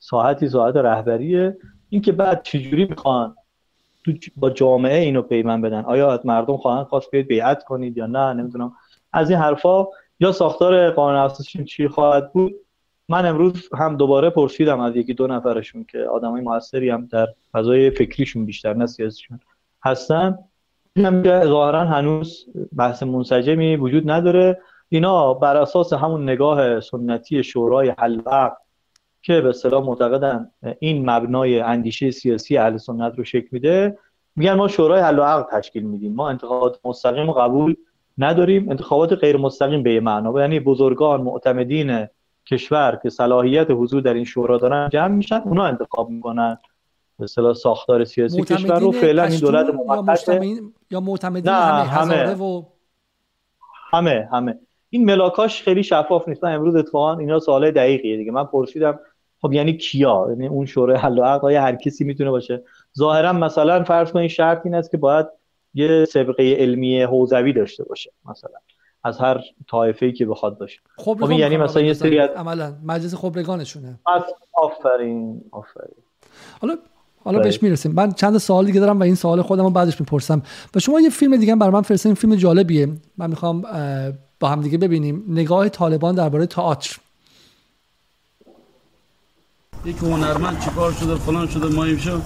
[0.10, 1.58] ساعتی ساعت رهبریه.
[1.90, 3.36] اینکه بعد چجوری می‌خوان
[4.38, 8.74] با جامعه اینو پیمن بدن؟ آیا مردم خواهن خواست بیاید بیعت کنید یا نه؟ نمی‌دونم.
[9.14, 9.86] از این حرفا
[10.20, 12.54] یا ساختار قانون اساسیشون چی خواهد بود؟
[13.10, 17.90] من امروز هم دوباره پرسیدم از یکی دو نفرشون که آدمای موثری هم در فضای
[17.90, 19.40] فکریشون بیشتر نه سیاسیشون
[19.86, 20.38] هستن.
[20.98, 22.46] هم که ظاهرا هنوز
[22.78, 24.62] بحث منسجمی وجود نداره.
[24.90, 28.22] اینا بر اساس همون نگاه سنتی شورای حل
[29.26, 33.98] که به اصطلاح معتقدن این مبنای اندیشه سیاسی اهل سنت رو شکل میده.
[34.36, 36.14] میگن ما شورای حل و عقد تشکیل میدیم.
[36.14, 37.76] ما انتخابات مستقیم قبول
[38.18, 38.70] نداریم.
[38.70, 42.08] انتخابات غیر مستقیم به معنا یعنی بزرگان معتمدین
[42.46, 46.58] کشور که صلاحیت حضور در این شورا دارن جمع میشن اونا انتخاب می‌کنن.
[47.20, 50.42] به اصطلاح ساختار سیاسی کشور رو فعلا این دولت موقت
[50.92, 52.34] یا معتمدین همه همه.
[52.34, 52.64] و...
[53.92, 54.60] همه همه.
[54.90, 56.44] این ملاکاش خیلی شفاف نیست.
[56.44, 58.32] امروز اتفاقا اینا سوالای دقیقیه دیگه.
[58.32, 59.00] من پرسیدم
[59.46, 62.64] خب یعنی کیا؟ یعنی اون شورای حل و عقد هر کسی می‌تونه باشه؟
[62.98, 65.26] ظاهرا مثلا فرض کنید شرط این است که باید
[65.74, 68.52] یه سابقه علمی حوزوی داشته باشه مثلا
[69.04, 70.80] از هر طایفه‌ای که بخواد باشه.
[70.98, 74.00] خب یعنی مثلا یه سری عملا مجلس خبرگانشونه.
[74.54, 75.96] آفرین آفرین.
[76.62, 76.76] حالا
[77.24, 77.92] حالا بهش می‌رسیم.
[77.92, 80.42] من چند سوال دیگه دارم و این سوال خودم رو بعدش می‌پرسم.
[80.76, 82.88] و شما یه فیلم دیگه برای من فرستین فیلم جالبیه.
[83.18, 83.62] من می‌خوام
[84.40, 85.26] با هم دیگه ببینیم.
[85.28, 86.98] نگاه طالبان درباره تئاتر.
[89.86, 92.20] یک هنرمند چیکار شده فلان شده ما شو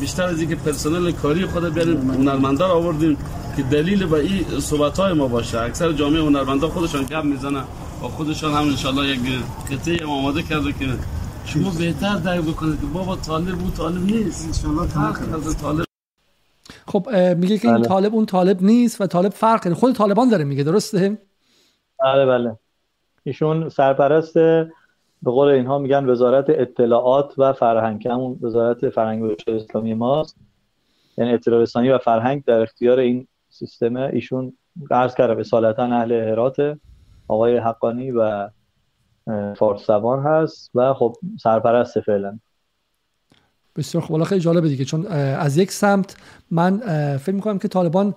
[0.00, 3.16] بیشتر از اینکه پرسنل کاری خود بیاریم هنرمندا رو آوردیم
[3.56, 5.60] که دلیل به این صحبت های ما باشه.
[5.60, 7.64] اکثر جامعه هنرمندا خودشان گپ می‌زنن
[8.02, 8.58] و خودشان هم
[8.96, 9.20] ان یک
[9.70, 10.86] قطعه آماده کرده که
[11.44, 14.64] شما بهتر درک بکنید که بابا طالب بود طالب نیست.
[14.64, 14.88] ان
[15.60, 15.84] طالب
[16.86, 17.88] خب میگه که این بله.
[17.88, 21.18] طالب اون طالب نیست و طالب فرق خود طالبان داره میگه درسته؟
[22.04, 22.56] بله بله.
[23.24, 24.36] ایشون سرپرست
[25.22, 28.08] به قول اینها میگن وزارت اطلاعات و فرهنگ.
[28.08, 30.36] همون وزارت فرهنگ و اسلامی ماست.
[31.18, 34.52] یعنی اطلاع رسانی و فرهنگ در اختیار این سیستم ایشون
[34.90, 36.78] عرض کردم اصالتا اهل هرات.
[37.28, 38.50] آقای حقانی و
[39.56, 42.38] فارس زبان هست و خب سرپرست فعلا.
[43.76, 46.16] بسیار خب خیلی جالبه دیگه چون از یک سمت
[46.50, 46.78] من
[47.16, 48.14] فکر می‌کنم که طالبان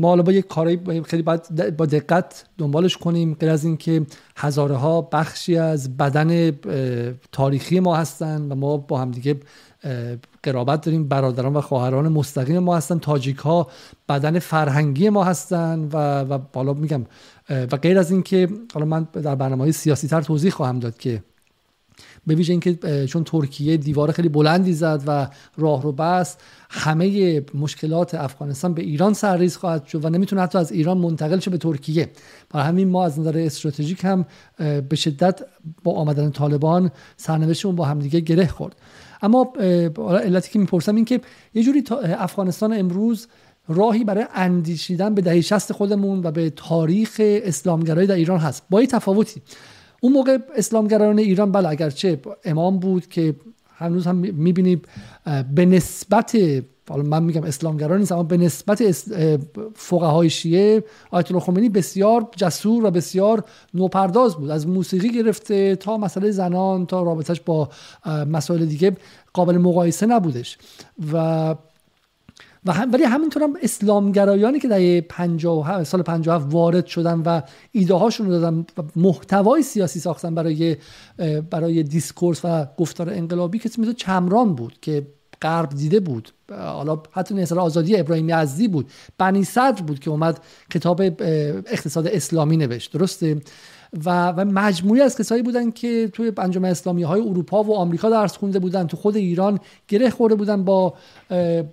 [0.00, 3.34] ما حالا با یک کاری خیلی باید با دقت دنبالش کنیم.
[3.34, 4.06] غیر از اینکه
[4.36, 6.50] هزاره ها بخشی از بدن
[7.32, 9.36] تاریخی ما هستن و ما با هم دیگه
[10.42, 11.08] قرابت داریم.
[11.08, 12.98] برادران و خواهران مستقیم ما هستن.
[12.98, 13.68] تاجیک ها
[14.08, 17.06] بدن فرهنگی ما هستن و و بالا میگم
[17.50, 21.22] و غیر از اینکه حالا من در برنامه های سیاسی تر توضیح خواهم داد که
[22.26, 26.40] به ویژه اینکه چون ترکیه دیوار خیلی بلندی زد و راه رو بست
[26.70, 31.50] همه مشکلات افغانستان به ایران سرریز خواهد شد و نمی‌تونه حتی از ایران منتقل شه
[31.50, 32.10] به ترکیه.
[32.50, 34.26] برای همین ما از نظر استراتژیک هم
[34.88, 35.40] به شدت
[35.84, 38.76] با آمدن طالبان سرنوشتمون با همدیگه گره خورد.
[39.22, 39.52] اما
[40.24, 41.20] علتی که می‌پرسم این که
[41.54, 43.26] یه جوری افغانستان امروز
[43.68, 48.62] راهی برای اندیشیدن به دهه 60 خودمون و به تاریخ اسلامگرایی در ایران هست.
[48.70, 49.42] با تفاوتی.
[50.00, 53.34] اون موقع اسلامگرایان ایران بله اگرچه امام بود که
[53.76, 54.88] هنوز هم می‌بینید
[55.54, 56.36] به نسبت
[56.88, 58.92] حالا من میگم اسلامگرا نیست اما به نسبت
[59.74, 63.44] فقهای شیعه آیت الله خمینی بسیار جسور و بسیار
[63.74, 64.50] نوپرداز بود.
[64.50, 67.68] از موسیقی گرفته تا مسئله زنان تا رابطش با
[68.06, 68.96] مسائل دیگه
[69.32, 70.58] قابل مقایسه نبودش.
[71.12, 71.54] و
[72.64, 77.40] و هم ولی همینطور هم اسلامگرایانی که در 50 سال 57 وارد شدن و
[77.72, 78.66] ایده هاشون رو دادن
[78.96, 80.76] محتوای سیاسی ساختن برای
[81.50, 85.06] برای دیسکورس و گفتار انقلابی کسی مثل چمران بود که
[85.42, 86.32] غرب دیده بود.
[86.50, 88.90] حالا حتی نصر آزادی ابراهیمی عزیزی بود.
[89.18, 92.92] بنی صدر بود که اومد کتاب اقتصاد اسلامی نوشت.
[92.92, 93.40] درسته؟
[94.06, 98.36] و, و مجموعی از کسایی بودن که توی انجام اسلامی های اروپا و آمریکا درس
[98.36, 99.58] خونده بودن تو خود ایران
[99.88, 100.94] گره خورده بودن با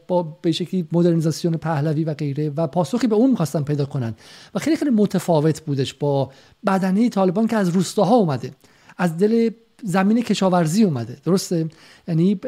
[0.08, 4.16] با به شکلی مدرنیزاسیون پهلوی و غیره و پاسخی به اون می‌خواستن پیدا کنن.
[4.56, 6.32] و خیلی خیلی متفاوت بودش با
[6.68, 8.52] بدنه طالبان که از روستاها اومده.
[8.98, 9.50] از دل
[9.84, 11.18] زمین کشاورزی اومده.
[11.26, 11.70] درسته؟
[12.08, 12.40] یعنی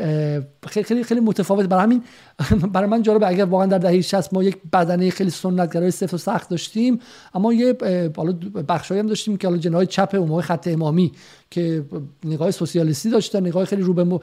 [0.68, 1.66] خیلی خیلی متفاوت.
[1.66, 2.04] برای همین
[2.74, 6.18] برای من جالبه اگر واقعا در دهه 60 ما یک بدنه خیلی سنتگرای سفت و
[6.18, 7.00] سخت داشتیم
[7.34, 7.78] اما یه
[8.18, 8.34] حالا
[8.68, 11.12] بخشایی هم داشتیم که حالا جناح چپ اون خط امامی
[11.52, 11.86] که
[12.24, 14.20] نگاه سوسیالیستی داشتن نگاه خیلی رو به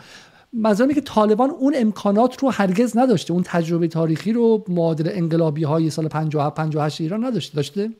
[0.53, 3.33] مثلا که طالبان اون امکانات رو هرگز نداشته.
[3.33, 7.57] اون تجربه تاریخی رو معادل انقلابی های سال 57 58 ایران نداشته.
[7.57, 7.91] داشته؟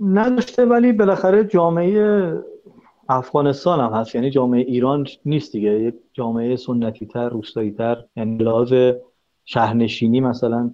[0.00, 2.34] نداشته ولی بالاخره جامعه
[3.10, 4.14] افغانستان هم هست.
[4.14, 5.80] یعنی جامعه ایران نیست دیگه.
[5.80, 8.74] یک جامعه سنتی تر روستایی تر یعنی لحاظ
[9.44, 10.70] شهرنشینی مثلا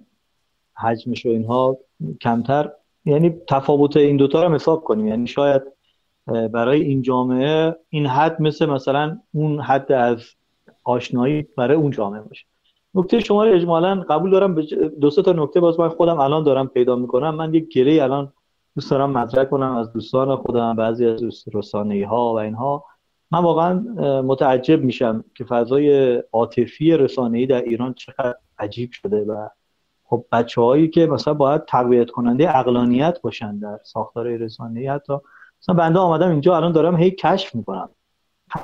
[0.73, 1.77] حجمش و اینها
[2.21, 2.71] کمتر.
[3.05, 5.07] یعنی تفاوت این دوتا رو حساب کنیم.
[5.07, 5.61] یعنی شاید
[6.51, 10.23] برای این جامعه این حد مثل مثلا اون حد از
[10.83, 12.45] آشنایی برای اون جامعه باشه.
[12.95, 14.61] نکته شما رو اجمالا قبول دارم.
[15.01, 17.35] دو تا نکته باز من خودم الان دارم پیدا می‌کنم.
[17.35, 18.33] من یک گره الان
[18.77, 22.85] دوست دارم مطرح کنم از دوستان خودم بعضی از دوست رسانه ها و اینها.
[23.31, 23.73] من واقعا
[24.21, 29.47] متعجب میشم که فضای عاطفی رسانه‌ای در ایران چقدر عجیب شده و
[30.03, 35.13] خب بچه هایی که مثلا باید تقویت کننده اقلانیت باشن در ساختار رسانه‌ای حتی.
[35.61, 37.89] مثلا بنده آمدم اینجا الان دارم هی کشف می‌کنم.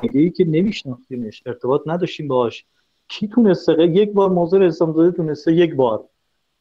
[0.01, 2.65] ای که نمیشناختیمش ارتباط نداشتیم باش
[3.07, 6.03] کی تونسته؟ یک بار موضوع اسلام تونسته یک بار.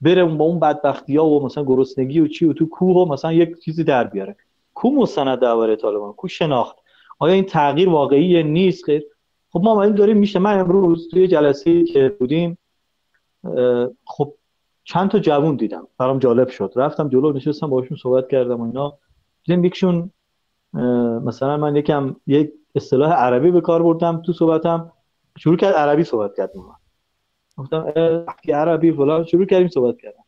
[0.03, 3.33] بره با اون بدبختی ها و مثلا گرسنگی و چی و تو کوه و مثلا
[3.33, 4.37] یک چیزی در بیاره.
[4.75, 6.77] کو مستند درباره طالبان؟ کو شناخت؟
[7.19, 9.05] آیا این تغییر واقعی نیست؟ خیر.
[9.51, 10.39] خب ما این داریم میشه.
[10.39, 12.59] من امروز توی جلسه که بودیم
[14.05, 14.35] خب
[14.85, 15.87] چند تا جوون دیدم.
[15.99, 16.73] برام جالب شد.
[16.77, 18.99] رفتم جلو نشستم باشون صحبت کردم و اینا.
[19.45, 20.11] دیدم یکشون
[21.25, 24.93] مثلا من یکم یک اصطلاح عربی به کار بردم تو صحبتم.
[25.39, 26.63] شروع کرد عربی صحبت کرد من
[27.57, 27.93] گفتم
[28.55, 29.25] عربی فلان.
[29.25, 30.25] شروع کردیم صحبت کردم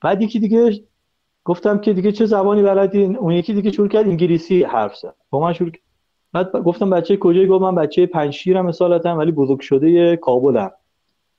[0.00, 0.82] بعد یکی دیگه
[1.44, 5.14] گفتم که دیگه چه زبانی بلدین اون یکی دیگه شروع کرد انگلیسی حرف زد.
[5.30, 5.70] با من شروع
[6.32, 10.70] بعد گفتم بچه کجایی؟ گفت من بچه پنشیرم مثالتم ولی بزرگ شده کابلم.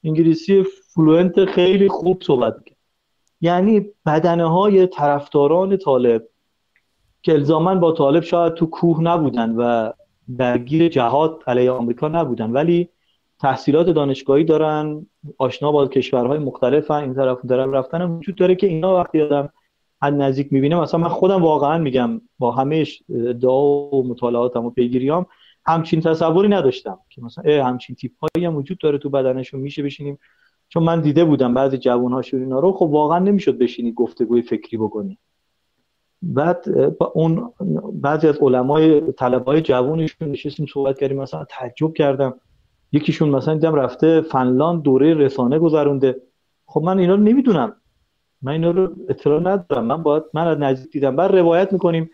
[0.03, 0.63] انگلیسی
[0.95, 2.77] فلوئنت خیلی خوب صحبت کرد.
[3.41, 6.23] یعنی بدنه های طرفداران طالب
[7.21, 9.91] که الزاما با طالب شاید تو کوه نبودن و
[10.37, 12.89] درگیر جهاد علیه آمریکا نبودن ولی
[13.43, 15.05] تحصیلات دانشگاهی دارن
[15.37, 19.49] آشنا با کشورهای مختلف این طرف دارن رفتن وجود داره که اینا وقتی آدم
[20.01, 25.25] از نزدیک می‌بینه مثلا من خودم واقعا میگم با همه ادعا و مطالعاتم و پیگیریام
[25.65, 30.19] همچین تصوری نداشتم که مثلا همچین تیپ هایی هم وجود داره تو بدنشون میشه بشینیم.
[30.69, 34.77] چون من دیده بودم بعضی جوان هاشون اینا رو خب واقعا نمی‌شد بشینی گفتگوی فکری
[34.77, 35.17] بکنی.
[36.21, 36.65] بعد
[37.13, 37.53] اون
[37.93, 42.33] بعضی از علمای طلبه جوانشون نشستیم صحبت کردیم مثلا تعجب کردم.
[42.93, 46.21] یکیشون مثلا دیدم رفته فنلاند دوره رسانه گذرونده.
[46.65, 47.75] خب من اینا رو نمی‌دونم.
[48.41, 49.85] من اینا رو اطلاع ندارم.
[49.85, 51.15] من باید من از نزدیک دیدم.
[51.15, 52.09] بعد روایت می‌کنیم.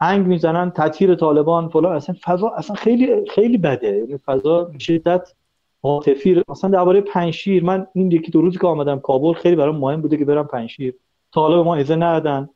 [0.00, 1.96] انگ می‌زنن تطهیر طالبان فلان.
[1.96, 3.96] اصلا فضا اصلا خیلی خیلی بده.
[3.96, 5.34] یعنی فضا شدت
[5.82, 6.42] عاطفی.
[6.48, 10.16] مثلا درباره پنشیر من این یکی دو روزی که آمدم کابل خیلی برام مهم بوده
[10.16, 10.94] که برم پنشیر.
[11.34, 12.48] طالب ما اجازه ندادن.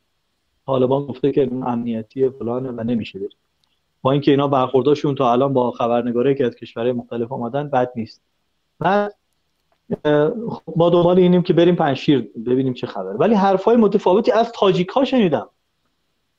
[0.66, 3.30] طالبان گفته که امنیتی فلانه و نمیشه بریم
[4.12, 8.22] اینکه اینا برخورداشون تا الان با خبرنگاره که از کشورهای مختلف آمدن بد نیست.
[8.78, 9.14] بعد
[10.76, 15.04] ما دنبال اینیم که بریم پنشیر ببینیم چه خبر ولی حرفای متفاوتی از تاجیک ها
[15.04, 15.48] شنیدم.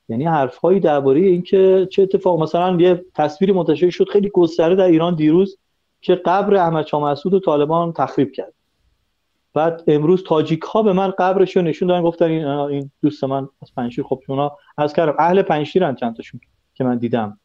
[0.10, 5.16] یعنی حرفهایی درباره اینکه چه اتفاق مثلا یه تصویری منتشر شد خیلی گسترده در ایران
[5.16, 5.58] دیروز
[6.02, 8.54] که قبر احمد شاه مسعود و طالبان تخریب کرد.
[9.54, 13.50] بعد امروز تاجیک ها به من قبرش رو نشون دادن گفتن این این دوست من
[13.62, 16.42] از پنشیر خب شما از کردم اهل پنشیرن چند تاشون
[16.74, 17.40] که من دیدم.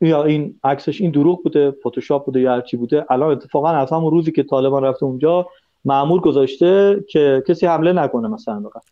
[0.00, 3.06] یا این عکسش این دروغ بوده فتوشاپ بوده یا هرچی بوده.
[3.10, 5.46] الان اتفاقا از همون روزی که طالبان رفته اونجا
[5.84, 8.82] معمول گذاشته که کسی حمله نکنه مثلا بقید.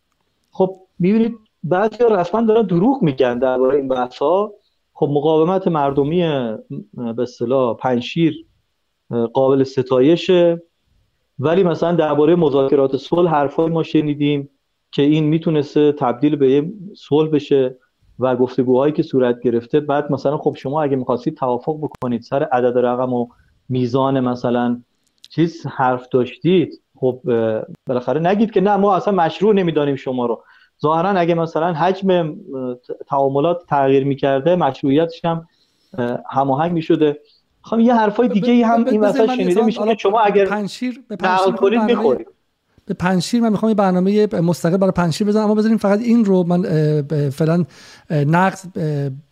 [0.51, 4.52] خب می‌بینید بعضی رسما دارن دروغ میگن درباره این بحث ها
[4.93, 6.23] خب مقاومت مردمی
[6.94, 8.47] به اصطلاح پنشیر
[9.32, 10.62] قابل ستایشه.
[11.39, 14.51] ولی مثلا درباره مذاکرات صلح حرفای ما شنیدیم
[14.93, 17.77] که این می‌تونسته تبدیل به یه صلح بشه.
[18.18, 22.78] و گفتگوهایی که صورت گرفته بعد مثلا خب شما اگه می‌خواستید توافق بکنید سر عدد
[22.78, 23.26] رقم و
[23.68, 24.80] میزان مثلا
[25.30, 27.20] چیز حرف داشتید خب
[27.86, 30.42] بالاخره نگید که نه ما اصلا مشروع نمی‌دانیم شما رو.
[30.82, 32.36] ظاهرا اگه مثلا حجم
[33.06, 35.48] تعاملات تغییر می‌کرده مشروعیتش هم
[36.30, 37.20] هماهنگ می‌شده.
[37.62, 41.04] خب یه حرفای دیگه ای هم این وسط شنیده میشه شما اگر پنشیر
[41.56, 42.26] کنید می‌خورید
[42.86, 46.44] به پنشیر من می‌خوام یه برنامه مستقل برای پنشیر بزنم اما بذاریم فقط این رو
[46.44, 46.62] من
[47.31, 47.65] فعلا
[48.11, 48.59] نقد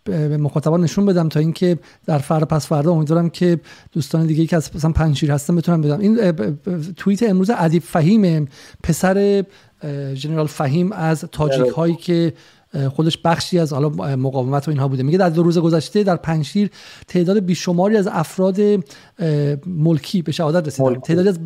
[0.05, 3.61] به مخاطبان نشون بدم تا اینکه در فردا پس فردا امیدوارم که
[3.93, 6.33] دوستان دیگه که از مثلا پنشیر هستن بتونم بدم این
[6.97, 8.49] توییت امروز ادیب فهیم
[8.83, 9.45] پسر
[10.15, 12.33] جنرال فهیم از تاجیک هایی که
[12.91, 15.03] خودش بخشی از حالا مقاومت و اینها بوده.
[15.03, 16.71] میگه در دو روز گذشته در پنشیر
[17.09, 18.61] تعداد بیشماری از افراد
[19.67, 21.01] ملکی به شهادت رسیدن.
[21.01, 21.39] تعدادی از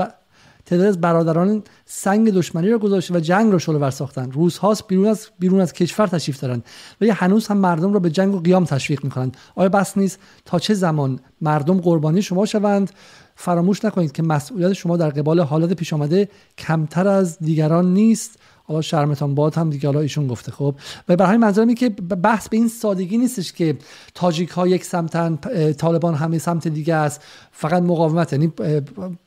[0.66, 4.30] تعداد از برادران سنگ دشمنی را گذاشته و جنگ را شلوور ساختن.
[4.32, 6.64] روزهاست بیرون از بیرون از کشور تشریف دارند
[7.01, 10.59] ولی هنوز هم مردم را به جنگ و قیام تشویق می‌کنند آیا بس نیست؟ تا
[10.59, 12.90] چه زمان مردم قربانی شما شوند؟
[13.36, 16.28] فراموش نکنید که مسئولیت شما در قبال حالات پیش آمده
[16.59, 18.38] کمتر از دیگران نیست.
[18.64, 20.52] حالا شرمتان باد هم دیگه حالا ایشون گفته.
[20.52, 20.74] خب
[21.09, 23.76] و برای همین منظورم که بحث به این سادگی نیستش که
[24.14, 25.38] تاجیک ها یک سمتن
[25.72, 27.20] طالبان همه سمت دیگه است.
[27.52, 28.52] فقط مقاومت یعنی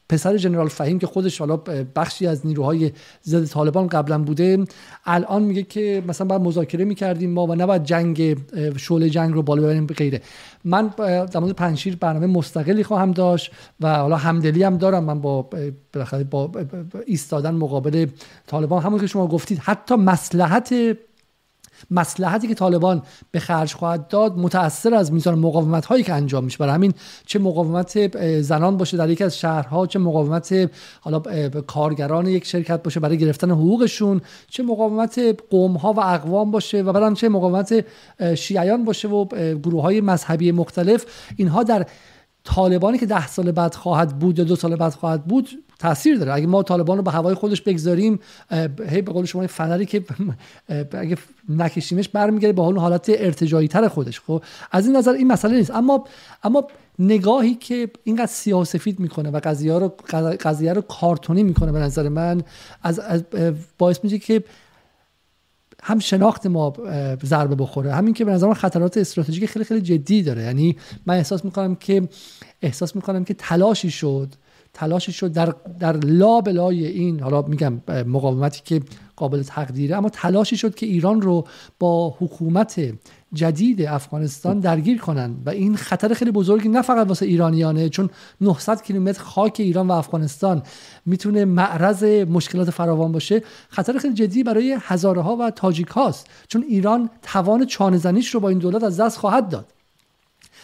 [0.09, 1.57] پسر جنرال فهیم که خودش حالا
[1.95, 2.91] بخشی از نیروهای
[3.25, 4.65] ضد طالبان قبلا بوده
[5.05, 8.37] الان میگه که مثلا باید مذاکره می‌کردیم ما و نباید جنگ
[8.77, 10.21] شعله جنگ رو بالا ببریم غیره.
[10.65, 15.03] من در مورد پنشیر برنامه مستقلی خواهم داشت و حالا همدلی هم دارم.
[15.03, 15.49] من با
[16.31, 16.51] با
[17.05, 18.05] ایستادن مقابل
[18.47, 18.83] طالبان.
[18.83, 20.73] همون که شما گفتید حتی مسلحت
[21.91, 23.01] مسلحتی که طالبان
[23.31, 26.57] به خرج خواهد داد متاثر از میزان مقاومت هایی که انجام میشه.
[26.57, 26.93] برای همین
[27.25, 30.69] چه مقاومت زنان باشه در یکی از شهرها چه مقاومت
[31.01, 31.19] حالا
[31.67, 36.93] کارگران یک شرکت باشه برای گرفتن حقوقشون چه مقاومت قوم ها و اقوام باشه و
[36.93, 37.85] بعدم چه مقاومت
[38.35, 39.25] شیعیان باشه و
[39.55, 41.05] گروه های مذهبی مختلف.
[41.35, 41.85] اینها در
[42.43, 45.49] طالبانی که ده سال بعد خواهد بود یا دو سال بعد خواهد بود
[45.79, 46.33] تاثیر داره.
[46.33, 48.19] اگه ما طالبان رو به هوای خودش بگذاریم
[48.89, 50.03] هی به قول شما فنری که
[50.91, 51.17] اگه
[51.49, 54.19] نکشیمش برمیگرده به اون حالت ارتجایی تر خودش.
[54.19, 55.71] خب از این نظر این مسئله نیست.
[55.71, 56.05] اما
[56.43, 56.67] اما
[56.99, 59.87] نگاهی که اینقدر سیاسفید می‌کنه و قضیه رو
[60.41, 62.41] قضیه رو کارتونی می‌کنه به نظر من
[62.83, 63.23] از, از
[63.77, 64.43] باعث میشه که
[65.83, 66.73] هم شناخت ما
[67.23, 67.93] ضربه بخوره.
[67.93, 70.43] همین که به نظر خطرات استراتژیک خیلی خیلی جدی داره.
[70.43, 72.09] یعنی من احساس می‌کنم که
[72.61, 74.29] احساس می‌کنم که تلاشی شد
[74.79, 78.81] تلاشی شد در در لابلای این حالا میگم مقاومتی که
[79.15, 81.47] قابل تقدیره اما تلاشی شد که ایران رو
[81.79, 82.81] با حکومت
[83.33, 85.35] جدید افغانستان درگیر کنن.
[85.45, 88.09] و این خطر خیلی بزرگی نه فقط واسه ایرانیانه چون
[88.41, 90.63] 900 کیلومتر خاک ایران و افغانستان
[91.05, 93.43] می‌تونه معرض مشکلات فراوان باشه.
[93.69, 98.39] خطر خیلی جدی برای هزاره ها و تاجیک هاست چون ایران توان چانه زنیش رو
[98.39, 99.78] با این دولت از دست خواهد داد.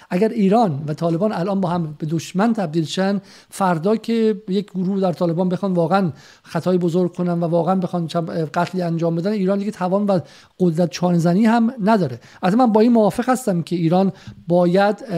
[0.09, 4.99] اگر ایران و طالبان الان با هم به دشمن تبدیل شن فردا که یک گروه
[4.99, 6.11] در طالبان بخوان واقعا
[6.43, 8.07] خطای بزرگ کنن و واقعا بخوان
[8.53, 10.19] قتلی انجام بدن ایران دیگه توان و
[10.59, 12.19] قدرت چانزنی هم نداره.
[12.41, 14.11] از من با این موافق هستم که ایران
[14.47, 15.09] باید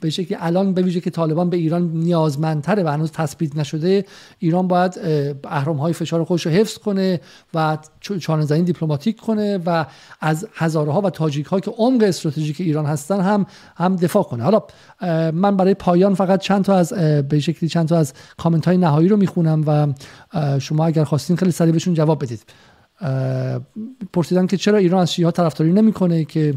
[0.00, 4.04] به شکلی الان به ویژه که طالبان به ایران نیازمندتره و هنوز تثبیت نشده
[4.38, 5.00] ایران باید
[5.44, 7.20] اهرام های فشار خودش رو حفظ کنه
[7.54, 7.78] و
[8.20, 9.86] چانزنی دیپلماتیک کنه و
[10.20, 13.46] از هزاره ها و تاجیک ها که عمق استراتژیک ایران هستن هم
[13.76, 14.62] هم دفاع کنه حالا
[15.32, 16.92] من برای پایان فقط چند تا از
[17.28, 19.86] به شکلی چند تا از کامنت های نهایی رو می‌خونم و
[20.58, 22.42] شما اگر خواستین خیلی سریع بهشون جواب بدید.
[24.12, 26.54] پرسیدن که چرا ایران از شیعه طرفداری نمی‌کنه که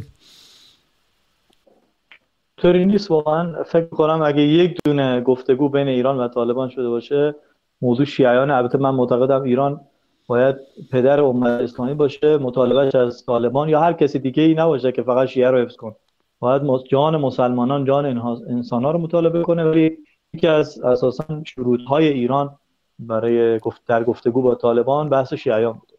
[2.57, 3.63] طوری نیست واقعا.
[3.63, 7.35] فکر کنم اگه یک دونه گفتگو بین ایران و طالبان شده باشه
[7.81, 9.81] موضوع شیعیان البته من معتقدم ایران
[10.27, 10.55] باید
[10.91, 15.27] پدر امت اسلامی باشه مطالبهش از طالبان یا هر کسی دیگه ای نباشه که فقط
[15.27, 15.95] شیعه رو حفظ کن
[16.44, 16.61] باید
[16.91, 18.06] جان مسلمانان جان
[18.49, 19.64] انسان ها رو مطالبه کنه.
[19.64, 19.98] ولی
[20.34, 22.56] یکی از اساسا شروط های ایران
[22.99, 25.91] برای گفت در گفتگو با طالبان بحث شیعیان بود.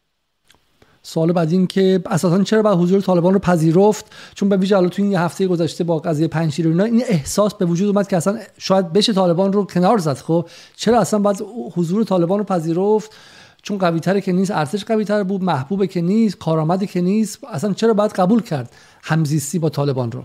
[1.03, 5.03] سوال بعد این که اساسا چرا بعد حضور طالبان رو پذیرفت؟ چون به ویژه تو
[5.03, 8.93] این هفته گذشته با قضیه پنجشیر اینا این احساس به وجود اومد که اصلا شاید
[8.93, 10.16] بشه طالبان رو کنار زد.
[10.16, 10.47] خب
[10.77, 11.43] چرا اصلا بعد
[11.75, 13.11] حضور طالبان رو پذیرفت؟
[13.62, 17.45] چون قوی تره که نیست ارتش قوی تر بود محبوبه که نیست کارآمدی که نیست
[17.45, 18.73] اصلا چرا باید قبول کرد
[19.03, 20.23] همزیستی با طالبان رو؟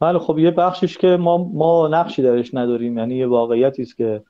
[0.00, 2.98] بله خب یه بخشش که ما ما نقشی درش نداریم.
[2.98, 4.22] یعنی یه واقعیتی است که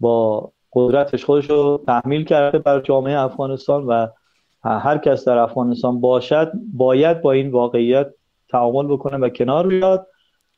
[0.00, 4.06] با قدرتش خودش رو تحمیل کرده بر جامعه افغانستان و
[4.64, 8.14] هر کس در افغانستان باشد باید با این واقعیت
[8.48, 10.06] تعامل بکنه و کنار بیاد.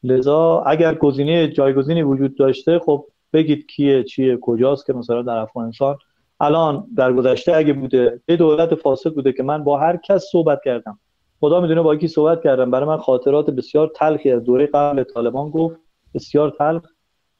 [0.03, 5.97] لذا اگر گزینه جایگزینی وجود داشته خب بگید کیه چیه کجاست که مثلا در افغانستان
[6.41, 10.61] الان در گذشته اگه بوده یه دولت فاسد بوده که من با هر کس صحبت
[10.65, 10.99] کردم.
[11.45, 12.71] خدا می‌دونه با کی صحبت کردم.
[12.71, 15.77] برای من خاطرات بسیار تلخی از دوره قبل طالبان گفت.
[16.15, 16.83] بسیار تلخ.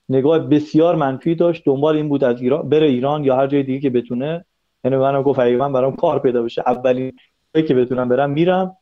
[0.09, 1.63] نگاه بسیار منفی داشت.
[1.67, 4.45] دنبال این بود از ایران بره ایران یا هر جای دیگه که بتونه.
[4.85, 7.13] یعنی منم گفت من برام کار پیدا بشه اولین
[7.55, 8.77] که بتونم برم میرم.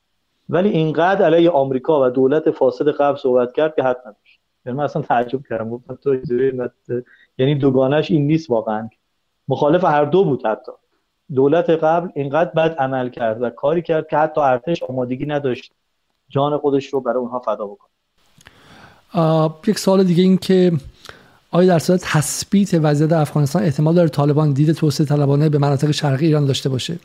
[0.49, 4.41] ولی اینقدر علیه آمریکا و دولت فاسد قبل صحبت کرد که حد نداشت.
[4.67, 5.71] یعنی من اصلا تعجب کردم.
[5.71, 6.17] گفتم تو
[7.39, 8.89] یعنی دوگانش این نیست واقعا.
[9.49, 10.73] مخالف هر دو بود حتی.
[11.35, 15.73] دولت قبل اینقدر بد عمل کرد و کاری کرد که حتی ارتش آمادگی نداشت.
[16.29, 17.91] جان خودش رو برای اونها فدا بکنه
[19.67, 20.73] یک سوال دیگه این که
[21.51, 26.27] آیا در صورت تثبیت وضعیت افغانستان احتمال داره طالبان دید توسعه طلبانه به مناطق شرقی
[26.27, 26.99] ایران داشته باشه؟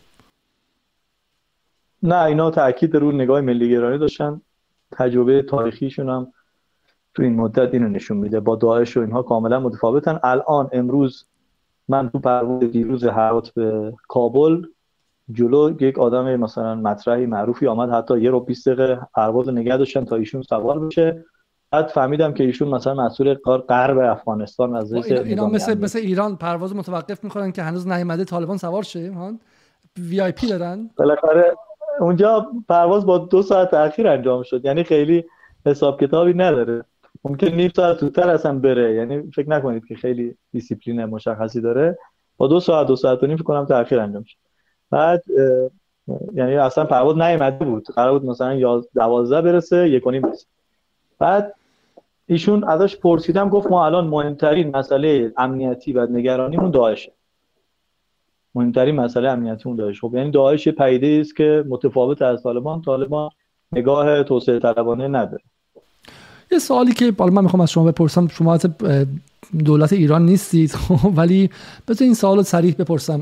[2.04, 4.42] نه اینا تاکید رو نگاه ملی گرایی داشتن.
[4.92, 6.34] تجربه تاریخیشون هم
[7.14, 8.40] تو این مدت اینو نشون میده.
[8.40, 10.20] با داعش و اینها کاملا متفاوتن.
[10.24, 11.26] الان امروز
[11.88, 14.62] من تو پرواز دیروز هرات به کابل
[15.32, 20.06] جلو یک آدم مثلا مطرحی معروفی آمد حتی یه رو 20 دقیقه پرواز نگه داشتن
[20.06, 21.26] تا ایشون سوار بشه.
[21.72, 26.36] بعد فهمیدم که ایشون مثلا مسئول کار غرب افغانستان از اینا, اینا مثل مثل ایران
[26.36, 29.40] پرواز متوقف می‌کنن که هنوز نیومده طالبان سوار شه هان
[30.00, 31.56] VIP دارن؟ بالاخره
[32.00, 35.26] اونجا پرواز با دو ساعت تاخیر انجام شد یعنی خیلی
[35.66, 36.84] حساب کتابی نداره.
[37.30, 38.94] ممکن نیم ساعت زودتر اصلا بره.
[38.94, 41.98] یعنی فکر نکنید که خیلی دیسیپلین مشخصی داره.
[42.38, 44.38] با دو ساعت دو ساعت و نیم فکر کنم تاخیر انجام شد
[44.92, 45.24] بعد
[46.34, 47.86] یعنی اصلا پرواز نیومده بود.
[47.96, 50.46] قرار بود مثلا 12 برسه یک و نیم برسه.
[51.20, 51.54] بعد
[52.26, 57.12] ایشون ازش پرسیدم گفت ما الان مهمترین مسئله امنیتی و نگرانیمون داعشه
[58.56, 60.02] مهمترین مسئله امنیتی اون داعش.
[60.02, 62.82] خب یعنی داعش پیده است که متفاوت از طالبان.
[62.82, 63.30] طالبان
[63.72, 65.44] نگاه توسعه طلبانه نداره.
[66.52, 68.58] یه سوالی که بالا من می‌خوام از شما بپرسم شما
[69.66, 71.50] دولت ایران نیستید خب، ولی
[71.88, 73.22] بذار این سوال رو صریح بپرسم.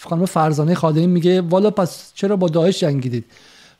[0.00, 3.24] خانم فرزانه خادمی میگه والا پس چرا با داعش جنگیدید؟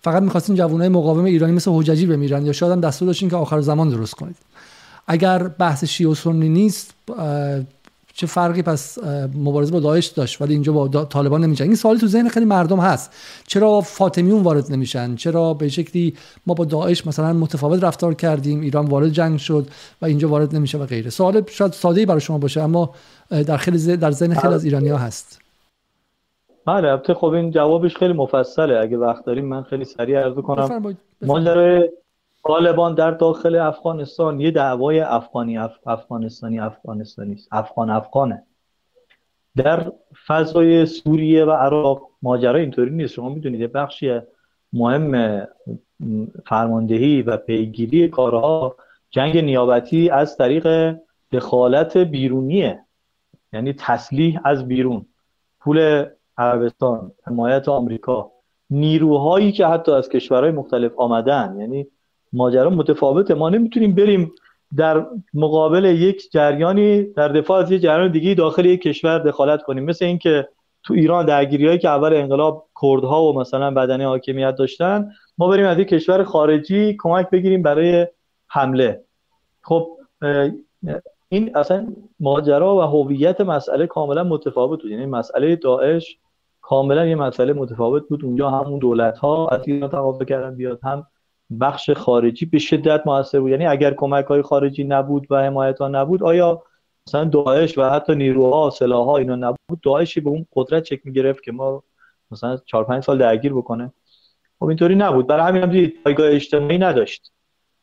[0.02, 3.60] فقط می‌خواستین جوانای مقاوم ایرانی مثل حججی بمیرن یا شاید هم دستور داشتین که آخر
[3.60, 4.36] زمان درست کنید.
[5.06, 6.94] اگر بحث شیعه و سنی نیست
[8.16, 8.98] چه فرقی پس
[9.34, 12.80] مبارزه با داعش داشت؟ ولی اینجا با طالبان نمیشه این سوالی تو ذهن خیلی مردم
[12.80, 13.12] هست.
[13.46, 16.14] چرا فاطمیون وارد نمیشن؟ چرا به شکلی
[16.46, 19.66] ما با داعش مثلا متفاوت رفتار کردیم ایران وارد جنگ شد
[20.02, 22.90] و اینجا وارد نمیشه و غیره؟ سوال شاید ساده برای شما باشه اما
[23.30, 25.40] در خیلی در ذهن خیلی از ایرانی ها هست.
[26.66, 28.80] بله البته خب این جوابش خیلی مفصله.
[28.80, 30.96] اگه وقت داریم من خیلی سریع عرض کنم.
[31.22, 31.90] ماجرای
[32.46, 35.72] طالبان در داخل افغانستان یه دعوای افغانی اف...
[35.86, 37.48] افغانستانی افغانستانی است.
[37.52, 38.42] افغان افغانه.
[39.56, 39.92] در
[40.26, 43.14] فضای سوریه و عراق ماجرا اینطوری نیست.
[43.14, 44.20] شما می‌دونید بخشی
[44.72, 45.42] مهم
[46.46, 48.76] فرماندهی و پیگیری کارها
[49.10, 50.96] جنگ نیابتی از طریق
[51.32, 52.84] دخالت بیرونیه.
[53.52, 55.06] یعنی تسلیح از بیرون.
[55.60, 56.06] پول
[56.38, 58.30] عربستان حمایت آمریکا.
[58.70, 61.86] نیروهایی که حتی از کشورهای مختلف آمدن یعنی
[62.34, 63.34] ماجرا متفاوته.
[63.34, 64.32] ما نمی‌تونیم بریم
[64.76, 69.84] در مقابل یک جریانی در دفاع از یک جریان دیگه داخل یک کشور دخالت کنیم.
[69.84, 70.48] مثل اینکه
[70.82, 75.66] تو ایران درگیری هایی که اول انقلاب کردها و مثلا بدنه حاکمیت داشتن ما بریم
[75.66, 78.06] از یک کشور خارجی کمک بگیریم برای
[78.48, 79.00] حمله.
[79.62, 79.88] خب
[81.28, 81.86] این اصلا
[82.20, 84.90] ماجرا و هویت مسئله کاملا متفاوت بود.
[84.90, 86.18] یعنی مسئله داعش
[86.60, 88.24] کاملا یه مسئله متفاوت بود.
[88.24, 91.06] اونجا همون دولت ها از ایران تقاضا کردن بیاد هم
[91.60, 93.50] بخش خارجی به شدت موثر بود.
[93.50, 96.62] یعنی اگر کمک های خارجی نبود و حمایت ها نبود آیا
[97.06, 101.42] مثلا داعش و حتی نیروها سلاح ها اینا نبود؟ داعشی به اون قدرت چک می‌گرفت
[101.42, 101.82] که ما
[102.30, 103.92] مثلا 4 5 سال درگیر بکنه.
[104.58, 105.26] خب اینطوری نبود.
[105.26, 107.32] برای همین هم پایگاه اجتماعی نداشت.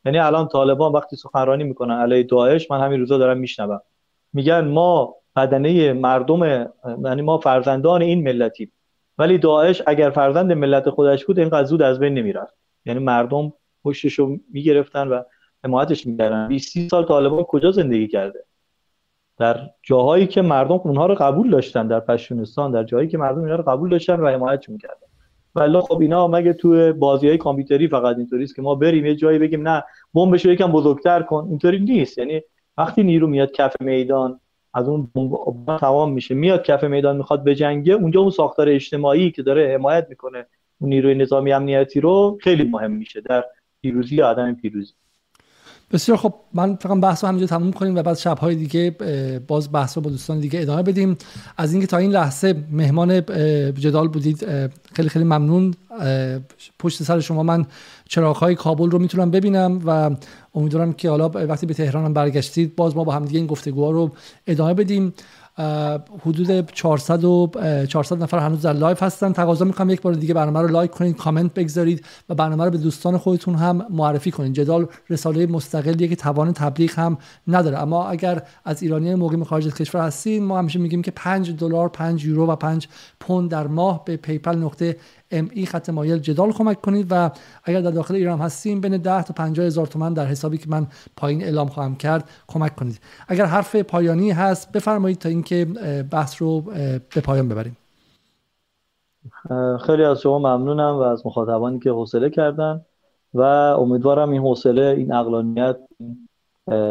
[0.04, 3.80] یعنی الان طالبان وقتی سخنرانی می‌کنن علیه داعش من همین روزا دارم میشنوم.
[4.32, 6.68] میگن ما بدنه مردم
[7.04, 8.72] یعنی ما فرزندان این ملتیم.
[9.18, 12.54] ولی داعش اگر فرزند ملت خودش بود اینقدر زود از بین نمی‌رفت.
[12.86, 13.52] یعنی مردم
[13.84, 15.22] پشتش رو می‌گرفتن و
[15.64, 16.48] حمایتش می‌کردن.
[16.48, 18.44] 20 سال طالبان کجا زندگی کرده.
[19.38, 23.56] در جاهایی که مردم اونها رو قبول داشتن در پشتونستان در جاهایی که مردم اینا
[23.56, 25.06] رو قبول داشتن و حمایت می‌کردن.
[25.54, 29.14] ولی خب اینا مگه تو بازی های کامپیوتری فقط اینطوری است که ما بریم یه
[29.14, 29.84] جایی بگیم نه
[30.14, 31.46] بمبش رو یکم بزرگتر کن.
[31.50, 32.18] اینطوری نیست.
[32.18, 32.40] یعنی
[32.78, 34.40] وقتی نیرو میاد کف میدان
[34.74, 35.10] از اون
[35.80, 36.34] تمام میشه.
[36.34, 40.46] میاد کف میدان می‌خواد بجنگه اونجا اون ساختار اجتماعی که داره حمایت می‌کنه.
[40.82, 42.90] نیروی نظامی امنیتی رو خیلی مهم.
[42.90, 43.44] میشه در
[43.82, 44.92] پیروزی یا عدم پیروزی.
[45.92, 48.96] بسیار خب من فقط بحث رو همینجا تموم کنیم و بعد شبهای دیگه
[49.48, 51.16] باز بحث رو با دوستان دیگه ادامه بدیم.
[51.56, 53.20] از اینکه تا این لحظه مهمان
[53.78, 54.46] جدال بودید
[54.92, 55.74] خیلی خیلی ممنون.
[56.78, 57.66] پشت سر شما من
[58.08, 60.10] چراغهای کابل رو می‌تونم ببینم و
[60.54, 63.90] امیدوارم که حالا وقتی به تهران هم برگشتید باز ما با هم دیگه این گفتگوها
[63.90, 64.10] رو
[64.46, 65.14] ادامه بدیم.
[66.20, 67.50] حدود 400 و
[67.88, 69.32] 400 نفر هنوز در لایو هستن.
[69.32, 72.78] تقاضا می‌کنم یک بار دیگه برنامه رو لایک کنید کامنت بگذارید و برنامه رو به
[72.78, 77.18] دوستان خودتون هم معرفی کنید جدال رسانه مستقلیه که توان تبلیغ هم
[77.48, 77.78] نداره.
[77.78, 81.88] اما اگر از ایرانی مقیم خارج از کشور هستین ما همیشه میگیم که 5 دلار
[81.88, 82.88] 5 یورو و 5
[83.20, 84.96] پوند در ماه به PayPal نقطه
[85.32, 87.30] me خط مایل جدال کمک کنید و
[87.64, 90.86] اگر در داخل ایران هستیم بین 10 تا 50 هزار تومن در حسابی که من
[91.16, 93.00] پایین اعلام خواهم کرد کمک کنید.
[93.28, 95.64] اگر حرف پایانی هست بفرمایید تا اینکه
[96.10, 96.60] بحث رو
[97.14, 97.76] به پایان ببریم.
[99.86, 102.84] خیلی از شما ممنونم و از مخاطبانی که حوصله کردن
[103.34, 105.76] و امیدوارم این حوصله این اقلانیت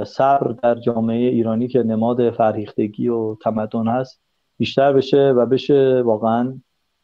[0.05, 4.21] صبر در جامعه ایرانی که نماد فرهیختگی و تمدن هست
[4.57, 6.53] بیشتر بشه و بشه واقعا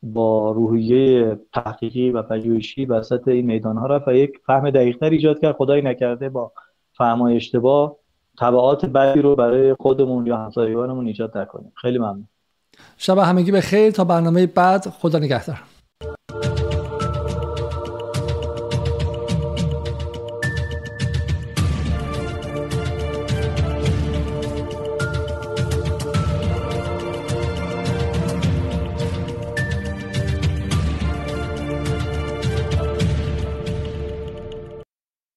[0.03, 5.39] با روحیه تحقیقی و پژوهشی وسط این میدان ها رفت و یک فهم دقیقتر ایجاد
[5.39, 5.55] کرد.
[5.55, 6.51] خدایی نکرده با
[6.93, 7.95] فهم اشتباه
[8.39, 11.71] تبعات بدی رو برای خودمون یا همسایگانمون ایجاد نکنیم.
[11.75, 12.27] خیلی ممنون.
[12.97, 15.59] شب همگی به خیر تا برنامه بعد خدا نگهدار.